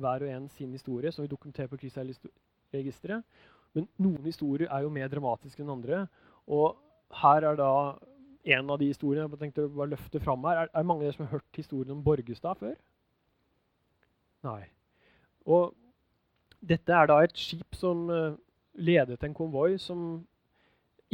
hver 0.00 0.24
og 0.24 0.32
en 0.32 0.48
sin 0.54 0.72
historie, 0.74 1.12
som 1.12 1.24
vi 1.24 1.30
dokumenterer 1.30 1.70
på 1.70 1.78
krigsseilregisteret. 1.80 3.24
Men 3.76 3.88
noen 4.00 4.24
historier 4.24 4.70
er 4.70 4.84
jo 4.84 4.92
mer 4.92 5.10
dramatiske 5.12 5.62
enn 5.62 5.74
andre. 5.74 6.06
Og 6.48 6.78
her 7.22 7.46
er 7.50 7.58
da 7.58 7.72
en 8.48 8.70
av 8.72 8.80
de 8.80 8.88
historiene 8.88 9.28
jeg 9.28 9.42
tenkte 9.42 9.66
å 9.66 9.74
bare 9.74 9.92
løfte 9.92 10.22
fram 10.22 10.46
her. 10.48 10.64
Er, 10.64 10.72
er 10.72 10.86
mange 10.86 11.04
av 11.04 11.08
dere 11.08 11.18
som 11.18 11.26
har 11.26 11.36
hørt 11.38 11.60
historien 11.60 11.94
om 11.96 12.02
Borgestad 12.04 12.60
før? 12.60 12.74
Nei. 14.46 14.62
Og 15.48 15.74
dette 16.64 16.94
er 16.94 17.08
da 17.10 17.20
et 17.22 17.38
skip 17.38 17.76
som 17.78 18.08
uh, 18.10 18.36
ledet 18.78 19.22
en 19.24 19.36
konvoi 19.36 19.76
som 19.82 20.24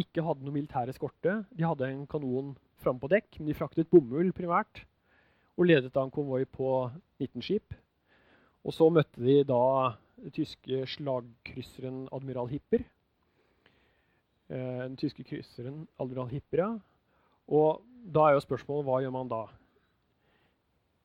ikke 0.01 0.25
hadde 0.27 0.45
noe 0.45 0.55
militær 0.55 0.91
eskorte. 0.91 1.41
De 1.55 1.67
hadde 1.67 1.87
en 1.87 2.05
kanon 2.11 2.55
framme 2.83 3.03
på 3.03 3.11
dekk, 3.13 3.39
men 3.39 3.51
de 3.51 3.57
fraktet 3.57 3.91
bomull 3.93 4.33
primært. 4.37 4.85
Og 5.55 5.69
ledet 5.71 5.93
da 5.95 6.03
en 6.03 6.15
konvoi 6.15 6.43
på 6.51 6.71
19 7.23 7.45
skip. 7.47 7.77
Og 8.65 8.73
så 8.73 8.89
møtte 8.89 9.21
de 9.21 9.43
da 9.45 9.95
den 10.21 10.33
tyske 10.33 10.85
slagkrysseren 10.89 12.07
Admiral 12.17 12.49
Hipper. 12.49 12.85
Eh, 14.49 14.85
den 14.87 14.97
tyske 15.01 15.25
krysseren 15.25 15.85
Admiral 16.01 16.31
Hipper, 16.33 16.63
ja. 16.63 16.71
Og 17.49 17.83
da 18.15 18.29
er 18.29 18.39
jo 18.39 18.45
spørsmålet 18.45 18.89
hva 18.89 19.01
gjør 19.05 19.13
man 19.13 19.29
da? 19.33 19.43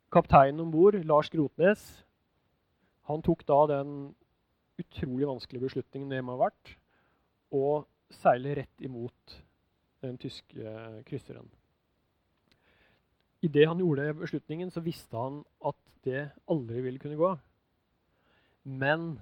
Kapteinen 0.09 0.63
om 0.63 0.71
bord, 0.71 0.95
Lars 1.05 1.29
Grotnes, 1.29 1.83
han 3.09 3.21
tok 3.25 3.43
da 3.47 3.59
den 3.75 3.93
utrolig 4.79 5.27
vanskelige 5.27 5.67
beslutningen 5.67 6.11
det 6.13 6.23
må 6.23 6.37
ha 6.37 6.47
vært, 6.47 6.75
å 7.51 7.83
seile 8.13 8.55
rett 8.57 8.85
imot 8.85 9.35
den 10.01 10.17
tyske 10.21 10.73
krysseren. 11.07 11.49
Idet 13.43 13.67
han 13.67 13.79
gjorde 13.79 14.13
beslutningen, 14.19 14.71
så 14.71 14.83
visste 14.83 15.17
han 15.17 15.43
at 15.65 15.77
det 16.07 16.29
aldri 16.49 16.81
ville 16.83 17.01
kunne 17.01 17.19
gå. 17.19 17.35
Men 18.69 19.17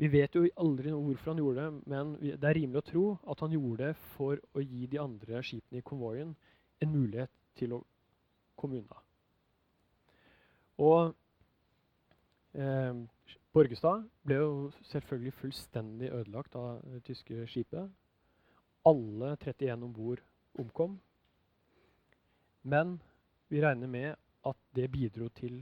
vi 0.00 0.08
vet 0.08 0.34
jo 0.34 0.46
aldri 0.62 0.92
hvorfor 0.94 1.32
han 1.32 1.40
gjorde 1.42 1.64
det, 1.66 1.88
men 1.90 2.12
det 2.22 2.46
er 2.46 2.56
rimelig 2.56 2.80
å 2.80 2.86
tro 2.86 3.04
at 3.32 3.42
han 3.44 3.52
gjorde 3.52 3.90
det 3.90 3.96
for 4.14 4.40
å 4.56 4.62
gi 4.62 4.86
de 4.88 5.00
andre 5.02 5.42
skipene 5.44 5.82
i 5.82 5.86
konvoien 5.86 6.30
en 6.80 6.92
mulighet 6.92 7.32
til 7.58 7.74
å 7.76 7.80
komme 8.56 8.80
unna. 8.80 9.02
Og 10.80 11.10
eh, 12.56 13.02
Borgestad 13.52 14.06
ble 14.24 14.38
jo 14.38 14.50
selvfølgelig 14.88 15.36
fullstendig 15.40 16.12
ødelagt 16.14 16.56
av 16.56 16.80
det 16.86 17.02
tyske 17.10 17.44
skipet. 17.50 17.90
Alle 18.86 19.34
31 19.42 19.84
om 19.84 19.92
bord 19.92 20.22
omkom. 20.62 20.96
Men 22.62 23.00
vi 23.50 23.60
regner 23.60 23.90
med 23.90 24.14
at 24.46 24.56
det 24.76 24.88
bidro 24.94 25.28
til 25.34 25.60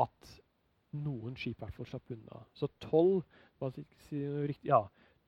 at 0.00 0.41
noen 0.92 1.36
skip 1.38 1.60
hvert 1.62 1.76
fall 1.76 1.88
slapp 1.88 2.12
unna. 2.12 2.42
Så 2.54 2.68
12, 2.84 3.22
ja, 4.66 4.82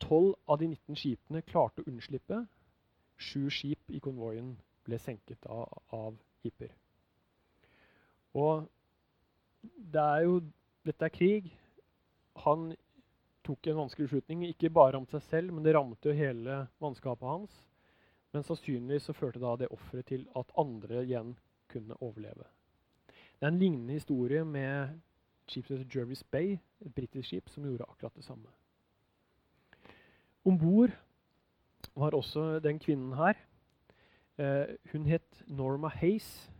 12 0.04 0.34
av 0.50 0.60
de 0.60 0.68
19 0.74 0.98
skipene 1.00 1.42
klarte 1.46 1.82
å 1.82 1.88
unnslippe. 1.90 2.44
Sju 3.16 3.48
skip 3.52 3.90
i 3.94 4.02
konvoien 4.02 4.54
ble 4.84 4.98
senket 5.00 5.46
av, 5.46 5.70
av 5.94 6.16
hipper. 6.44 6.72
Og 8.34 8.66
det 9.64 10.02
er 10.02 10.26
jo 10.26 10.40
Dette 10.84 11.06
er 11.06 11.12
krig. 11.14 11.46
Han 12.44 12.74
tok 13.40 13.70
en 13.70 13.78
vanskelig 13.78 14.10
beslutning. 14.10 14.42
Ikke 14.50 14.68
bare 14.68 14.98
om 15.00 15.06
seg 15.08 15.22
selv, 15.30 15.54
men 15.54 15.64
det 15.64 15.72
rammet 15.72 16.04
jo 16.04 16.12
hele 16.12 16.58
mannskapet 16.84 17.24
hans. 17.24 17.54
Men 18.36 18.44
sannsynligvis 18.44 19.06
så 19.08 19.14
førte 19.16 19.40
da 19.40 19.54
det 19.56 19.70
offeret 19.72 20.10
til 20.10 20.26
at 20.36 20.52
andre 20.60 21.06
igjen 21.06 21.32
kunne 21.72 21.96
overleve. 22.04 22.44
Det 23.08 23.46
er 23.46 23.54
en 23.54 23.62
lignende 23.62 23.96
historie 23.96 24.44
med 24.44 24.92
skipet 25.48 25.86
Jervis 25.94 26.24
Bay, 26.24 26.58
et 26.84 26.94
britisk 26.94 27.28
skip 27.28 27.48
som 27.52 27.64
gjorde 27.64 27.86
akkurat 27.88 28.14
det 28.16 28.24
samme. 28.24 28.48
Om 30.44 30.58
bord 30.58 30.92
var 31.96 32.14
også 32.14 32.60
den 32.60 32.78
kvinnen 32.78 33.12
her. 33.16 33.34
Eh, 34.38 34.76
hun 34.92 35.06
het 35.06 35.44
Norma 35.46 35.88
Hace. 35.88 36.50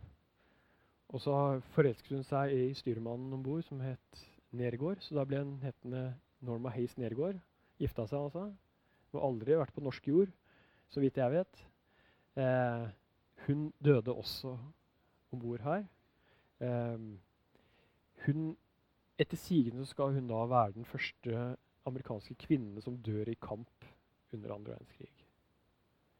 Og 1.09 1.21
så 1.21 1.61
forelsket 1.75 2.15
hun 2.15 2.23
seg 2.23 2.51
i 2.51 2.73
styrmannen 2.73 3.33
om 3.33 3.43
bord, 3.43 3.63
som 3.63 3.79
het 3.79 4.23
Nergård. 4.51 5.03
Så 5.03 5.15
da 5.15 5.25
ble 5.27 5.43
hun 5.43 5.59
hetende 5.63 6.15
Norma 6.41 6.71
Hace 6.73 6.99
Nergård. 6.99 7.39
Gifta 7.79 8.07
seg 8.07 8.19
altså. 8.19 8.49
Hun 9.11 9.19
har 9.19 9.27
aldri 9.27 9.57
vært 9.59 9.75
på 9.75 9.83
norsk 9.83 10.07
jord, 10.07 10.31
så 10.89 10.99
vidt 11.03 11.19
jeg 11.19 11.31
vet. 11.31 11.61
Eh, 12.35 12.87
hun 13.45 13.69
døde 13.83 14.11
også 14.11 14.57
om 15.31 15.39
bord 15.39 15.61
her. 15.63 15.85
Eh, 16.59 17.05
hun, 18.25 18.57
etter 19.19 19.39
sigende 19.39 19.85
skal 19.87 20.13
hun 20.15 20.27
da 20.27 20.41
være 20.49 20.75
den 20.75 20.87
første 20.87 21.55
amerikanske 21.87 22.35
kvinnen 22.45 22.81
som 22.81 22.97
dør 22.97 23.29
i 23.31 23.37
kamp 23.41 23.85
under 24.33 24.53
andre 24.55 24.75
verdenskrig. 24.75 25.11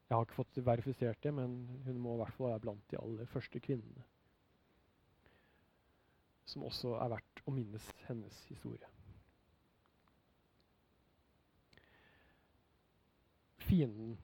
Jeg 0.10 0.16
har 0.16 0.26
ikke 0.26 0.38
fått 0.38 0.60
verifisert 0.66 1.24
det, 1.24 1.34
men 1.34 1.56
hun 1.86 1.98
må 2.00 2.14
i 2.14 2.20
hvert 2.22 2.36
fall 2.38 2.52
være 2.52 2.62
blant 2.68 2.92
de 2.92 3.00
aller 3.02 3.26
første 3.26 3.60
kvinnene. 3.60 4.04
Som 6.46 6.68
også 6.68 6.94
er 7.02 7.10
verdt 7.16 7.42
å 7.50 7.54
minnes 7.54 7.88
hennes 8.06 8.44
historie. 8.52 8.92
Fienden 13.66 14.20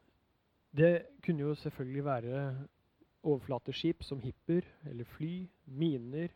Det 0.72 1.18
kunne 1.26 1.42
jo 1.42 1.56
selvfølgelig 1.58 2.06
være 2.06 2.36
overflateskip 3.24 4.04
som 4.06 4.22
hipper 4.22 4.66
eller 4.86 5.10
fly, 5.18 5.50
miner, 5.66 6.30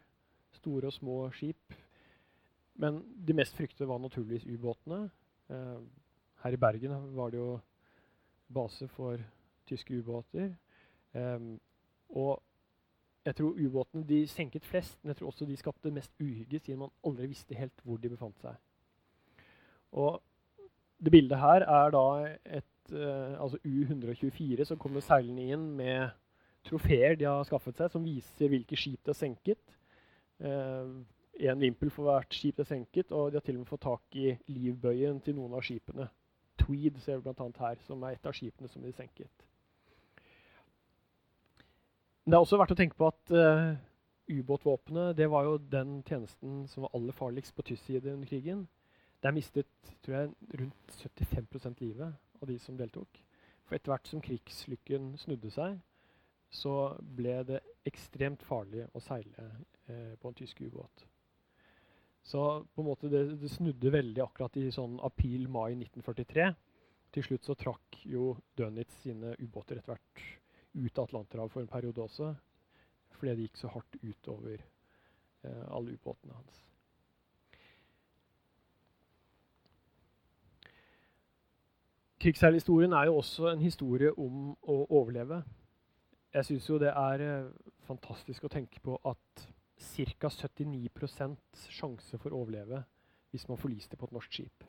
store 0.57 0.89
og 0.89 0.93
små 0.93 1.17
skip. 1.37 1.73
Men 2.75 2.99
de 3.27 3.33
mest 3.33 3.55
fryktede 3.55 3.87
var 3.87 4.01
naturligvis 4.03 4.45
ubåtene. 4.45 5.09
Eh, 5.49 5.79
her 6.43 6.51
i 6.51 6.59
Bergen 6.59 7.15
var 7.15 7.31
det 7.31 7.37
jo 7.37 7.59
base 8.53 8.87
for 8.87 9.17
tyske 9.67 9.97
ubåter. 9.99 10.51
Eh, 11.15 11.39
og 12.09 12.43
jeg 13.25 13.35
tror 13.35 13.57
ubåtene 13.57 14.05
de 14.07 14.27
senket 14.27 14.65
flest, 14.65 14.99
men 15.03 15.09
jeg 15.09 15.17
tror 15.17 15.27
også 15.31 15.45
de 15.45 15.57
skapte 15.57 15.91
mest 15.91 16.11
uhygge, 16.19 16.59
siden 16.59 16.79
man 16.79 16.93
aldri 17.05 17.27
visste 17.31 17.55
helt 17.55 17.81
hvor 17.83 17.97
de 17.97 18.09
befant 18.09 18.41
seg. 18.41 18.55
Og 19.91 20.21
det 21.03 21.11
bildet 21.11 21.39
her 21.39 21.65
er 21.65 21.89
da 21.95 22.05
et 22.45 22.93
eh, 22.93 23.41
altså 23.41 23.57
U-124 23.63 24.65
som 24.65 24.77
kommer 24.77 25.03
seilende 25.03 25.47
inn 25.55 25.65
med 25.79 26.09
trofeer 26.65 27.15
de 27.15 27.25
har 27.29 27.43
skaffet 27.47 27.77
seg, 27.77 27.91
som 27.91 28.05
viser 28.05 28.51
hvilke 28.51 28.77
skip 28.77 29.01
de 29.03 29.13
har 29.13 29.17
senket. 29.17 29.75
Én 31.35 31.59
vimpel 31.59 31.91
for 31.91 32.07
hvert 32.07 32.31
skip 32.33 32.55
det 32.55 32.63
er 32.63 32.69
senket, 32.69 33.11
og 33.11 33.31
de 33.31 33.39
har 33.39 33.43
til 33.43 33.57
og 33.57 33.65
med 33.65 33.69
fått 33.71 33.83
tak 33.83 34.15
i 34.15 34.29
livbøyen 34.47 35.19
til 35.23 35.35
noen 35.35 35.57
av 35.57 35.65
skipene. 35.67 36.07
Tweed 36.61 37.01
ser 37.03 37.19
vi 37.19 37.25
bl.a. 37.25 37.49
her, 37.59 37.81
som 37.83 38.03
er 38.03 38.15
et 38.15 38.29
av 38.29 38.35
skipene 38.35 38.71
som 38.71 38.85
de 38.85 38.93
senket. 38.95 39.43
det 42.25 42.33
er 42.33 42.41
også 42.41 42.57
verdt 42.57 42.73
å 42.73 42.77
tenke 42.79 42.97
på 42.97 43.09
at 43.11 43.33
uh, 43.35 43.75
ubåtvåpenet 44.31 45.17
det 45.17 45.27
var 45.29 45.43
jo 45.45 45.57
den 45.59 45.99
tjenesten 46.07 46.63
som 46.71 46.87
var 46.87 46.95
aller 46.97 47.13
farligst 47.13 47.53
på 47.55 47.65
tysk 47.67 47.83
side 47.85 48.13
under 48.13 48.27
krigen. 48.27 48.63
Der 49.21 49.35
mistet 49.35 49.67
tror 50.05 50.15
jeg, 50.15 50.31
rundt 50.59 50.95
75 51.19 51.75
livet 51.81 52.15
av 52.41 52.47
de 52.47 52.57
som 52.59 52.77
deltok. 52.77 53.19
For 53.65 53.75
etter 53.75 53.91
hvert 53.91 54.07
som 54.07 54.21
krigslykken 54.21 55.15
snudde 55.17 55.51
seg, 55.53 55.77
så 56.53 56.95
ble 57.17 57.39
det 57.45 57.61
ekstremt 57.89 58.43
farlig 58.45 58.85
å 58.93 59.01
seile 59.03 59.49
eh, 59.89 60.13
på 60.21 60.29
en 60.29 60.37
tysk 60.37 60.61
ubåt. 60.61 61.05
Så 62.25 62.65
på 62.73 62.81
en 62.81 62.87
måte 62.87 63.09
det, 63.09 63.23
det 63.41 63.51
snudde 63.53 63.91
veldig 63.93 64.23
akkurat 64.23 64.55
i 64.57 64.71
sånn 64.73 64.97
april-mai 65.05 65.75
1943. 65.75 66.47
Til 67.13 67.25
slutt 67.27 67.45
så 67.45 67.55
trakk 67.59 67.99
jo 68.09 68.33
Dönitz 68.57 68.97
sine 69.03 69.35
ubåter 69.37 69.77
etter 69.77 69.93
hvert 69.93 70.23
ut 70.75 70.97
av 70.97 71.05
Atlanterhavet 71.05 71.53
for 71.53 71.61
en 71.61 71.69
periode 71.69 72.01
også. 72.01 72.33
Fordi 73.15 73.35
det 73.35 73.45
gikk 73.45 73.61
så 73.61 73.69
hardt 73.75 73.99
utover 74.01 74.57
eh, 74.57 75.65
alle 75.69 75.93
ubåtene 75.93 76.33
hans. 76.33 76.63
Krigsseilhistorien 82.25 82.97
er 82.97 83.05
jo 83.05 83.19
også 83.21 83.51
en 83.51 83.61
historie 83.61 84.09
om 84.17 84.55
å 84.65 84.81
overleve. 84.89 85.43
Jeg 86.33 86.49
syns 86.49 86.69
jo 86.71 86.81
det 86.81 86.89
er 86.89 87.21
eh, 87.21 87.51
fantastisk 87.85 88.49
å 88.49 88.51
tenke 88.51 88.81
på 88.81 88.97
at 89.05 89.45
ca. 89.85 90.29
79% 90.29 91.67
sjanse 91.71 92.19
for 92.21 92.33
å 92.33 92.43
overleve 92.43 92.83
hvis 93.33 93.47
man 93.49 93.59
forliste 93.59 93.97
på 93.99 94.07
et 94.07 94.15
norsk 94.15 94.37
skip. 94.37 94.65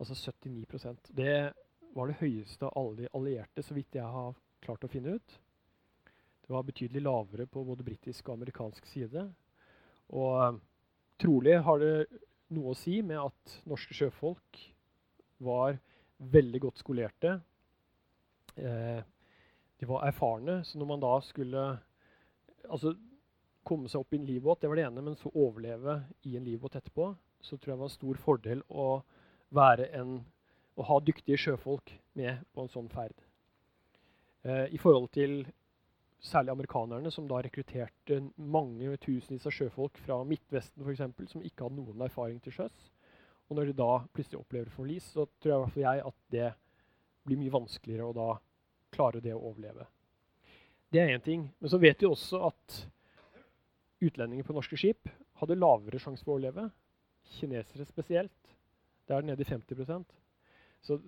Altså 0.00 0.14
79% 0.30 1.10
Det 1.16 1.52
var 1.96 2.10
det 2.10 2.20
høyeste 2.20 2.68
av 2.68 2.76
alle 2.76 3.02
de 3.02 3.10
allierte, 3.16 3.64
så 3.64 3.74
vidt 3.74 3.96
jeg 3.96 4.04
har 4.04 4.36
klart 4.64 4.84
å 4.84 4.90
finne 4.92 5.16
ut. 5.16 5.40
Det 6.46 6.54
var 6.54 6.66
betydelig 6.66 7.02
lavere 7.02 7.46
på 7.50 7.64
både 7.66 7.84
britisk 7.86 8.28
og 8.28 8.36
amerikansk 8.36 8.86
side. 8.86 9.24
Og 10.14 10.36
eh, 10.44 10.60
trolig 11.18 11.56
har 11.66 11.82
det 11.82 11.94
noe 12.54 12.72
å 12.72 12.78
si 12.78 13.00
med 13.02 13.18
at 13.18 13.56
norske 13.66 13.96
sjøfolk 13.96 14.60
var 15.42 15.80
veldig 16.18 16.60
godt 16.68 16.84
skolerte. 16.84 17.38
Eh, 18.56 19.00
de 19.76 19.88
var 19.88 20.06
erfarne, 20.06 20.60
så 20.64 20.78
når 20.78 20.90
man 20.92 21.02
da 21.02 21.16
skulle 21.24 21.64
altså, 22.70 22.94
komme 23.66 23.90
seg 23.90 24.02
opp 24.02 24.14
i 24.14 24.20
en 24.20 24.26
livbåt, 24.28 24.62
det 24.62 24.70
var 24.70 24.78
det 24.78 24.86
ene, 24.86 25.04
men 25.04 25.18
så 25.18 25.32
overleve 25.34 25.98
i 26.28 26.36
en 26.38 26.46
livbåt 26.46 26.78
etterpå, 26.78 27.10
så 27.42 27.58
tror 27.58 27.72
jeg 27.72 27.80
var 27.82 27.90
en 27.90 27.96
stor 27.96 28.20
fordel 28.22 28.64
å, 28.68 28.88
en, 29.56 30.16
å 30.76 30.88
ha 30.88 30.98
dyktige 31.04 31.40
sjøfolk 31.40 31.92
med 32.18 32.44
på 32.54 32.64
en 32.64 32.72
sånn 32.72 32.90
ferd. 32.92 33.16
Eh, 34.46 34.66
I 34.74 34.80
forhold 34.82 35.10
til 35.14 35.40
særlig 36.22 36.54
amerikanerne, 36.54 37.10
som 37.10 37.28
da 37.28 37.40
rekrutterte 37.44 38.20
mange 38.36 38.96
tusenvis 39.02 39.46
av 39.46 39.54
sjøfolk 39.54 39.98
fra 40.02 40.22
Midtvesten 40.26 40.86
eksempel, 40.94 41.28
som 41.30 41.44
ikke 41.44 41.66
hadde 41.66 41.82
noen 41.82 42.06
erfaring 42.06 42.38
til 42.42 42.54
sjøs. 42.56 42.86
Og 43.46 43.58
når 43.58 43.70
de 43.70 43.78
da 43.78 43.92
plutselig 44.14 44.40
opplever 44.40 44.72
forlis, 44.74 45.06
så 45.12 45.26
tror 45.38 45.52
jeg, 45.52 45.60
hvert 45.62 45.82
jeg 45.84 46.06
at 46.08 46.18
det 46.34 46.48
blir 47.26 47.40
mye 47.42 47.54
vanskeligere 47.54 48.08
å 48.08 48.16
da 48.16 48.30
klare 48.94 49.22
det 49.22 49.34
å 49.34 49.42
overleve. 49.50 49.86
Det 50.90 51.02
er 51.02 51.14
én 51.14 51.22
ting. 51.22 51.48
Men 51.58 51.70
så 51.70 51.78
vet 51.82 52.02
vi 52.02 52.08
også 52.08 52.40
at 52.48 52.78
utlendinger 54.06 54.46
på 54.46 54.56
norske 54.56 54.78
skip 54.80 55.10
hadde 55.40 55.58
lavere 55.58 56.00
sjanse 56.02 56.24
for 56.24 56.34
å 56.34 56.38
overleve. 56.38 56.68
Kinesere 57.36 57.86
spesielt. 57.88 58.54
Det 59.06 59.14
er 59.14 59.26
nede 59.26 59.42
i 59.42 59.48
50 59.48 60.04
så, 60.86 60.98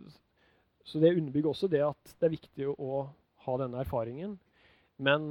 så 0.85 1.01
det 1.03 1.15
underbygger 1.15 1.51
også 1.51 1.69
det 1.71 1.83
at 1.87 2.15
det 2.19 2.27
er 2.27 2.35
viktig 2.35 2.69
å, 2.75 3.09
ha 3.47 3.55
denne 3.57 3.79
erfaringen. 3.81 4.33
Men 5.01 5.31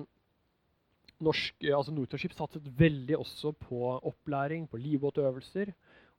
norsk, 1.21 1.59
altså 1.75 1.91
Nortraship 1.93 2.33
satset 2.33 2.65
veldig 2.79 3.17
også 3.19 3.51
på 3.59 3.81
opplæring, 3.97 4.63
på 4.71 4.79
livbåtøvelser. 4.81 5.73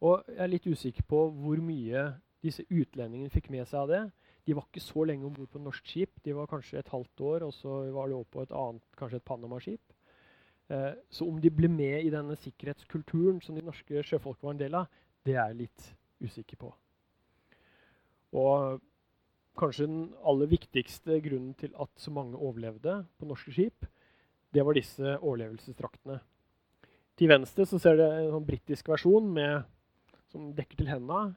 Og 0.05 0.29
jeg 0.29 0.43
er 0.45 0.53
litt 0.53 0.69
usikker 0.69 1.07
på 1.09 1.25
hvor 1.35 1.63
mye 1.65 2.05
disse 2.45 2.63
utlendingene 2.69 3.33
fikk 3.35 3.49
med 3.51 3.67
seg 3.67 3.81
av 3.81 3.91
det. 3.91 4.03
De 4.47 4.55
var 4.57 4.69
ikke 4.69 4.85
så 4.85 5.05
lenge 5.09 5.27
om 5.27 5.35
bord 5.35 5.51
på 5.53 5.61
norsk 5.65 5.91
skip. 5.91 6.21
De 6.25 6.37
var 6.37 6.49
kanskje 6.51 6.79
et 6.81 6.93
halvt 6.93 7.25
år, 7.33 7.49
og 7.49 7.57
så 7.57 7.81
var 7.97 8.09
de 8.09 8.17
over 8.21 8.29
på 8.33 8.45
et 8.45 8.55
annet, 8.57 8.85
kanskje 9.01 9.19
et 9.21 9.27
Panama-skip. 9.29 9.98
Eh, 10.69 10.93
så 11.11 11.29
om 11.29 11.39
de 11.41 11.51
ble 11.53 11.71
med 11.73 12.05
i 12.05 12.13
denne 12.13 12.37
sikkerhetskulturen 12.37 13.41
som 13.45 13.57
de 13.57 13.65
norske 13.65 14.03
sjøfolk 14.05 14.43
var 14.45 14.55
en 14.55 14.61
del 14.61 14.77
av, 14.77 14.91
det 15.25 15.37
er 15.37 15.53
jeg 15.53 15.61
litt 15.63 15.87
usikker 16.25 16.61
på. 16.61 16.73
Og 18.37 18.83
kanskje 19.59 19.89
den 19.89 20.03
aller 20.29 20.51
viktigste 20.51 21.19
grunnen 21.25 21.55
til 21.59 21.73
at 21.81 21.91
så 21.99 22.13
mange 22.15 22.37
overlevde 22.37 23.01
på 23.19 23.29
norske 23.29 23.55
skip, 23.55 23.89
det 24.55 24.65
var 24.65 24.77
disse 24.77 25.17
overlevelsesdraktene. 25.19 26.21
Til 27.19 27.33
venstre 27.33 27.67
så 27.67 27.81
ser 27.83 27.99
dere 27.99 28.23
en 28.23 28.37
sånn 28.37 28.47
britisk 28.47 28.93
versjon 28.93 29.27
med 29.35 29.67
som 30.33 30.53
dekker 30.57 30.83
til 30.83 30.91
hendene. 30.93 31.35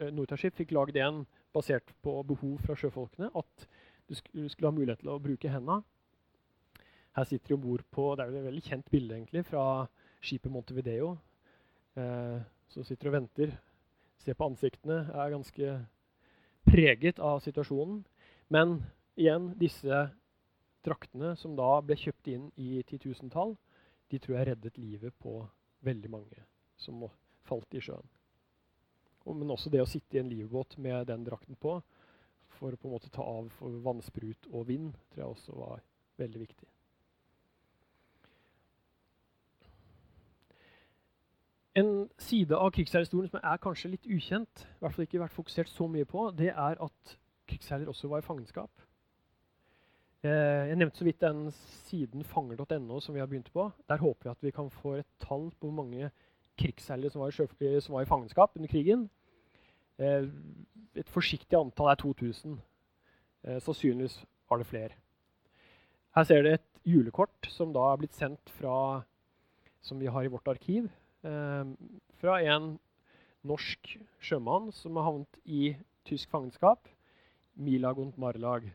Eh, 0.00 0.08
Nortaship 0.16 0.56
fikk 0.56 0.72
lagd 0.76 0.96
en 0.98 1.26
basert 1.54 1.92
på 2.04 2.16
behov 2.26 2.58
fra 2.64 2.76
sjøfolkene. 2.78 3.30
At 3.36 3.68
du 4.08 4.16
skulle 4.16 4.70
ha 4.70 4.74
mulighet 4.74 5.04
til 5.04 5.12
å 5.12 5.20
bruke 5.22 5.52
hendene. 5.52 5.84
Her 7.20 7.28
sitter 7.28 7.52
de 7.52 7.56
om 7.58 7.64
bord 7.64 7.82
på 7.92 8.06
Det 8.16 8.24
er 8.24 8.30
jo 8.30 8.40
et 8.40 8.46
veldig 8.48 8.62
kjent 8.64 8.86
bilde 8.88 9.16
egentlig, 9.18 9.44
fra 9.44 9.64
skipet 10.24 10.52
Montevideo. 10.52 11.10
Eh, 12.00 12.38
så 12.72 12.84
sitter 12.86 13.10
og 13.10 13.16
venter. 13.18 13.52
Ser 14.24 14.38
på 14.38 14.48
ansiktene. 14.48 15.02
Er 15.12 15.34
ganske 15.34 15.74
preget 16.70 17.20
av 17.20 17.42
situasjonen. 17.44 18.00
Men 18.48 18.78
igjen, 19.20 19.52
disse 19.60 20.06
draktene 20.86 21.34
som 21.36 21.58
da 21.58 21.74
ble 21.84 21.98
kjøpt 22.00 22.32
inn 22.32 22.48
i 22.56 22.80
titusentall, 22.88 23.52
de 24.08 24.18
tror 24.18 24.38
jeg 24.38 24.48
reddet 24.48 24.80
livet 24.80 25.12
på 25.20 25.42
veldig 25.84 26.14
mange 26.16 26.48
som 26.80 27.04
falt 27.44 27.76
i 27.76 27.84
sjøen 27.84 28.08
men 29.34 29.52
også 29.52 29.70
det 29.72 29.82
å 29.82 29.88
sitte 29.88 30.16
i 30.16 30.22
en 30.22 30.30
livbåt 30.30 30.76
med 30.82 31.08
den 31.10 31.24
drakten 31.26 31.58
på 31.60 31.78
for 32.56 32.74
å 32.74 32.80
på 32.80 32.88
en 32.88 32.94
måte 32.96 33.12
ta 33.12 33.24
av 33.24 33.48
for 33.56 33.76
vannsprut 33.84 34.48
og 34.50 34.66
vind, 34.68 34.92
tror 35.12 35.22
jeg 35.22 35.34
også 35.34 35.56
var 35.56 35.82
veldig 36.20 36.42
viktig. 36.42 36.68
En 41.78 42.08
side 42.18 42.56
av 42.56 42.72
krigsseilhistorien 42.74 43.30
som 43.30 43.42
er 43.46 43.60
kanskje 43.62 43.92
litt 43.92 44.06
ukjent, 44.10 44.64
i 44.64 44.82
hvert 44.82 44.96
fall 44.96 45.06
ikke 45.06 45.20
vært 45.22 45.36
fokusert 45.36 45.70
så 45.70 45.86
mye 45.86 46.06
på, 46.08 46.24
det 46.34 46.50
er 46.50 46.80
at 46.82 47.12
krigsseiler 47.50 47.90
også 47.90 48.10
var 48.10 48.22
i 48.22 48.26
fangenskap. 48.26 48.86
Eh, 50.26 50.66
jeg 50.70 50.78
nevnte 50.80 50.98
så 50.98 51.06
vidt 51.06 51.22
den 51.22 51.46
siden 51.86 52.26
fanger.no 52.26 52.98
som 53.00 53.14
vi 53.14 53.22
har 53.22 53.30
begynt 53.30 53.52
på. 53.54 53.68
Der 53.88 54.02
håper 54.02 54.26
vi 54.26 54.32
at 54.32 54.42
vi 54.44 54.52
kan 54.56 54.70
få 54.70 54.96
et 54.98 55.08
tall 55.22 55.48
på 55.54 55.70
hvor 55.70 55.76
mange 55.78 56.10
krigsseilere 56.60 57.10
som, 57.10 57.22
eh, 57.22 57.80
som 57.80 57.94
var 57.94 58.02
i 58.02 58.10
fangenskap 58.10 58.56
under 58.56 58.68
krigen. 58.68 59.08
Eh, 59.98 60.26
et 60.96 61.08
forsiktig 61.08 61.56
antall 61.56 61.92
er 61.92 62.00
2000. 62.02 62.58
Eh, 63.44 63.60
sannsynligvis 63.60 64.24
var 64.50 64.58
det 64.58 64.66
flere. 64.66 64.90
Her 66.16 66.24
ser 66.24 66.42
dere 66.42 66.58
et 66.58 66.68
julekort 66.84 67.46
som 67.48 67.72
da 67.72 67.92
er 67.92 67.96
blitt 67.96 68.18
sendt 68.18 68.50
fra 68.50 69.04
som 69.80 70.00
vi 70.00 70.06
har 70.06 70.24
i 70.24 70.32
vårt 70.32 70.48
arkiv, 70.48 70.90
fra 71.22 72.36
en 72.40 72.72
norsk 73.46 73.94
sjømann 74.24 74.70
som 74.72 74.96
har 74.96 75.06
havnet 75.08 75.40
i 75.44 75.74
tysk 76.08 76.30
fangenskap. 76.32 76.88
Milag 77.60 77.98
und 77.98 78.16
Marlag. 78.18 78.70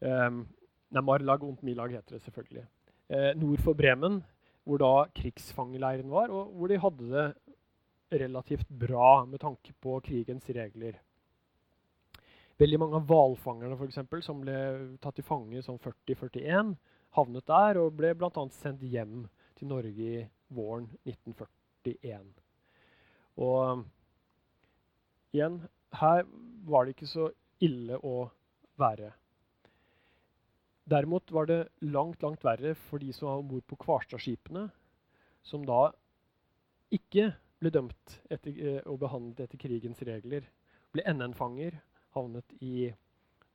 Um, 0.00 0.46
nei, 0.88 1.02
Marlag 1.02 1.42
und 1.42 1.62
Milag 1.62 1.92
heter 1.92 2.16
det 2.16 2.22
selvfølgelig. 2.24 2.64
Eh, 3.08 3.32
nord 3.36 3.60
for 3.62 3.76
Bremen, 3.78 4.22
hvor 4.64 4.80
da 4.80 4.92
krigsfangeleiren 5.14 6.10
var, 6.10 6.32
og 6.32 6.54
hvor 6.56 6.72
de 6.72 6.78
hadde 6.80 7.10
det 7.10 8.22
relativt 8.22 8.68
bra 8.68 9.24
med 9.26 9.40
tanke 9.42 9.74
på 9.82 9.98
krigens 10.00 10.48
regler. 10.50 10.98
Veldig 12.56 12.78
mange 12.80 12.96
av 12.96 13.06
hvalfangerne 13.10 13.76
for 13.76 13.86
eksempel, 13.90 14.22
som 14.24 14.40
ble 14.40 14.56
tatt 15.02 15.20
i 15.20 15.26
fange 15.26 15.60
som 15.62 15.78
40-41, 15.82 16.72
havnet 17.16 17.48
der 17.48 17.80
og 17.82 17.96
ble 17.98 18.14
bl.a. 18.16 18.46
sendt 18.56 18.84
hjem 18.88 19.26
til 19.58 19.68
Norge 19.68 19.92
i 19.92 20.24
våren 20.48 20.88
1941. 21.04 22.26
Og 23.42 23.84
igjen, 25.34 25.60
her 26.00 26.24
var 26.66 26.84
det 26.84 26.96
ikke 26.96 27.10
så 27.10 27.30
ille 27.62 27.98
å 28.04 28.28
være. 28.80 29.12
Derimot 30.86 31.32
var 31.34 31.48
det 31.50 31.60
langt, 31.82 32.22
langt 32.22 32.44
verre 32.46 32.76
for 32.86 33.02
de 33.02 33.12
som 33.14 33.28
var 33.28 33.40
om 33.40 33.48
bord 33.50 33.64
på 33.66 33.78
Kvarstadskipene, 33.82 34.68
som 35.42 35.64
da 35.66 35.88
ikke 36.94 37.32
ble 37.58 37.72
dømt 37.74 38.18
etter, 38.30 38.52
eh, 38.54 38.82
og 38.86 39.00
behandlet 39.02 39.46
etter 39.46 39.60
krigens 39.60 40.02
regler. 40.06 40.46
Ble 40.94 41.02
NN-fanger, 41.10 41.80
havnet 42.14 42.54
i 42.62 42.92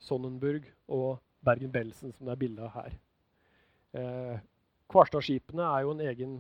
Sonnenburg 0.02 0.68
og 0.92 1.22
Bergen-Belsen, 1.46 2.12
som 2.14 2.28
det 2.28 2.36
er 2.36 2.42
bilde 2.42 2.66
av 2.68 2.74
her. 2.76 2.98
Eh, 3.98 4.42
Kvarstadskipene 4.92 5.64
er 5.64 5.86
jo 5.86 5.94
en 5.96 6.04
egen, 6.10 6.36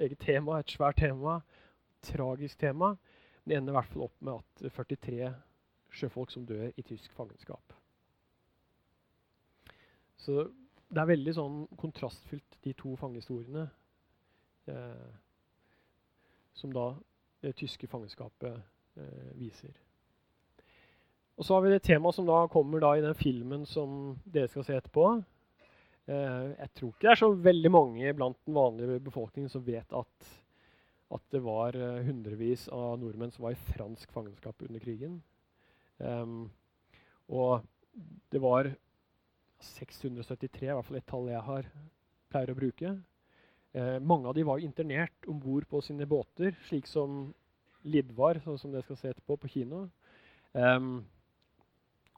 eget 0.00 0.20
tema, 0.22 0.58
et 0.58 0.70
svært 0.70 1.00
tema. 1.00 1.40
Tragisk 2.02 2.58
tema. 2.58 2.94
Det 3.44 3.56
ender 3.56 3.72
i 3.72 3.78
hvert 3.78 3.92
fall 3.92 4.06
opp 4.06 4.16
med 4.24 4.40
at 4.40 4.72
43 4.76 5.32
sjøfolk 5.90 6.30
som 6.30 6.46
dør 6.46 6.70
i 6.76 6.82
tysk 6.86 7.12
fangenskap. 7.16 7.74
Så 10.20 10.46
det 10.90 11.00
er 11.00 11.10
veldig 11.10 11.34
sånn 11.34 11.60
kontrastfylt, 11.80 12.58
de 12.64 12.74
to 12.78 12.94
fangehistoriene. 13.00 13.68
Eh, 14.70 15.12
som 16.54 16.72
da 16.74 16.92
det 17.40 17.54
tyske 17.56 17.88
fangenskapet 17.88 18.58
eh, 19.00 19.30
viser. 19.38 19.72
Og 21.40 21.46
så 21.46 21.54
har 21.54 21.64
vi 21.64 21.72
det 21.72 21.82
temaet 21.86 22.18
som 22.18 22.26
da 22.28 22.42
kommer 22.52 22.82
da 22.82 22.90
i 22.96 23.04
den 23.04 23.16
filmen 23.16 23.64
som 23.66 24.18
dere 24.28 24.50
skal 24.52 24.66
se 24.66 24.76
etterpå. 24.76 25.06
Eh, 26.08 26.46
jeg 26.56 26.70
tror 26.76 26.92
ikke 26.92 27.06
det 27.06 27.12
er 27.12 27.20
så 27.20 27.30
veldig 27.48 27.72
mange 27.72 28.14
blant 28.16 28.38
den 28.46 28.56
vanlige 28.56 29.00
befolkningen 29.04 29.50
som 29.52 29.64
vet 29.66 29.92
at, 29.96 30.30
at 31.16 31.26
det 31.34 31.42
var 31.44 31.76
eh, 31.76 32.00
hundrevis 32.06 32.68
av 32.72 32.96
nordmenn 33.02 33.34
som 33.34 33.46
var 33.46 33.56
i 33.56 33.64
fransk 33.74 34.12
fangenskap 34.14 34.64
under 34.66 34.82
krigen. 34.82 35.20
Um, 36.00 36.48
og 37.28 37.60
det 38.32 38.40
var 38.40 38.70
673, 39.60 40.70
i 40.70 40.72
hvert 40.72 40.86
fall 40.88 40.98
et 40.98 41.08
tall 41.10 41.28
jeg 41.28 41.44
har, 41.44 41.68
pleier 42.32 42.52
å 42.52 42.56
bruke. 42.56 42.94
Eh, 43.76 43.96
mange 44.02 44.30
av 44.30 44.34
de 44.34 44.46
var 44.46 44.62
internert 44.64 45.28
om 45.28 45.38
bord 45.42 45.68
på 45.70 45.82
sine 45.84 46.08
båter, 46.08 46.56
slik 46.66 46.88
som 46.90 47.28
Lidvar, 47.86 48.40
sånn 48.44 48.58
som 48.60 48.72
dere 48.72 48.84
skal 48.84 48.98
se 48.98 49.10
etterpå, 49.12 49.38
på 49.40 49.50
kino. 49.54 49.86
Um, 50.52 51.06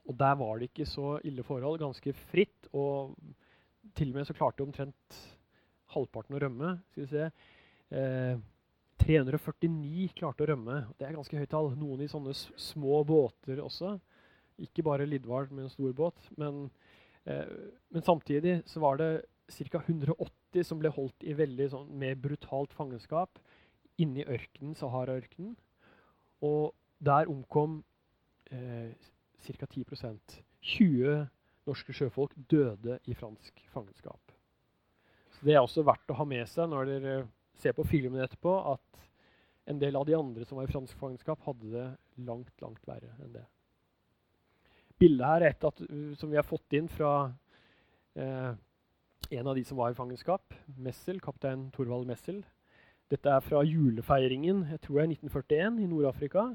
og 0.09 0.16
der 0.18 0.35
var 0.41 0.59
det 0.59 0.70
ikke 0.70 0.89
så 0.91 1.18
ille 1.28 1.45
forhold. 1.47 1.78
Ganske 1.83 2.14
fritt. 2.33 2.66
Og 2.74 3.12
til 3.97 4.12
og 4.12 4.18
med 4.18 4.28
så 4.28 4.37
klarte 4.37 4.64
omtrent 4.64 5.18
halvparten 5.93 6.37
å 6.37 6.43
rømme. 6.43 6.76
Skal 6.93 7.05
vi 7.05 7.11
se. 7.11 7.28
Eh, 7.93 8.41
349 9.03 10.12
klarte 10.18 10.45
å 10.45 10.51
rømme. 10.53 10.78
Det 10.99 11.09
er 11.09 11.16
ganske 11.16 11.39
høyt 11.39 11.51
tall. 11.53 11.72
Noen 11.78 12.05
i 12.05 12.11
sånne 12.11 12.35
små 12.37 13.03
båter 13.09 13.62
også. 13.62 13.97
Ikke 14.62 14.85
bare 14.87 15.09
Lidvard 15.09 15.51
med 15.51 15.66
en 15.66 15.72
stor 15.72 15.95
båt. 15.97 16.28
Men, 16.39 16.70
eh, 17.26 17.49
men 17.91 18.03
samtidig 18.03 18.62
så 18.66 18.80
var 18.80 18.97
det 18.97 19.24
ca. 19.49 19.78
180 19.78 20.64
som 20.64 20.78
ble 20.78 20.89
holdt 20.89 21.24
i 21.24 21.35
veldig 21.35 21.68
sånn, 21.70 21.91
mer 21.99 22.14
brutalt 22.14 22.72
fangenskap 22.72 23.41
inni 23.99 24.24
ørkenen, 24.24 24.74
Sahara-ørkenen. 24.74 25.57
Og 26.43 26.74
der 27.03 27.28
omkom 27.28 27.83
eh, 28.51 28.95
ca. 29.43 29.66
10% 29.66 30.43
20 30.62 31.26
norske 31.68 31.94
sjøfolk 31.94 32.34
døde 32.50 32.98
i 33.10 33.14
fransk 33.14 33.62
fangenskap. 33.72 34.34
Så 35.32 35.46
Det 35.46 35.54
er 35.54 35.62
også 35.62 35.84
verdt 35.86 36.10
å 36.10 36.18
ha 36.18 36.26
med 36.28 36.48
seg 36.50 36.70
når 36.70 36.90
dere 36.90 37.16
ser 37.58 37.74
på 37.76 37.86
filmen 37.86 38.22
etterpå, 38.22 38.54
at 38.72 39.02
en 39.70 39.78
del 39.78 39.96
av 39.96 40.06
de 40.06 40.16
andre 40.18 40.44
som 40.46 40.58
var 40.58 40.66
i 40.66 40.72
fransk 40.72 40.98
fangenskap, 40.98 41.42
hadde 41.46 41.70
det 41.70 41.86
langt, 42.26 42.54
langt 42.62 42.82
verre 42.88 43.12
enn 43.22 43.36
det. 43.36 43.44
Bildet 44.98 45.26
her 45.26 45.42
er 45.42 45.54
et 45.54 45.64
at, 45.66 45.84
som 46.18 46.30
vi 46.30 46.38
har 46.38 46.46
fått 46.46 46.74
inn 46.78 46.88
fra 46.90 47.12
eh, 48.18 48.50
en 49.38 49.46
av 49.48 49.54
de 49.56 49.62
som 49.66 49.78
var 49.78 49.94
i 49.94 49.98
fangenskap, 49.98 50.54
Messel, 50.76 51.20
kaptein 51.22 51.70
Thorvald 51.74 52.06
Messel. 52.10 52.42
Dette 53.10 53.30
er 53.30 53.42
fra 53.44 53.62
julefeiringen 53.66 54.66
jeg 54.72 54.82
tror 54.82 54.98
det 54.98 55.04
er 55.04 55.14
1941 55.14 55.82
i 55.82 55.90
Nord-Afrika. 55.90 56.46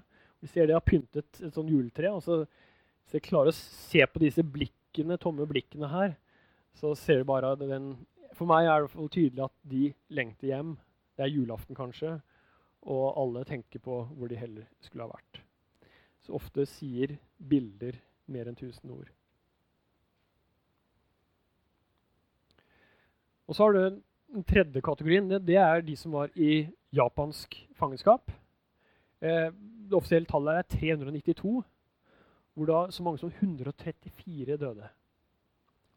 Vi 0.43 0.51
ser 0.51 0.67
de 0.67 0.75
har 0.75 0.85
pyntet 0.85 1.39
et 1.41 1.53
sånt 1.55 1.71
juletre. 1.71 2.11
og 2.11 2.23
så 2.23 2.43
så 3.07 3.15
jeg 3.15 3.27
klarer 3.29 3.53
å 3.53 3.55
se 3.55 4.03
på 4.11 4.19
disse 4.19 4.43
blikkene, 4.43 4.75
tomme 5.21 5.45
blikkene 5.49 5.89
her, 5.91 6.15
så 6.73 6.95
ser 6.95 7.19
du 7.19 7.23
bare 7.29 7.55
den 7.55 7.95
For 8.37 8.45
meg 8.45 8.67
er 8.69 8.85
det 8.85 9.11
tydelig 9.11 9.43
at 9.43 9.53
de 9.65 9.93
lengter 10.09 10.47
hjem. 10.47 10.77
Det 11.17 11.25
er 11.25 11.33
julaften, 11.33 11.75
kanskje. 11.75 12.21
Og 12.81 13.17
alle 13.17 13.43
tenker 13.43 13.79
på 13.79 14.03
hvor 14.13 14.27
de 14.27 14.37
heller 14.37 14.67
skulle 14.79 15.07
ha 15.07 15.09
vært. 15.09 15.41
Så 16.21 16.33
ofte 16.37 16.65
sier 16.65 17.17
bilder 17.37 17.97
mer 18.27 18.47
enn 18.47 18.55
tusen 18.55 18.91
ord. 18.91 19.09
Og 23.47 23.55
så 23.55 23.63
har 23.63 23.73
du 23.73 23.79
den 23.81 24.43
tredje 24.43 24.81
kategorien. 24.81 25.29
Det, 25.29 25.41
det 25.47 25.57
er 25.57 25.81
de 25.81 25.95
som 25.95 26.13
var 26.13 26.29
i 26.35 26.67
japansk 26.93 27.55
fangenskap. 27.79 28.29
Eh, 29.21 29.49
det 29.89 29.97
offisielle 29.97 30.27
tallet 30.29 30.61
er 30.61 30.69
392 30.77 31.63
hvor 32.57 32.65
da 32.65 32.77
så 32.91 33.03
mange 33.05 33.21
som 33.21 33.29
134 33.29 34.57
døde. 34.57 34.87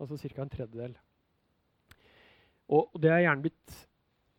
Altså 0.00 0.16
ca. 0.20 0.42
en 0.42 0.52
tredjedel. 0.52 0.96
Og, 2.68 2.90
det 3.00 3.10
er 3.10 3.24
gjerne 3.24 3.44
blitt 3.46 3.76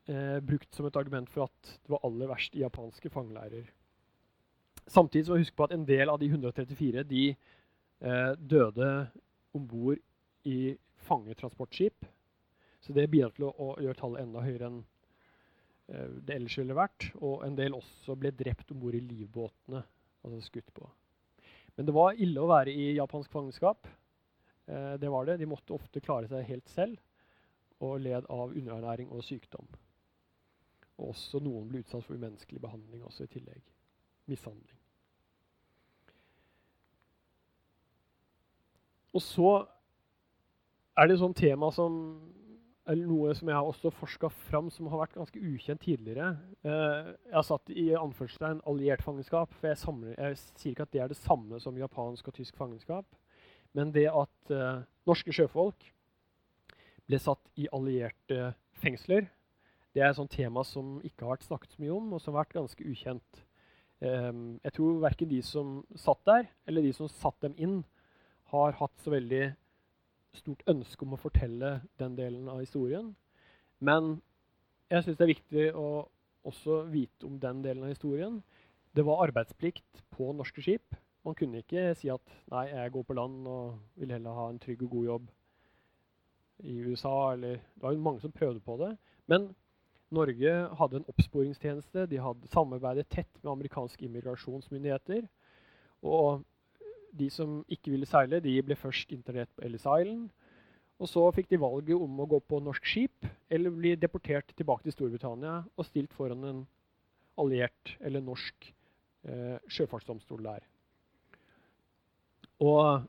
eh, 0.05 0.37
brukt 0.45 0.69
som 0.75 0.85
et 0.85 0.99
argument 1.01 1.29
for 1.29 1.49
at 1.49 1.71
det 1.81 1.89
var 1.91 2.05
aller 2.05 2.29
verst 2.29 2.55
i 2.55 2.61
japanske 2.61 3.09
fangeleirer. 3.09 3.65
Samtidig 4.87 5.25
så 5.25 5.39
huske 5.41 5.57
på 5.57 5.65
at 5.65 5.73
en 5.73 5.87
del 5.87 6.13
av 6.13 6.21
de 6.21 6.29
134 6.29 7.03
de 7.09 7.25
eh, 7.31 8.31
døde 8.37 8.91
om 9.57 9.67
bord 9.67 9.97
i 10.45 10.77
fangetransportskip. 11.09 12.05
Så 12.81 12.93
det 12.93 13.09
bidrar 13.09 13.33
til 13.33 13.49
å, 13.49 13.51
å 13.57 13.75
gjøre 13.81 13.97
tallet 13.97 14.23
enda 14.23 14.45
høyere 14.45 14.69
enn 14.69 14.79
eh, 15.89 16.17
det 16.21 16.37
ellers 16.37 16.61
ville 16.61 16.77
vært. 16.77 17.11
Og 17.17 17.41
en 17.49 17.57
del 17.57 17.81
også 17.81 18.13
ble 18.13 18.29
drept 18.29 18.71
om 18.71 18.85
bord 18.85 18.97
i 18.97 19.01
livbåtene, 19.09 19.81
altså 20.21 20.45
skutt 20.45 20.69
på. 20.77 20.85
Men 21.75 21.87
det 21.87 21.95
var 21.95 22.19
ille 22.19 22.41
å 22.41 22.49
være 22.49 22.73
i 22.73 22.91
japansk 22.97 23.31
fangenskap. 23.31 23.87
Eh, 24.67 24.93
det 25.01 25.11
var 25.11 25.25
det. 25.25 25.39
De 25.41 25.49
måtte 25.49 25.75
ofte 25.75 26.03
klare 26.03 26.29
seg 26.31 26.47
helt 26.49 26.69
selv 26.69 26.99
og 27.81 28.03
led 28.03 28.27
av 28.29 28.51
underernæring 28.53 29.09
og 29.09 29.23
sykdom. 29.25 29.65
Og 30.99 31.15
også 31.15 31.41
noen 31.41 31.69
ble 31.69 31.81
utsatt 31.81 32.05
for 32.05 32.17
umenneskelig 32.17 32.61
behandling 32.61 33.01
også 33.07 33.25
i 33.25 33.31
tillegg. 33.33 33.63
Mishandling. 34.29 34.77
Og 39.11 39.23
så 39.25 39.55
er 40.95 41.07
det 41.07 41.17
et 41.17 41.23
sånt 41.23 41.39
tema 41.39 41.71
som 41.73 41.97
noe 42.99 43.33
som 43.37 43.49
jeg 43.49 43.55
har 43.57 43.67
også 43.67 43.91
forska 43.93 44.29
fram, 44.49 44.69
som 44.73 44.87
har 44.91 45.03
vært 45.03 45.17
ganske 45.17 45.39
ukjent 45.39 45.83
tidligere. 45.83 46.33
Eh, 46.65 47.11
jeg 47.29 47.35
har 47.37 47.45
satt 47.47 47.71
i 47.73 47.91
anførselstegn 47.97 48.63
alliert 48.67 49.03
fangenskap, 49.05 49.53
for 49.57 49.69
jeg, 49.69 49.79
samler, 49.81 50.15
jeg, 50.17 50.39
sier 50.59 50.73
ikke 50.73 50.87
at 50.87 50.93
det 50.95 51.03
er 51.03 51.11
det 51.11 51.19
samme 51.19 51.59
som 51.63 51.77
japansk 51.77 52.31
og 52.31 52.37
tysk 52.37 52.57
fangenskap. 52.59 53.07
Men 53.77 53.93
det 53.95 54.09
at 54.09 54.51
uh, 54.51 54.81
norske 55.07 55.31
sjøfolk 55.31 55.85
ble 57.07 57.19
satt 57.23 57.45
i 57.55 57.69
allierte 57.71 58.49
fengsler, 58.81 59.29
det 59.95 60.03
er 60.03 60.09
et 60.09 60.17
sånt 60.17 60.33
tema 60.33 60.63
som 60.67 60.97
ikke 61.07 61.23
har 61.23 61.37
vært 61.37 61.47
snakket 61.47 61.75
så 61.75 61.83
mye 61.83 61.95
om, 61.95 62.11
og 62.11 62.19
som 62.19 62.33
har 62.33 62.43
vært 62.43 62.57
ganske 62.57 62.83
ukjent. 62.87 63.41
Um, 64.01 64.59
jeg 64.65 64.75
tror 64.75 64.99
verken 65.05 65.31
de 65.31 65.39
som 65.45 65.79
satt 65.95 66.19
der, 66.27 66.51
eller 66.67 66.83
de 66.83 66.91
som 66.97 67.07
satt 67.11 67.39
dem 67.45 67.55
inn, 67.55 67.81
har 68.51 68.75
hatt 68.81 68.99
så 68.99 69.13
veldig 69.13 69.53
stort 70.37 70.63
ønske 70.69 71.05
om 71.05 71.15
å 71.15 71.21
fortelle 71.21 71.79
den 71.99 72.15
delen 72.17 72.49
av 72.51 72.61
historien. 72.63 73.13
Men 73.79 74.17
jeg 74.91 75.05
syns 75.05 75.19
det 75.19 75.25
er 75.25 75.33
viktig 75.33 75.67
å 75.77 75.87
også 76.47 76.83
vite 76.91 77.27
om 77.27 77.37
den 77.39 77.61
delen 77.63 77.85
av 77.85 77.93
historien. 77.93 78.41
Det 78.95 79.05
var 79.07 79.23
arbeidsplikt 79.27 80.03
på 80.11 80.31
norske 80.35 80.63
skip. 80.63 80.95
Man 81.25 81.37
kunne 81.37 81.61
ikke 81.61 81.91
si 81.99 82.09
at 82.09 82.33
nei, 82.51 82.65
jeg 82.71 82.93
går 82.95 83.05
på 83.07 83.15
land 83.17 83.47
og 83.47 83.77
vil 84.01 84.13
heller 84.15 84.37
ha 84.37 84.47
en 84.49 84.59
trygg 84.59 84.81
og 84.87 84.95
god 84.95 85.09
jobb 85.09 85.27
i 86.65 86.77
USA. 86.81 87.15
Eller, 87.35 87.61
det 87.61 87.83
var 87.83 87.93
jo 87.93 88.05
mange 88.07 88.23
som 88.23 88.33
prøvde 88.33 88.63
på 88.65 88.77
det. 88.81 88.95
Men 89.29 89.51
Norge 90.11 90.55
hadde 90.79 90.99
en 90.99 91.09
oppsporingstjeneste. 91.13 92.07
De 92.11 92.19
hadde 92.19 92.49
samarbeidet 92.51 93.07
tett 93.09 93.31
med 93.43 93.51
amerikanske 93.51 94.05
immigrasjonsmyndigheter. 94.05 95.27
Og 96.01 96.41
de 97.17 97.29
som 97.33 97.59
ikke 97.71 97.93
ville 97.93 98.07
seile, 98.09 98.41
de 98.43 98.55
ble 98.65 98.77
først 98.79 99.11
internert 99.11 99.51
på 99.55 99.65
Ellis 99.67 99.85
Island. 99.85 100.29
Og 101.01 101.09
så 101.09 101.23
fikk 101.33 101.49
de 101.49 101.61
valget 101.61 101.97
om 101.97 102.19
å 102.21 102.27
gå 102.29 102.39
på 102.45 102.59
norsk 102.61 102.85
skip 102.85 103.25
eller 103.49 103.73
bli 103.73 103.95
deportert 103.97 104.53
tilbake 104.53 104.85
til 104.85 104.93
Storbritannia 104.93 105.63
og 105.73 105.87
stilt 105.87 106.13
foran 106.13 106.45
en 106.45 106.59
alliert 107.41 107.95
eller 108.05 108.21
norsk 108.21 108.67
eh, 109.25 109.57
sjøfartsdomstol 109.65 110.45
der. 110.45 110.67
Og 112.61 113.07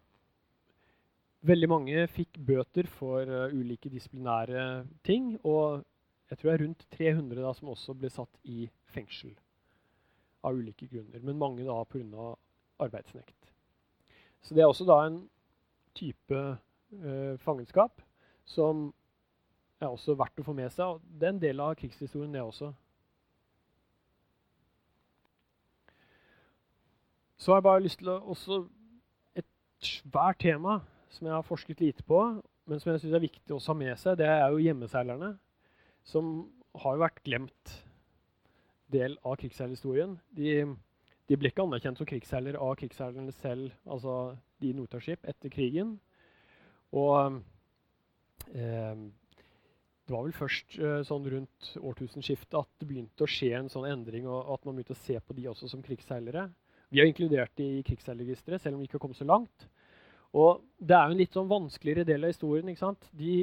veldig 1.47 1.69
mange 1.69 2.07
fikk 2.11 2.39
bøter 2.47 2.89
for 2.89 3.29
uh, 3.29 3.53
ulike 3.53 3.91
disiplinære 3.93 4.87
ting. 5.05 5.35
Og 5.45 5.83
jeg 6.31 6.39
tror 6.39 6.51
det 6.51 6.55
er 6.55 6.65
rundt 6.65 6.87
300 6.97 7.43
da, 7.43 7.53
som 7.59 7.73
også 7.75 7.97
ble 7.99 8.11
satt 8.13 8.41
i 8.49 8.67
fengsel 8.95 9.35
av 10.47 10.57
ulike 10.57 10.89
grunner. 10.89 11.21
Men 11.21 11.41
mange 11.41 11.67
da 11.67 11.83
pga. 11.85 12.33
arbeidsnekt. 12.83 13.37
Så 14.43 14.55
det 14.55 14.63
er 14.63 14.71
også 14.71 14.87
da 14.89 14.99
en 15.07 15.21
type 15.95 16.39
eh, 16.39 17.39
fangenskap 17.39 18.03
som 18.45 18.89
er 19.83 19.91
også 19.91 20.17
verdt 20.19 20.43
å 20.43 20.47
få 20.47 20.55
med 20.57 20.71
seg. 20.73 20.87
og 20.87 21.03
Det 21.03 21.29
er 21.29 21.35
en 21.35 21.43
del 21.43 21.61
av 21.63 21.77
krigshistorien, 21.79 22.33
det 22.35 22.43
også. 22.43 22.73
Så 27.43 27.51
har 27.51 27.59
jeg 27.59 27.67
bare 27.67 27.83
lyst 27.83 27.99
til 28.03 28.13
å 28.13 28.21
også 28.35 28.65
Et 29.35 29.47
svært 29.83 30.39
tema 30.39 30.81
som 31.11 31.27
jeg 31.27 31.35
har 31.35 31.43
forsket 31.43 31.81
lite 31.81 32.05
på, 32.07 32.19
men 32.67 32.81
som 32.81 32.93
jeg 32.93 33.01
syns 33.03 33.15
er 33.17 33.25
viktig 33.25 33.55
å 33.55 33.59
ha 33.59 33.75
med 33.75 33.97
seg, 33.99 34.19
det 34.21 34.29
er 34.29 34.45
jo 34.53 34.61
hjemmeseilerne. 34.63 35.33
Som 36.07 36.29
har 36.79 36.95
jo 36.95 37.03
vært 37.03 37.23
glemt 37.25 37.73
del 38.93 39.17
av 39.25 39.37
krigsseilhistorien. 39.41 40.15
De 40.31 40.69
de 41.31 41.39
ble 41.39 41.53
ikke 41.53 41.65
anerkjent 41.65 42.01
som 42.01 42.09
krigsseiler 42.09 42.59
av 42.59 42.75
krigsseilerne 42.81 43.35
selv, 43.39 43.71
altså 43.87 44.37
de 44.61 44.71
i 44.73 44.77
Nordtaskip, 44.77 45.23
etter 45.29 45.53
krigen. 45.53 45.97
Og 46.93 47.39
eh, 48.53 49.05
det 50.03 50.15
var 50.15 50.27
vel 50.27 50.35
først 50.37 50.79
eh, 50.81 50.99
sånn 51.07 51.29
rundt 51.35 51.69
årtusenskiftet 51.79 52.59
at 52.59 52.71
det 52.83 52.89
begynte 52.91 53.25
å 53.25 53.31
skje 53.31 53.53
en 53.61 53.71
sånn 53.73 53.87
endring, 53.89 54.27
og 54.27 54.51
at 54.57 54.67
man 54.67 54.77
begynte 54.77 54.97
å 54.97 55.05
se 55.05 55.19
på 55.21 55.37
de 55.39 55.47
også 55.53 55.71
som 55.71 55.85
krigsseilere. 55.85 56.49
Vi 56.93 57.01
har 57.01 57.09
inkludert 57.09 57.55
de 57.57 57.69
i 57.79 57.85
krigsseilerregisteret, 57.87 58.61
selv 58.61 58.77
om 58.77 58.83
vi 58.83 58.91
ikke 58.91 58.99
har 58.99 59.05
kommet 59.07 59.21
så 59.21 59.29
langt. 59.29 59.69
Og 60.37 60.65
det 60.81 60.97
er 60.97 61.07
jo 61.07 61.15
en 61.15 61.21
litt 61.21 61.37
sånn 61.37 61.49
vanskeligere 61.49 62.09
del 62.09 62.27
av 62.27 62.33
historien. 62.33 62.69
ikke 62.69 62.83
sant? 62.83 63.07
De, 63.17 63.37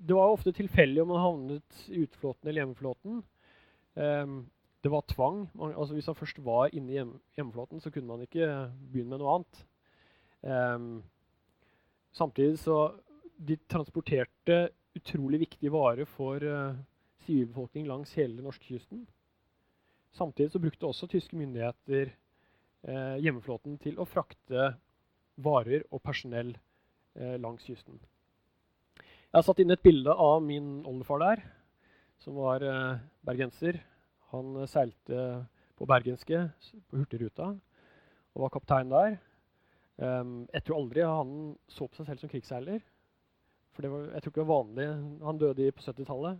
det 0.00 0.16
var 0.16 0.30
jo 0.30 0.38
ofte 0.38 0.54
tilfeldig 0.56 1.02
om 1.02 1.12
man 1.12 1.22
havnet 1.22 1.84
i 1.90 2.04
uteflåten 2.06 2.48
eller 2.48 2.64
hjemmeflåten. 2.64 3.20
Um, 3.98 4.34
det 4.82 4.90
var 4.92 5.04
tvang. 5.08 5.44
Man, 5.54 5.74
altså 5.74 5.94
Hvis 5.94 6.06
han 6.06 6.18
først 6.18 6.44
var 6.44 6.70
inne 6.72 6.92
i 6.92 6.98
hjem, 6.98 7.14
hjemmeflåten, 7.36 7.80
så 7.80 7.90
kunne 7.90 8.06
man 8.06 8.24
ikke 8.24 8.46
begynne 8.92 9.10
med 9.10 9.22
noe 9.22 9.34
annet. 9.34 9.64
Um, 10.40 11.02
samtidig 12.12 12.58
så 12.58 12.94
De 13.40 13.56
transporterte 13.68 14.70
utrolig 14.96 15.40
viktige 15.40 15.72
varer 15.72 16.04
for 16.04 16.40
uh, 16.44 16.76
langs 17.86 18.12
hele 18.14 18.42
norskekysten. 18.42 19.06
Samtidig 20.12 20.50
så 20.50 20.58
brukte 20.58 20.86
også 20.86 21.06
tyske 21.06 21.36
myndigheter 21.36 22.10
eh, 22.82 23.16
hjemmeflåten 23.22 23.78
til 23.78 23.98
å 23.98 24.06
frakte 24.08 24.74
varer 25.36 25.84
og 25.90 26.02
personell 26.02 26.56
eh, 27.14 27.36
langs 27.38 27.62
kysten. 27.62 28.00
Jeg 28.98 29.38
har 29.38 29.46
satt 29.46 29.60
inn 29.62 29.70
et 29.70 29.82
bilde 29.82 30.10
av 30.10 30.42
min 30.42 30.80
oldefar 30.88 31.22
der, 31.22 31.44
som 32.18 32.34
var 32.40 32.64
eh, 32.66 32.98
bergenser. 33.22 33.78
Han 34.34 34.54
eh, 34.60 34.68
seilte 34.70 35.24
på 35.78 35.88
bergenske 35.88 36.44
på 36.90 37.00
Hurtigruta 37.00 37.50
og 38.30 38.44
var 38.44 38.52
kaptein 38.54 38.92
der. 38.92 39.16
Um, 40.00 40.46
jeg 40.52 40.64
tror 40.64 40.78
aldri 40.78 41.02
han 41.04 41.32
så 41.68 41.88
på 41.88 41.98
seg 41.98 42.06
selv 42.08 42.22
som 42.22 42.30
krigsseiler. 42.32 42.84
For 43.74 43.88
var, 43.90 44.06
jeg 44.14 44.22
tror 44.22 44.32
ikke 44.32 44.40
det 44.40 44.46
var 44.48 44.62
vanlig. 44.62 44.86
Han 45.26 45.40
døde 45.40 45.72
på 45.76 45.84
70-tallet. 45.84 46.38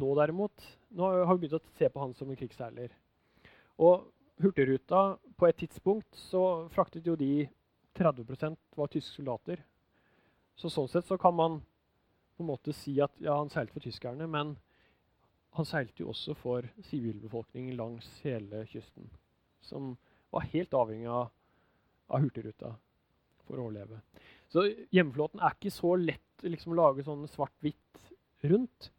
Nå 0.00 0.14
derimot 0.18 0.64
nå 0.94 1.10
har 1.26 1.34
vi 1.34 1.44
begynt 1.44 1.58
å 1.58 1.78
se 1.78 1.90
på 1.90 2.02
han 2.02 2.14
som 2.18 2.30
en 2.30 2.38
krigsseiler. 2.38 2.94
Og 3.82 4.08
Hurtigruta 4.40 5.18
På 5.36 5.46
et 5.48 5.56
tidspunkt 5.56 6.16
så 6.16 6.68
fraktet 6.72 7.06
jo 7.06 7.14
de 7.16 7.48
30% 7.96 8.56
var 8.76 8.88
tyske 8.92 9.14
soldater. 9.18 9.60
Så 10.56 10.68
sånn 10.68 10.88
sett 10.88 11.06
så 11.08 11.16
kan 11.20 11.34
man 11.36 11.60
på 12.36 12.44
en 12.44 12.50
måte 12.50 12.72
si 12.76 12.98
at 13.00 13.12
ja, 13.20 13.38
han 13.38 13.48
seilte 13.52 13.72
for 13.72 13.84
tyskerne, 13.84 14.26
men 14.28 14.54
han 15.56 15.66
seilte 15.66 16.04
jo 16.04 16.12
også 16.12 16.36
for 16.38 16.66
sivilbefolkningen 16.90 17.76
langs 17.78 18.06
hele 18.24 18.64
kysten. 18.70 19.08
Som 19.66 19.96
var 20.30 20.46
helt 20.52 20.74
avhengig 20.76 21.10
av, 21.10 21.30
av 22.10 22.22
Hurtigruta 22.22 22.74
for 23.46 23.58
å 23.58 23.66
overleve. 23.66 24.00
Så 24.50 24.64
hjemmeflåten 24.94 25.42
er 25.42 25.56
ikke 25.56 25.72
så 25.74 25.94
lett 25.98 26.44
liksom, 26.46 26.74
å 26.74 26.80
lage 26.80 27.06
sånn 27.06 27.26
svart-hvitt 27.30 28.04
rundt. 28.50 28.90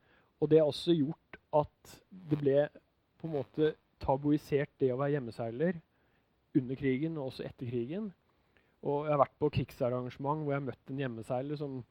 Og 0.41 0.51
det 0.51 0.59
har 0.61 0.69
også 0.69 0.95
gjort 0.95 1.39
at 1.61 1.95
det 2.09 2.39
ble 2.39 2.65
på 3.21 3.29
en 3.29 3.35
måte 3.37 3.73
tabuisert 4.01 4.71
det 4.81 4.91
å 4.93 4.99
være 4.99 5.17
hjemmeseiler 5.17 5.79
under 6.57 6.79
krigen 6.79 7.17
og 7.19 7.29
også 7.29 7.45
etter 7.47 7.69
krigen. 7.69 8.09
Og 8.81 9.05
jeg 9.05 9.13
har 9.13 9.21
vært 9.21 9.39
på 9.39 9.51
krigsarrangement 9.55 10.43
hvor 10.43 10.55
jeg 10.55 10.61
har 10.61 10.67
møtt 10.71 10.91
en 10.91 11.01
hjemmeseiler 11.03 11.59
som 11.59 11.81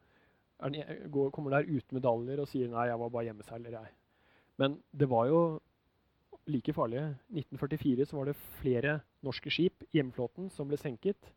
er, 0.60 1.06
går, 1.08 1.30
kommer 1.32 1.54
der 1.54 1.68
uten 1.70 1.96
medaljer 1.96 2.42
og 2.42 2.48
sier 2.50 2.68
'nei, 2.68 2.88
jeg 2.90 3.00
var 3.00 3.12
bare 3.14 3.28
hjemmeseiler', 3.30 3.76
jeg. 3.78 3.99
Men 4.60 4.76
det 4.92 5.08
var 5.08 5.26
jo 5.30 5.40
like 6.50 6.72
farlig. 6.76 7.00
I 7.30 7.40
1944 7.40 8.06
så 8.06 8.16
var 8.16 8.28
det 8.28 8.36
flere 8.60 9.00
norske 9.24 9.50
skip 9.50 9.84
i 9.88 9.98
hjemmeflåten 9.98 10.50
som 10.52 10.68
ble 10.68 10.78
senket, 10.80 11.32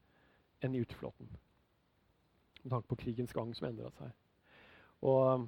enn 0.63 0.75
i 0.75 0.81
uteflåten. 0.83 1.29
Med 2.63 2.71
tanke 2.71 2.87
på 2.87 2.99
krigens 2.99 3.33
gang 3.35 3.51
som 3.55 3.67
endra 3.69 3.91
seg. 3.95 4.11
Og 5.03 5.47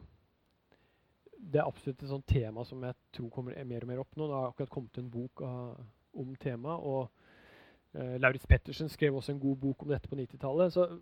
det 1.40 1.62
er 1.62 1.68
absolutt 1.68 2.04
et 2.04 2.12
sånt 2.12 2.28
tema 2.28 2.64
som 2.68 2.84
jeg 2.84 2.96
tror 3.16 3.30
kommer 3.32 3.64
mer 3.68 3.86
og 3.86 3.92
mer 3.92 4.02
opp 4.04 4.16
nå. 4.16 4.28
Det 4.28 4.40
har 4.40 4.50
akkurat 4.50 4.72
kommet 4.72 5.00
en 5.00 5.12
bok 5.12 5.44
av, 5.46 5.78
om 6.16 6.36
temaet. 6.42 6.84
Og 6.84 8.00
eh, 8.00 8.16
Lauritz 8.20 8.48
Pettersen 8.48 8.92
skrev 8.92 9.16
også 9.16 9.36
en 9.36 9.44
god 9.44 9.60
bok 9.68 9.84
om 9.84 9.92
dette 9.92 10.12
på 10.12 10.20
90-tallet. 10.20 11.00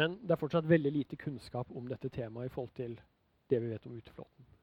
Men 0.00 0.20
det 0.22 0.34
er 0.34 0.40
fortsatt 0.40 0.68
veldig 0.68 0.92
lite 0.92 1.20
kunnskap 1.20 1.72
om 1.72 1.88
dette 1.88 2.12
temaet 2.12 2.50
i 2.50 2.54
forhold 2.54 2.76
til 2.76 3.00
det 3.48 3.62
vi 3.62 3.72
vet 3.72 3.86
om 3.88 3.96
uteflåten. 3.96 4.54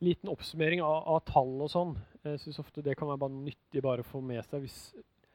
Liten 0.00 0.30
oppsummering 0.32 0.80
av, 0.82 1.02
av 1.12 1.20
tall 1.28 1.58
og 1.60 1.70
sånn. 1.72 1.94
Jeg 2.24 2.40
syns 2.40 2.60
ofte 2.62 2.84
det 2.84 2.96
kan 2.96 3.10
være 3.10 3.20
bare 3.24 3.42
nyttig 3.48 3.82
bare 3.84 4.04
å 4.04 4.08
få 4.08 4.22
med 4.24 4.40
seg. 4.46 4.64
Hvis 4.64 4.78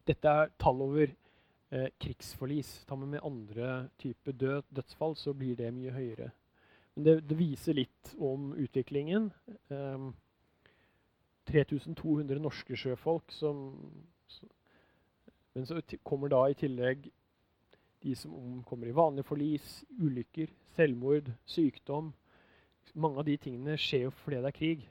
dette 0.09 0.31
er 0.31 0.51
tall 0.61 0.81
over 0.85 1.09
eh, 1.09 1.87
krigsforlis. 2.01 2.71
Tar 2.89 2.99
man 3.01 3.13
med 3.13 3.25
andre 3.25 3.87
typer 4.01 4.31
død, 4.31 4.67
dødsfall, 4.69 5.15
så 5.17 5.33
blir 5.37 5.57
det 5.59 5.73
mye 5.73 5.93
høyere. 5.93 6.31
Men 6.95 7.07
det, 7.07 7.15
det 7.29 7.37
viser 7.39 7.77
litt 7.77 8.13
om 8.17 8.53
utviklingen. 8.57 9.31
Eh, 9.69 10.07
3200 11.45 12.41
norske 12.41 12.77
sjøfolk 12.79 13.29
som, 13.33 13.67
som 14.27 14.49
Men 15.53 15.67
så 15.69 15.77
kommer 16.03 16.31
da 16.33 16.41
i 16.49 16.57
tillegg 16.57 17.05
de 18.05 18.15
som 18.17 18.33
omkommer 18.33 18.89
i 18.89 18.93
vanlige 18.93 19.25
forlis, 19.25 19.83
ulykker, 19.97 20.51
selvmord, 20.75 21.31
sykdom. 21.49 22.11
Mange 22.93 23.19
av 23.19 23.25
de 23.27 23.35
tingene 23.41 23.77
skjer 23.81 24.05
jo 24.05 24.13
fordi 24.21 24.39
det 24.43 24.51
er 24.51 24.55
krig. 24.55 24.85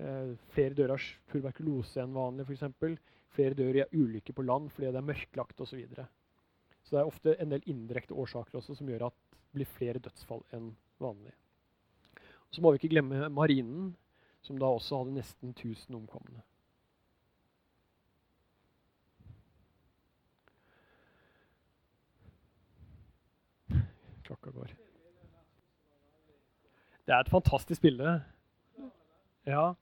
Eh, 0.00 0.32
flere 0.54 0.76
dør 0.76 0.94
av 0.96 1.06
tuberkulose 1.32 2.02
enn 2.02 2.16
vanlig, 2.16 2.46
f.eks. 2.48 2.98
Flere 3.30 3.56
dør 3.56 3.78
i 3.82 3.86
ulykker 3.94 4.34
på 4.36 4.44
land 4.44 4.70
fordi 4.74 4.90
det 4.90 5.00
er 5.00 5.06
mørklagt 5.06 5.60
osv. 5.60 5.70
Så, 5.70 5.78
videre. 5.78 6.06
så 6.82 6.96
det 6.96 7.02
er 7.02 7.12
ofte 7.12 7.36
en 7.38 7.52
del 7.54 7.66
indirekte 7.70 8.16
årsaker 8.16 8.58
også 8.58 8.78
som 8.78 8.90
gjør 8.90 9.08
at 9.10 9.18
det 9.30 9.60
blir 9.60 9.70
flere 9.70 10.02
dødsfall 10.02 10.42
enn 10.56 10.72
vanlig. 11.02 11.34
Og 12.50 12.56
så 12.56 12.62
må 12.62 12.72
vi 12.72 12.80
ikke 12.80 12.94
glemme 12.96 13.28
marinen, 13.30 13.92
som 14.42 14.58
da 14.58 14.70
også 14.72 15.02
hadde 15.02 15.18
nesten 15.20 15.54
1000 15.54 15.94
omkomne. 15.94 16.42
Klokka 24.26 24.50
går. 24.54 24.89
Det 27.10 27.16
er 27.16 27.24
et 27.24 27.30
fantastisk 27.32 27.82
bilde. 27.82 28.10
Ja. 29.42 29.72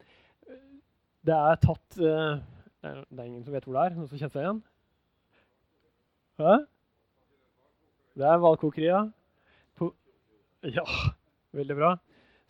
Det 1.28 1.34
er 1.36 1.58
tatt 1.60 1.98
uh, 2.00 2.38
det 2.80 3.18
er, 3.20 3.24
ingen 3.26 3.42
som 3.44 3.52
vet 3.52 3.66
hvor 3.68 3.74
det 3.76 3.82
er. 3.82 3.96
Noen 3.98 4.06
som 4.08 4.16
kjenner 4.16 4.32
seg 4.32 4.46
igjen? 4.46 4.60
Hæ? 6.40 6.54
Det 8.16 8.30
er 8.30 8.40
Valkokria. 8.40 9.02
Ja, 10.72 10.84
veldig 11.52 11.76
bra. 11.76 11.90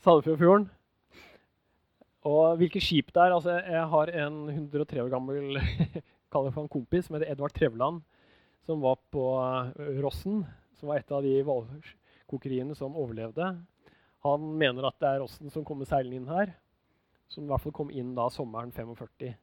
Sandefjordfjorden. 0.07 0.69
Og 2.31 2.61
hvilke 2.61 2.79
skip 2.79 3.11
det 3.11 3.25
er 3.25 3.35
altså, 3.35 3.57
Jeg 3.59 3.83
har 3.91 4.13
en 4.23 4.37
103 4.53 5.03
år 5.03 5.11
gammel 5.11 5.59
kaller 6.33 6.55
for 6.55 6.63
en 6.63 6.71
kompis 6.71 7.09
som 7.09 7.17
heter 7.19 7.33
Edvard 7.33 7.57
Trevland, 7.57 7.99
som 8.63 8.79
var 8.87 9.03
på 9.11 9.27
eh, 9.43 9.99
Rossen, 10.05 10.45
som 10.79 10.93
var 10.93 11.03
et 11.03 11.11
av 11.11 11.27
de 11.27 11.35
hvalkokeriene 11.43 12.79
som 12.79 12.95
overlevde. 12.95 13.51
Han 14.27 14.49
mener 14.59 14.89
at 14.89 14.99
det 14.99 15.11
er 15.11 15.21
Rossen 15.23 15.53
som 15.53 15.67
kommer 15.67 15.89
seilende 15.89 16.19
inn 16.19 16.31
her, 16.31 16.55
som 17.31 17.45
i 17.45 17.51
hvert 17.51 17.63
fall 17.63 17.77
kom 17.77 17.93
inn 17.95 18.15
da 18.17 18.27
sommeren 18.33 18.73
45. 18.75 19.35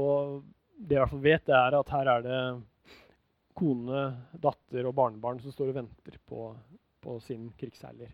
Og 0.00 0.42
det 0.76 0.96
jeg 0.96 0.98
i 0.98 1.02
hvert 1.02 1.12
fall 1.12 1.26
vet, 1.26 1.52
er 1.52 1.76
at 1.78 1.92
her 1.94 2.10
er 2.10 2.24
det 2.24 2.40
kone, 3.58 4.04
datter 4.42 4.88
og 4.88 4.96
barnebarn 4.96 5.40
som 5.42 5.52
står 5.52 5.70
og 5.72 5.78
venter 5.82 6.16
på, 6.28 6.48
på 7.04 7.18
sin 7.22 7.50
krigsseiler. 7.60 8.10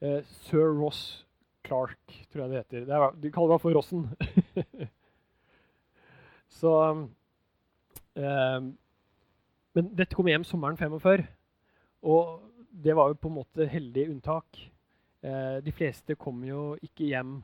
Eh, 0.00 0.22
Sir 0.46 0.70
Ross 0.78 1.26
Clark, 1.66 1.98
tror 2.32 2.44
jeg 2.44 2.50
det 2.50 2.62
heter. 2.62 2.86
Det 2.88 2.94
er, 2.96 3.16
de 3.20 3.32
kaller 3.34 3.56
meg 3.56 3.64
for 3.64 3.76
Rossen. 3.76 4.06
Så 6.60 6.72
eh, 8.16 8.60
Men 9.76 9.90
dette 9.98 10.16
kom 10.16 10.30
hjem 10.30 10.46
sommeren 10.46 10.78
45, 10.80 11.26
og 12.10 12.49
det 12.70 12.94
var 12.96 13.10
jo 13.10 13.18
på 13.18 13.30
en 13.30 13.38
måte 13.40 13.66
heldig 13.70 14.06
unntak. 14.14 14.60
Eh, 15.22 15.58
de 15.64 15.72
fleste 15.74 16.16
kom 16.18 16.42
jo 16.46 16.74
ikke 16.86 17.10
hjem 17.10 17.40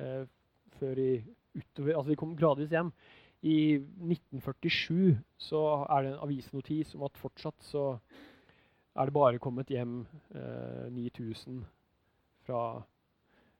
eh, 0.00 0.24
før 0.80 1.00
i 1.00 1.12
utover, 1.54 1.96
altså 1.96 2.12
de 2.12 2.18
kom 2.18 2.36
gradvis 2.38 2.72
hjem. 2.72 2.92
I 3.40 3.78
1947 3.80 5.16
så 5.40 5.60
er 5.88 6.02
det 6.02 6.12
en 6.12 6.24
avisnotis 6.26 6.94
om 6.96 7.06
at 7.06 7.20
fortsatt 7.20 7.64
så 7.64 7.84
er 8.96 9.08
det 9.08 9.14
bare 9.16 9.40
kommet 9.40 9.70
hjem 9.72 10.02
eh, 10.34 10.90
9000 10.92 11.62
fra 12.44 12.64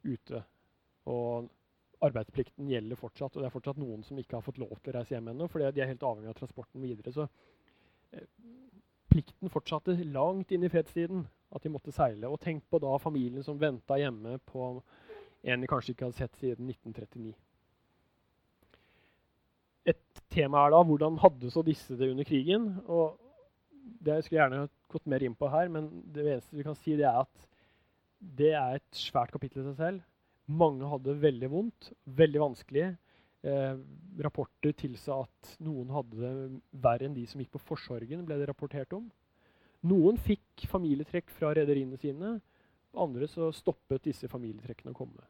ute. 0.04 0.42
Og 1.08 1.48
arbeidsplikten 2.04 2.68
gjelder 2.68 2.98
fortsatt, 2.98 3.36
og 3.36 3.42
det 3.42 3.48
er 3.48 3.54
fortsatt 3.54 3.80
noen 3.80 4.04
som 4.04 4.18
ikke 4.20 4.38
har 4.38 4.44
fått 4.44 4.60
lov 4.60 4.72
til 4.78 4.92
å 4.92 4.98
reise 4.98 5.14
hjem 5.14 5.30
ennå, 5.32 5.48
fordi 5.52 5.70
de 5.76 5.84
er 5.84 5.92
helt 5.92 6.04
avhengig 6.06 6.32
av 6.32 6.38
transporten 6.38 6.84
videre. 6.84 7.12
Så 7.14 7.26
eh, 8.16 8.26
plikten 9.10 9.52
fortsatte 9.52 9.96
langt 10.14 10.52
inn 10.54 10.64
i 10.64 10.70
fredstiden, 10.72 11.26
at 11.50 11.64
de 11.64 11.72
måtte 11.72 11.94
seile. 11.94 12.30
Og 12.30 12.40
tenk 12.42 12.64
på 12.70 12.80
da 12.82 12.96
familien 13.02 13.44
som 13.46 13.58
venta 13.60 13.98
hjemme 13.98 14.38
på 14.46 14.72
en 15.42 15.62
de 15.62 15.68
kanskje 15.70 15.94
ikke 15.94 16.08
hadde 16.08 16.20
sett 16.20 16.36
siden 16.36 16.68
1939. 16.68 17.32
et 19.88 20.22
tema 20.30 20.66
er 20.66 20.74
da 20.74 20.82
hvordan 20.86 21.18
hadde 21.22 21.50
så 21.50 21.62
disse 21.66 21.96
det 21.98 22.10
under 22.12 22.26
krigen. 22.28 22.74
og 22.86 23.18
Det 24.04 24.20
skulle 24.24 24.40
jeg 24.40 24.50
gjerne 24.50 24.68
gått 24.92 25.06
mer 25.08 25.24
inn 25.24 25.36
på 25.38 25.48
her, 25.50 25.70
men 25.72 25.88
det 26.12 26.26
eneste 26.26 26.56
vi 26.56 26.66
kan 26.66 26.76
si, 26.78 26.96
det 26.98 27.08
er 27.08 27.22
at 27.24 27.46
det 28.20 28.52
er 28.52 28.76
et 28.76 28.96
svært 28.96 29.32
kapittel 29.32 29.62
i 29.62 29.70
seg 29.70 29.78
selv. 29.78 30.02
Mange 30.50 30.88
hadde 30.90 31.16
veldig 31.22 31.50
vondt, 31.50 31.92
veldig 32.04 32.42
vanskelig. 32.42 32.90
Eh, 33.40 33.76
rapporter 34.20 34.74
tilsa 34.76 35.22
at 35.22 35.54
noen 35.64 35.88
hadde 35.94 36.18
det 36.20 36.60
verre 36.84 37.06
enn 37.08 37.16
de 37.16 37.24
som 37.28 37.40
gikk 37.40 37.54
på 37.54 37.62
forsorgen, 37.70 38.26
ble 38.28 38.36
det 38.36 38.50
rapportert 38.50 38.92
om. 38.92 39.06
Noen 39.88 40.18
fikk 40.20 40.66
familietrekk 40.68 41.32
fra 41.32 41.54
rederiene 41.56 41.96
sine. 42.00 42.34
Andre 43.00 43.28
så 43.30 43.48
stoppet 43.54 44.04
disse 44.10 44.28
familietrekkene 44.28 44.92
å 44.92 44.98
komme. 44.98 45.24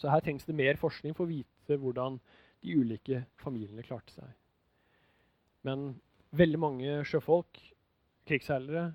Så 0.00 0.10
her 0.10 0.24
trengs 0.24 0.48
det 0.48 0.56
mer 0.58 0.80
forskning 0.80 1.14
for 1.14 1.28
å 1.28 1.30
vite 1.30 1.78
hvordan 1.78 2.18
de 2.62 2.74
ulike 2.74 3.22
familiene 3.38 3.84
klarte 3.86 4.16
seg. 4.16 4.32
Men 5.62 5.92
veldig 6.34 6.58
mange 6.58 6.96
sjøfolk, 7.06 7.60
krigsseilere, 8.26 8.88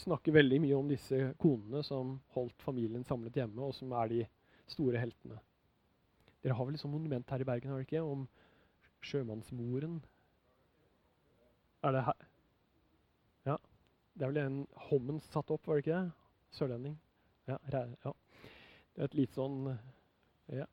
snakker 0.00 0.32
veldig 0.32 0.62
mye 0.64 0.78
om 0.78 0.88
disse 0.88 1.34
konene 1.42 1.82
som 1.84 2.16
holdt 2.32 2.64
familien 2.64 3.04
samlet 3.04 3.36
hjemme, 3.42 3.68
og 3.68 3.74
som 3.76 3.92
er 4.00 4.12
de 4.14 4.24
store 4.70 5.02
heltene. 5.02 5.36
Dere 6.42 6.56
har 6.56 6.66
vel 6.66 6.76
et 6.76 6.82
sånt 6.82 6.94
monument 6.94 7.30
her 7.30 7.42
i 7.42 7.48
Bergen, 7.48 7.70
har 7.70 7.80
dere 7.80 7.88
ikke? 7.88 8.02
Om 8.02 8.26
sjømannsmoren. 9.04 10.00
Er 11.84 11.96
det 11.96 12.04
her? 12.04 12.26
Ja. 13.48 13.56
Det 14.14 14.26
er 14.26 14.32
vel 14.32 14.42
en 14.42 14.60
Hommen 14.88 15.20
satt 15.30 15.50
opp, 15.52 15.66
var 15.66 15.78
det 15.78 15.86
ikke 15.86 15.96
det? 15.98 16.12
Sørlending. 16.56 16.96
Ja, 17.48 17.56
ja. 17.72 18.12
Det 18.94 19.02
er 19.02 19.08
et 19.08 19.18
litt 19.18 19.36
sånn 19.36 19.76
Ja. 20.50 20.66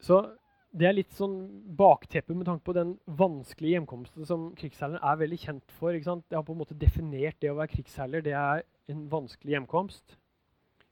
Så 0.00 0.20
det 0.78 0.86
er 0.86 0.94
litt 0.94 1.14
sånn 1.16 1.36
bakteppe 1.78 2.36
med 2.36 2.46
tanke 2.46 2.62
på 2.66 2.74
den 2.76 2.92
vanskelige 3.18 3.78
hjemkomsten 3.78 4.26
som 4.28 4.50
krigsseileren 4.58 5.02
er 5.02 5.20
veldig 5.20 5.38
kjent 5.42 5.74
for. 5.78 5.96
ikke 5.96 6.10
sant? 6.10 6.26
Det 6.28 6.36
har 6.36 6.44
på 6.46 6.54
en 6.54 6.60
måte 6.60 6.76
definert 6.78 7.38
det 7.40 7.50
å 7.50 7.56
være 7.58 7.72
krigsseiler. 7.72 8.22
Det 8.22 8.34
er 8.36 8.62
en 8.92 9.06
vanskelig 9.10 9.56
hjemkomst. 9.56 10.18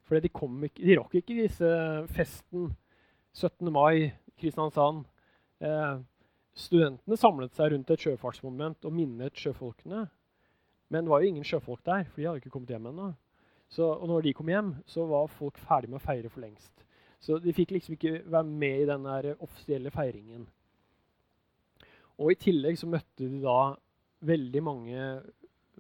For 0.07 0.23
de, 0.23 0.31
de 0.31 0.99
rakk 1.01 1.17
ikke 1.19 1.41
disse 1.41 1.71
festen 2.15 2.71
17. 3.35 3.73
mai, 3.75 4.13
Kristiansand. 4.39 5.05
Eh, 5.61 5.97
studentene 6.57 7.19
samlet 7.19 7.57
seg 7.57 7.73
rundt 7.73 7.91
et 7.93 8.05
sjøfartsmonument 8.05 8.87
og 8.87 8.95
minnet 8.95 9.37
sjøfolkene. 9.41 10.07
Men 10.89 11.05
det 11.05 11.11
var 11.11 11.23
jo 11.23 11.31
ingen 11.33 11.47
sjøfolk 11.47 11.83
der, 11.85 12.07
for 12.07 12.21
de 12.21 12.29
hadde 12.29 12.43
ikke 12.45 12.53
kommet 12.55 12.71
hjem 12.71 12.91
ennå. 12.93 13.13
Og 13.83 14.05
når 14.07 14.23
de 14.23 14.35
kom 14.39 14.49
hjem, 14.49 14.75
så 14.87 15.05
var 15.11 15.27
folk 15.33 15.59
ferdig 15.59 15.91
med 15.91 15.99
å 15.99 16.05
feire 16.05 16.31
for 16.31 16.45
lengst. 16.45 16.85
Så 17.19 17.41
de 17.43 17.55
fikk 17.57 17.75
liksom 17.75 17.97
ikke 17.97 18.21
være 18.23 18.47
med 18.47 18.85
i 18.85 18.87
den 18.87 19.09
offisielle 19.43 19.91
feiringen. 19.91 20.47
Og 22.23 22.33
i 22.33 22.39
tillegg 22.41 22.79
så 22.79 22.89
møtte 22.89 23.27
de 23.27 23.41
da 23.43 23.75
veldig 24.27 24.63
mange 24.65 25.01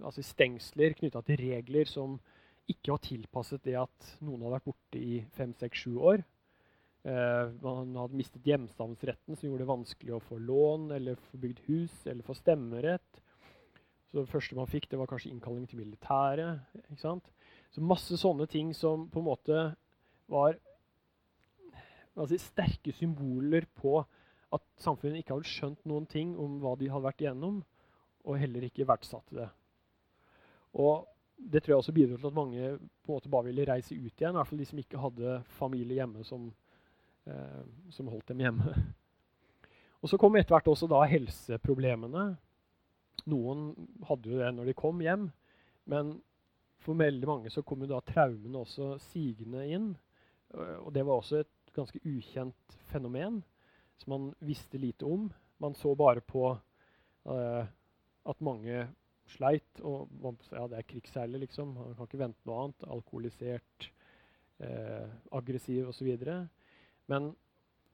altså 0.02 0.24
stengsler 0.26 0.96
knytta 0.98 1.22
til 1.24 1.38
regler 1.40 1.88
som 1.88 2.18
ikke 2.70 2.94
var 2.94 3.02
tilpasset 3.04 3.62
det 3.66 3.76
at 3.78 4.08
noen 4.24 4.42
hadde 4.42 4.56
vært 4.56 4.68
borte 4.70 5.00
i 5.00 5.20
fem, 5.36 5.52
seks, 5.58 5.84
sju 5.84 6.00
år. 6.12 6.24
Eh, 7.06 7.52
man 7.62 7.94
hadde 7.94 8.18
mistet 8.18 8.46
hjemstavnsretten, 8.48 9.36
som 9.36 9.46
gjorde 9.46 9.62
det 9.62 9.70
vanskelig 9.70 10.16
å 10.16 10.24
få 10.26 10.40
lån 10.42 10.90
eller 10.96 11.20
få 11.28 11.38
bygd 11.44 11.62
hus 11.68 11.94
eller 12.10 12.26
få 12.26 12.34
stemmerett. 12.34 13.22
Så 14.10 14.18
det 14.18 14.30
første 14.30 14.58
man 14.58 14.70
fikk, 14.70 14.88
det 14.90 14.98
var 14.98 15.10
kanskje 15.10 15.30
innkalling 15.30 15.66
til 15.70 15.82
militæret. 15.82 16.64
ikke 16.90 17.02
sant? 17.02 17.30
Så 17.74 17.82
masse 17.84 18.18
sånne 18.18 18.46
ting 18.50 18.72
som 18.74 19.06
på 19.12 19.22
en 19.22 19.28
måte 19.28 19.62
var 20.32 20.58
si, 22.26 22.38
sterke 22.40 22.94
symboler 22.96 23.66
på 23.78 24.00
at 24.54 24.64
samfunnet 24.80 25.20
ikke 25.20 25.36
hadde 25.36 25.50
skjønt 25.50 25.82
noen 25.86 26.06
ting 26.10 26.34
om 26.40 26.58
hva 26.62 26.74
de 26.78 26.88
hadde 26.90 27.06
vært 27.06 27.22
igjennom, 27.22 27.60
og 28.26 28.40
heller 28.40 28.66
ikke 28.66 28.86
verdsatte 28.88 29.36
det. 29.36 29.48
Og 30.74 31.06
det 31.36 31.62
tror 31.62 31.74
jeg 31.74 31.82
også 31.82 31.94
bidro 31.94 32.16
til 32.18 32.30
at 32.30 32.36
mange 32.36 32.68
på 33.04 33.12
en 33.12 33.16
måte 33.18 33.30
bare 33.32 33.48
ville 33.50 33.66
reise 33.68 33.94
ut 33.94 34.12
igjen. 34.20 34.34
I 34.34 34.38
hvert 34.38 34.48
fall 34.50 34.60
de 34.60 34.68
som 34.68 34.80
ikke 34.80 35.02
hadde 35.02 35.34
familie 35.58 35.98
hjemme 36.00 36.24
som, 36.24 36.48
eh, 37.28 37.64
som 37.92 38.08
holdt 38.12 38.32
dem 38.32 38.42
hjemme. 38.44 38.76
Og 40.02 40.10
Så 40.10 40.18
kom 40.20 40.36
etter 40.36 40.54
hvert 40.54 40.68
også 40.70 40.88
da 40.90 41.00
helseproblemene. 41.08 42.28
Noen 43.26 43.68
hadde 44.06 44.30
jo 44.30 44.38
det 44.38 44.50
når 44.54 44.68
de 44.68 44.74
kom 44.78 45.00
hjem, 45.02 45.30
men 45.90 46.12
for 46.84 46.98
veldig 47.00 47.26
mange 47.26 47.50
så 47.50 47.64
kom 47.66 47.82
jo 47.82 47.88
da 47.90 48.02
traumene 48.04 48.60
også 48.60 48.92
sigende 49.08 49.64
inn. 49.66 49.88
Og 50.54 50.92
det 50.94 51.02
var 51.02 51.18
også 51.18 51.40
et 51.42 51.72
ganske 51.74 51.98
ukjent 52.06 52.76
fenomen 52.92 53.40
som 53.98 54.12
man 54.12 54.28
visste 54.44 54.78
lite 54.78 55.08
om. 55.08 55.26
Man 55.58 55.74
så 55.74 55.94
bare 55.98 56.20
på 56.20 56.52
eh, 56.52 57.64
at 58.26 58.44
mange 58.44 58.86
sleit. 59.30 59.80
Og 59.82 60.10
ja, 60.52 60.66
det 60.70 60.78
er 60.78 60.88
krigsseiler, 60.88 61.42
liksom. 61.42 61.74
Man 61.76 61.96
kan 61.96 62.08
ikke 62.08 62.22
vente 62.22 62.48
noe 62.48 62.64
annet. 62.64 62.86
Alkoholisert, 62.96 63.90
eh, 64.60 65.08
aggressiv 65.32 65.88
osv. 65.90 66.12
Men 67.10 67.32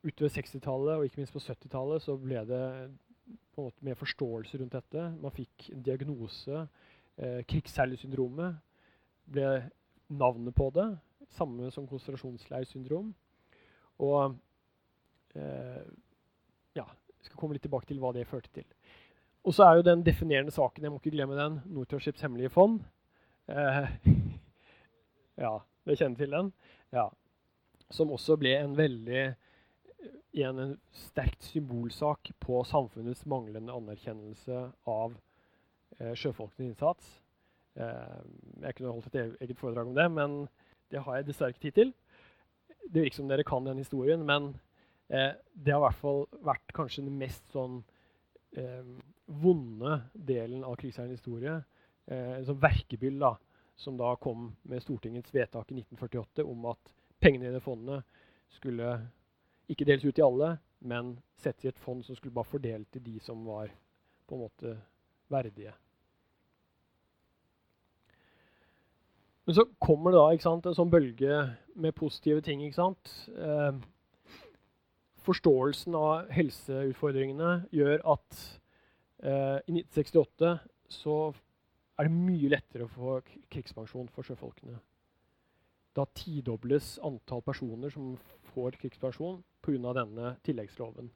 utover 0.03 0.33
60-tallet 0.35 0.97
og 0.97 1.07
ikke 1.07 1.23
minst 1.23 1.35
på 1.35 1.43
70-tallet 1.43 2.03
så 2.03 2.17
ble 2.19 2.43
det 2.49 2.65
på 3.53 3.63
en 3.63 3.69
måte 3.69 3.87
mer 3.87 3.99
forståelse 3.99 4.59
rundt 4.61 4.77
dette. 4.77 5.07
Man 5.23 5.35
fikk 5.35 5.71
en 5.73 5.85
diagnose. 5.87 6.67
Eh, 7.17 7.41
Krigsseilersyndromet 7.49 8.59
ble 9.33 9.49
navnet 10.13 10.57
på 10.57 10.71
det. 10.75 10.89
Samme 11.37 11.71
som 11.73 11.87
konsentrasjonsleirsyndrom. 11.89 13.13
Og 14.03 14.35
eh, 15.37 15.85
ja, 16.77 16.87
jeg 16.87 17.29
skal 17.29 17.39
komme 17.39 17.57
litt 17.57 17.65
tilbake 17.65 17.89
til 17.89 18.01
hva 18.03 18.13
det 18.17 18.29
førte 18.29 18.53
til. 18.55 18.67
Og 19.43 19.55
så 19.55 19.67
er 19.67 19.79
jo 19.79 19.87
den 19.87 20.05
definerende 20.07 20.55
saken, 20.55 20.85
jeg 20.85 20.93
må 20.93 21.01
ikke 21.01 21.15
glemme 21.17 21.39
den, 21.39 21.61
Northorships 21.67 22.23
hemmelige 22.23 22.53
fond. 22.55 22.81
Eh, 23.51 23.89
ja, 25.45 25.57
dere 25.87 25.99
kjenner 25.99 26.21
til 26.21 26.37
den? 26.37 26.53
Ja. 26.95 27.09
Som 27.91 28.13
også 28.15 28.39
ble 28.41 28.55
en 28.61 28.77
veldig 28.79 29.25
igjen 30.33 30.59
en 30.59 30.77
sterkt 30.97 31.45
symbolsak 31.45 32.31
på 32.41 32.63
samfunnets 32.65 33.27
manglende 33.29 33.75
anerkjennelse 33.75 34.63
av 34.89 35.17
eh, 35.99 36.15
sjøfolkenes 36.17 36.71
innsats. 36.71 37.11
Eh, 37.77 38.21
jeg 38.65 38.79
kunne 38.79 38.95
holdt 38.95 39.13
et 39.13 39.37
eget 39.45 39.61
foredrag 39.61 39.91
om 39.91 39.99
det, 39.99 40.09
men 40.13 40.39
det 40.93 41.03
har 41.05 41.19
jeg 41.19 41.29
dessverre 41.29 41.55
ikke 41.55 41.67
tid 41.67 41.79
til. 41.81 41.93
Det 42.89 43.05
virker 43.05 43.21
som 43.21 43.29
dere 43.29 43.47
kan 43.47 43.69
den 43.69 43.83
historien, 43.83 44.25
men 44.29 44.55
eh, 45.13 45.35
det 45.53 45.75
har 45.75 45.83
i 45.83 45.87
hvert 45.89 46.01
fall 46.01 46.25
vært 46.45 46.75
kanskje 46.77 47.05
den 47.07 47.21
mest 47.21 47.45
sånn 47.53 47.83
vonde 49.27 50.01
delen 50.13 50.65
av 50.65 50.77
krigsseilernes 50.77 51.21
historie. 51.21 51.55
Eh, 52.07 52.33
en 52.39 52.47
sånn 52.47 52.61
verkebyll 52.63 53.19
da, 53.23 53.37
som 53.79 53.97
da 53.99 54.15
kom 54.21 54.51
med 54.69 54.83
Stortingets 54.83 55.33
vedtak 55.35 55.71
i 55.71 55.79
1948 55.81 56.45
om 56.45 56.67
at 56.73 56.93
pengene 57.23 57.49
i 57.49 57.55
det 57.55 57.63
fondet 57.65 58.03
skulle 58.53 58.97
ikke 59.71 59.87
deles 59.89 60.05
ut 60.05 60.15
til 60.17 60.27
alle, 60.27 60.57
men 60.83 61.15
settes 61.39 61.65
i 61.65 61.71
et 61.71 61.81
fond 61.81 62.03
som 62.05 62.19
skulle 62.19 62.35
bare 62.35 62.51
fordele 62.51 62.85
til 62.91 63.05
de 63.07 63.21
som 63.23 63.47
var 63.47 63.71
på 64.27 64.37
en 64.37 64.43
måte 64.43 64.75
verdige. 65.33 65.73
Men 69.47 69.57
så 69.57 69.65
kommer 69.83 70.13
det 70.13 70.21
da 70.21 70.43
sant, 70.43 70.67
en 70.67 70.77
sånn 70.77 70.91
bølge 70.91 71.39
med 71.75 71.97
positive 71.99 72.43
ting. 72.47 72.63
ikke 72.63 72.79
sant? 72.79 73.11
Eh, 73.35 73.73
forståelsen 75.27 75.97
av 75.99 76.31
helseutfordringene 76.35 77.53
gjør 77.75 78.03
at 78.15 78.39
eh, 79.23 79.59
I 79.67 79.75
1968 79.79 80.57
så 80.93 81.17
er 81.99 82.09
det 82.09 82.15
mye 82.15 82.51
lettere 82.53 82.87
å 82.87 82.93
få 82.93 83.19
krigspensjon 83.53 84.11
for 84.13 84.27
sjøfolkene. 84.27 84.79
Da 85.93 86.07
tidobles 86.17 86.97
antall 87.05 87.43
personer 87.45 87.93
som 87.93 88.15
får 88.53 88.79
krigspensjon 88.81 89.43
pga. 89.63 89.93
denne 89.93 90.37
tilleggsloven. 90.45 91.11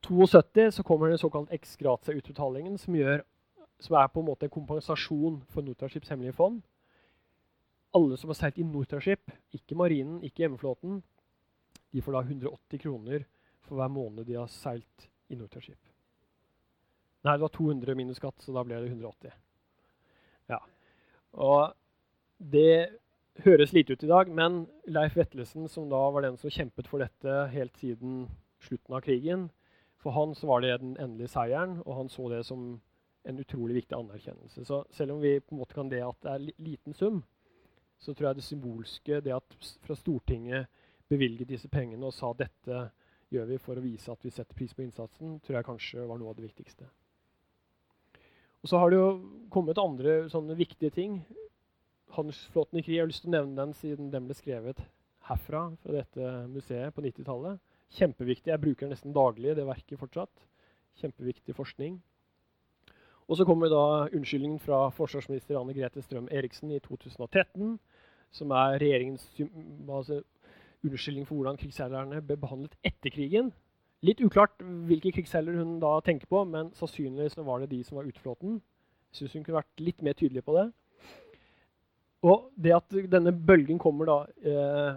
I 0.00 0.26
72 0.26 0.70
så 0.72 0.82
kommer 0.82 1.08
den 1.08 1.18
såkalt 1.18 1.52
ex 1.52 1.76
gratia-utbetalingen, 1.76 2.78
som, 2.78 2.94
som, 3.78 3.96
er 3.96 4.08
på 4.08 4.20
en 4.20 4.26
måte 4.26 4.46
en 4.46 4.54
kompensasjon 4.54 5.42
for 5.48 5.62
Nortraships 5.62 6.08
hemmelige 6.08 6.32
fond. 6.32 6.62
Alle 7.94 8.16
som 8.16 8.30
har 8.30 8.38
seilt 8.38 8.58
i 8.58 8.64
Nortraship, 8.64 9.30
ikke 9.52 9.76
marinen, 9.76 10.22
ikke 10.24 10.46
hjemmeflåten, 10.46 11.02
de 11.90 12.02
får 12.02 12.16
da 12.16 12.22
180 12.22 12.82
kroner 12.82 13.24
for 13.66 13.80
hver 13.80 13.92
måned 13.92 14.26
de 14.26 14.38
har 14.38 14.50
seilt 14.50 15.08
i 15.30 15.38
Nortraship. 15.38 15.80
Nei, 17.20 17.36
det 17.36 17.44
var 17.44 17.52
200 17.52 17.94
minus 17.98 18.18
skatt, 18.20 18.40
så 18.40 18.54
da 18.56 18.64
ble 18.64 18.78
det 18.80 18.90
180. 18.90 19.34
Ja. 20.48 20.60
Og 21.36 21.74
det 22.40 22.96
høres 23.44 23.74
lite 23.76 23.94
ut 23.94 24.04
i 24.04 24.10
dag, 24.10 24.30
men 24.32 24.62
Leif 24.88 25.16
Vetlesen, 25.18 25.68
som 25.68 25.90
da 25.90 26.00
var 26.10 26.24
den 26.24 26.38
som 26.40 26.52
kjempet 26.52 26.88
for 26.88 27.02
dette 27.02 27.42
helt 27.52 27.76
siden 27.80 28.24
slutten 28.64 28.96
av 28.96 29.04
krigen, 29.04 29.48
for 30.00 30.16
han 30.16 30.32
så 30.34 30.48
var 30.48 30.64
det 30.64 30.78
den 30.80 30.96
endelige 30.96 31.32
seieren, 31.34 31.82
og 31.84 31.98
han 31.98 32.08
så 32.08 32.30
det 32.32 32.44
som 32.48 32.80
en 33.28 33.40
utrolig 33.42 33.82
viktig 33.82 33.96
anerkjennelse. 33.98 34.64
Så 34.64 34.84
selv 34.96 35.12
om 35.12 35.20
vi 35.20 35.36
på 35.40 35.54
en 35.54 35.60
måte 35.60 35.76
kan 35.76 35.90
det 35.92 36.00
at 36.04 36.16
det 36.24 36.32
er 36.32 36.62
liten 36.64 36.96
sum, 36.96 37.20
så 38.00 38.14
tror 38.14 38.30
jeg 38.30 38.40
det 38.40 38.46
symbolske, 38.46 39.20
det 39.20 39.34
at 39.36 39.56
fra 39.84 39.96
Stortinget 39.96 40.70
bevilget 41.10 41.50
disse 41.50 41.68
pengene 41.68 42.06
og 42.06 42.14
sa 42.14 42.30
dette 42.38 42.84
gjør 43.30 43.46
vi 43.50 43.58
for 43.62 43.78
å 43.78 43.84
vise 43.84 44.10
at 44.10 44.24
vi 44.26 44.32
setter 44.34 44.56
pris 44.58 44.72
på 44.74 44.82
innsatsen, 44.84 45.38
tror 45.44 45.58
jeg 45.58 45.66
kanskje 45.66 46.06
var 46.06 46.18
noe 46.18 46.32
av 46.32 46.38
det 46.38 46.48
viktigste. 46.48 46.88
Og 48.60 48.68
Så 48.68 48.78
har 48.78 48.90
det 48.90 48.98
jo 48.98 49.10
kommet 49.50 49.78
andre 49.80 50.28
sånne 50.28 50.56
viktige 50.58 50.92
ting. 50.92 51.20
Handelsflåten 52.12 52.80
i 52.80 52.82
krig, 52.82 52.96
jeg 52.96 53.04
har 53.04 53.08
lyst 53.08 53.24
til 53.24 53.30
å 53.30 53.36
nevne 53.38 53.56
den 53.56 53.72
siden 53.78 54.10
den 54.12 54.26
ble 54.26 54.36
skrevet 54.36 54.82
herfra, 55.30 55.70
fra 55.80 55.94
dette 55.94 56.30
museet 56.50 56.94
på 56.94 57.04
90-tallet. 57.06 57.60
Kjempeviktig. 57.96 58.50
Jeg 58.52 58.62
bruker 58.62 58.90
nesten 58.90 59.14
daglig, 59.14 59.54
det 59.56 59.66
verket 59.66 59.98
fortsatt. 59.98 60.46
Kjempeviktig 61.00 61.54
forskning. 61.56 61.96
Og 63.30 63.38
så 63.38 63.46
kommer 63.46 63.70
da 63.70 64.10
unnskyldningen 64.10 64.58
fra 64.62 64.88
forsvarsminister 64.94 65.58
Anne 65.58 65.74
Grete 65.74 66.02
Strøm 66.02 66.28
Eriksen 66.34 66.72
i 66.74 66.80
2013, 66.82 67.76
som 68.34 68.54
er 68.54 68.78
regjeringens 68.82 69.24
altså, 69.38 70.20
unnskyldning 70.86 71.26
for 71.28 71.38
hvordan 71.38 71.58
krigsseilerne 71.60 72.22
ble 72.24 72.36
behandlet 72.40 72.76
etter 72.86 73.12
krigen. 73.12 73.52
Litt 74.06 74.22
uklart 74.24 74.62
hvilke 74.88 75.12
krigsseiler 75.12 75.58
hun 75.60 75.76
da 75.82 75.98
tenker 76.04 76.28
på, 76.30 76.42
men 76.48 76.70
sannsynligvis 76.76 77.36
var 77.36 77.60
det 77.60 77.70
de 77.74 77.82
som 77.84 77.98
var 78.00 78.08
utflåten. 78.08 78.60
Jeg 79.10 79.18
syns 79.18 79.34
hun 79.36 79.44
kunne 79.44 79.60
vært 79.60 79.82
litt 79.82 80.00
mer 80.06 80.16
tydelig 80.16 80.44
på 80.46 80.56
det. 80.56 80.70
Og 82.24 82.48
det 82.56 82.72
at 82.76 82.96
denne 83.12 83.32
bølgen 83.32 83.80
kommer, 83.80 84.08
da, 84.08 84.18
eh, 84.50 84.96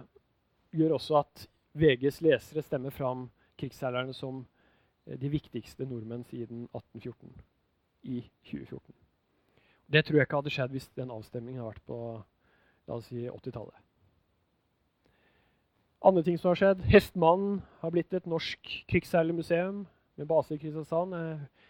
gjør 0.72 0.96
også 0.96 1.20
at 1.20 1.46
VGs 1.74 2.20
lesere 2.24 2.62
stemmer 2.62 2.92
fram 2.94 3.28
krigsseilerne 3.60 4.14
som 4.16 4.44
eh, 5.06 5.18
de 5.20 5.28
viktigste 5.28 5.84
nordmenn 5.88 6.24
siden 6.24 6.68
1814 6.72 7.32
i 8.04 8.20
2014. 8.44 8.94
Det 9.92 10.04
tror 10.04 10.16
jeg 10.16 10.28
ikke 10.28 10.40
hadde 10.40 10.52
skjedd 10.52 10.76
hvis 10.76 10.88
den 10.96 11.12
avstemningen 11.12 11.60
hadde 11.60 11.74
vært 11.74 11.88
på 11.88 11.98
la 12.88 12.96
oss 12.96 13.08
si 13.12 13.26
80-tallet. 13.28 13.83
Andre 16.04 16.20
ting 16.20 16.36
som 16.36 16.50
har 16.50 16.58
skjedd. 16.60 16.82
Hestmannen 16.92 17.62
har 17.80 17.92
blitt 17.94 18.12
et 18.12 18.26
norsk 18.28 18.70
krigsseilermuseum 18.92 19.86
med 20.20 20.26
base 20.28 20.52
i 20.52 20.58
Kristiansand. 20.60 21.14
Eh, 21.16 21.68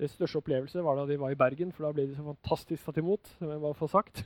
det 0.00 0.08
største 0.10 0.40
opplevelse 0.40 0.82
var 0.82 0.96
da 0.98 1.04
de 1.06 1.18
var 1.20 1.30
i 1.30 1.38
Bergen, 1.38 1.70
for 1.70 1.86
da 1.86 1.92
ble 1.94 2.08
de 2.08 2.16
så 2.16 2.24
fantastisk 2.26 2.88
tatt 2.88 2.96
imot. 2.98 3.28
som 3.38 3.52
jeg 3.52 3.62
bare 3.62 3.76
får 3.78 3.92
sagt. 3.92 4.24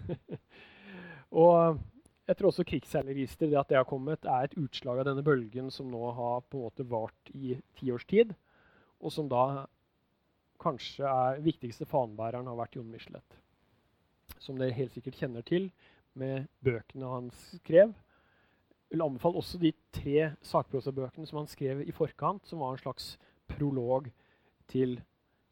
og 1.42 1.82
jeg 2.30 2.38
tror 2.38 2.48
også 2.48 2.64
krigsseilerregisteret, 2.70 3.50
det 3.52 3.58
at 3.60 3.68
det 3.68 3.76
har 3.76 3.88
kommet, 3.90 4.24
er 4.24 4.48
et 4.48 4.56
utslag 4.56 5.02
av 5.02 5.10
denne 5.10 5.24
bølgen 5.26 5.68
som 5.74 5.90
nå 5.92 6.00
har 6.16 6.46
på 6.48 6.56
en 6.56 6.64
måte 6.70 6.86
vart 6.88 7.32
i 7.36 7.58
ti 7.76 7.90
års 7.92 8.06
tid, 8.08 8.32
og 9.04 9.12
som 9.12 9.28
da 9.28 9.66
kanskje 10.64 11.04
er 11.04 11.42
viktigste 11.44 11.84
fanebæreren 11.90 12.48
har 12.48 12.56
vært 12.56 12.78
Jon 12.80 12.88
Michelet. 12.88 13.36
Som 14.40 14.56
dere 14.56 14.72
helt 14.80 14.96
sikkert 14.96 15.20
kjenner 15.20 15.44
til 15.44 15.68
med 16.16 16.48
bøkene 16.64 17.12
han 17.12 17.28
skrev 17.36 17.92
vil 18.92 19.04
anbefale 19.04 19.40
også 19.40 19.60
de 19.60 19.72
tre 19.94 20.32
sakprosabøkene 20.44 21.28
som 21.28 21.40
han 21.40 21.50
skrev 21.50 21.80
i 21.86 21.94
forkant, 21.96 22.44
som 22.48 22.60
var 22.60 22.74
en 22.74 22.82
slags 22.82 23.14
prolog 23.48 24.10
til 24.68 24.98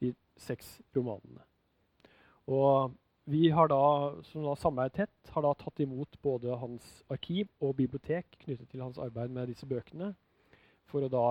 de 0.00 0.12
seks 0.40 0.78
romanene. 0.96 1.42
Og 2.50 2.92
vi 3.30 3.48
har 3.54 3.70
da, 3.70 3.80
som 4.26 4.44
da 4.44 4.56
samarbeidet 4.58 5.04
tett, 5.04 5.32
har 5.34 5.44
da 5.44 5.54
tatt 5.56 5.80
imot 5.84 6.18
både 6.24 6.56
hans 6.60 6.86
arkiv 7.12 7.48
og 7.62 7.76
bibliotek 7.78 8.26
knyttet 8.42 8.72
til 8.72 8.82
hans 8.82 8.98
arbeid 9.00 9.32
med 9.32 9.52
disse 9.52 9.68
bøkene, 9.70 10.12
for 10.90 11.06
å 11.06 11.12
da 11.12 11.26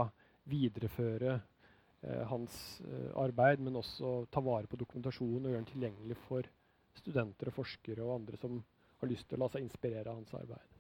videreføre 0.50 1.34
eh, 1.36 2.24
hans 2.32 2.56
eh, 2.88 3.12
arbeid, 3.20 3.60
men 3.62 3.82
også 3.82 4.24
ta 4.32 4.42
vare 4.46 4.70
på 4.72 4.80
dokumentasjonen 4.80 5.44
og 5.44 5.52
gjøre 5.52 5.62
den 5.66 5.72
tilgjengelig 5.74 6.20
for 6.24 6.48
studenter 6.98 7.52
og 7.52 7.60
forskere 7.60 8.06
og 8.06 8.16
andre 8.22 8.40
som 8.40 8.62
har 9.02 9.12
lyst 9.12 9.28
til 9.30 9.38
å 9.38 9.44
la 9.44 9.52
seg 9.52 9.66
inspirere 9.66 10.08
av 10.08 10.22
hans 10.22 10.34
arbeid. 10.40 10.79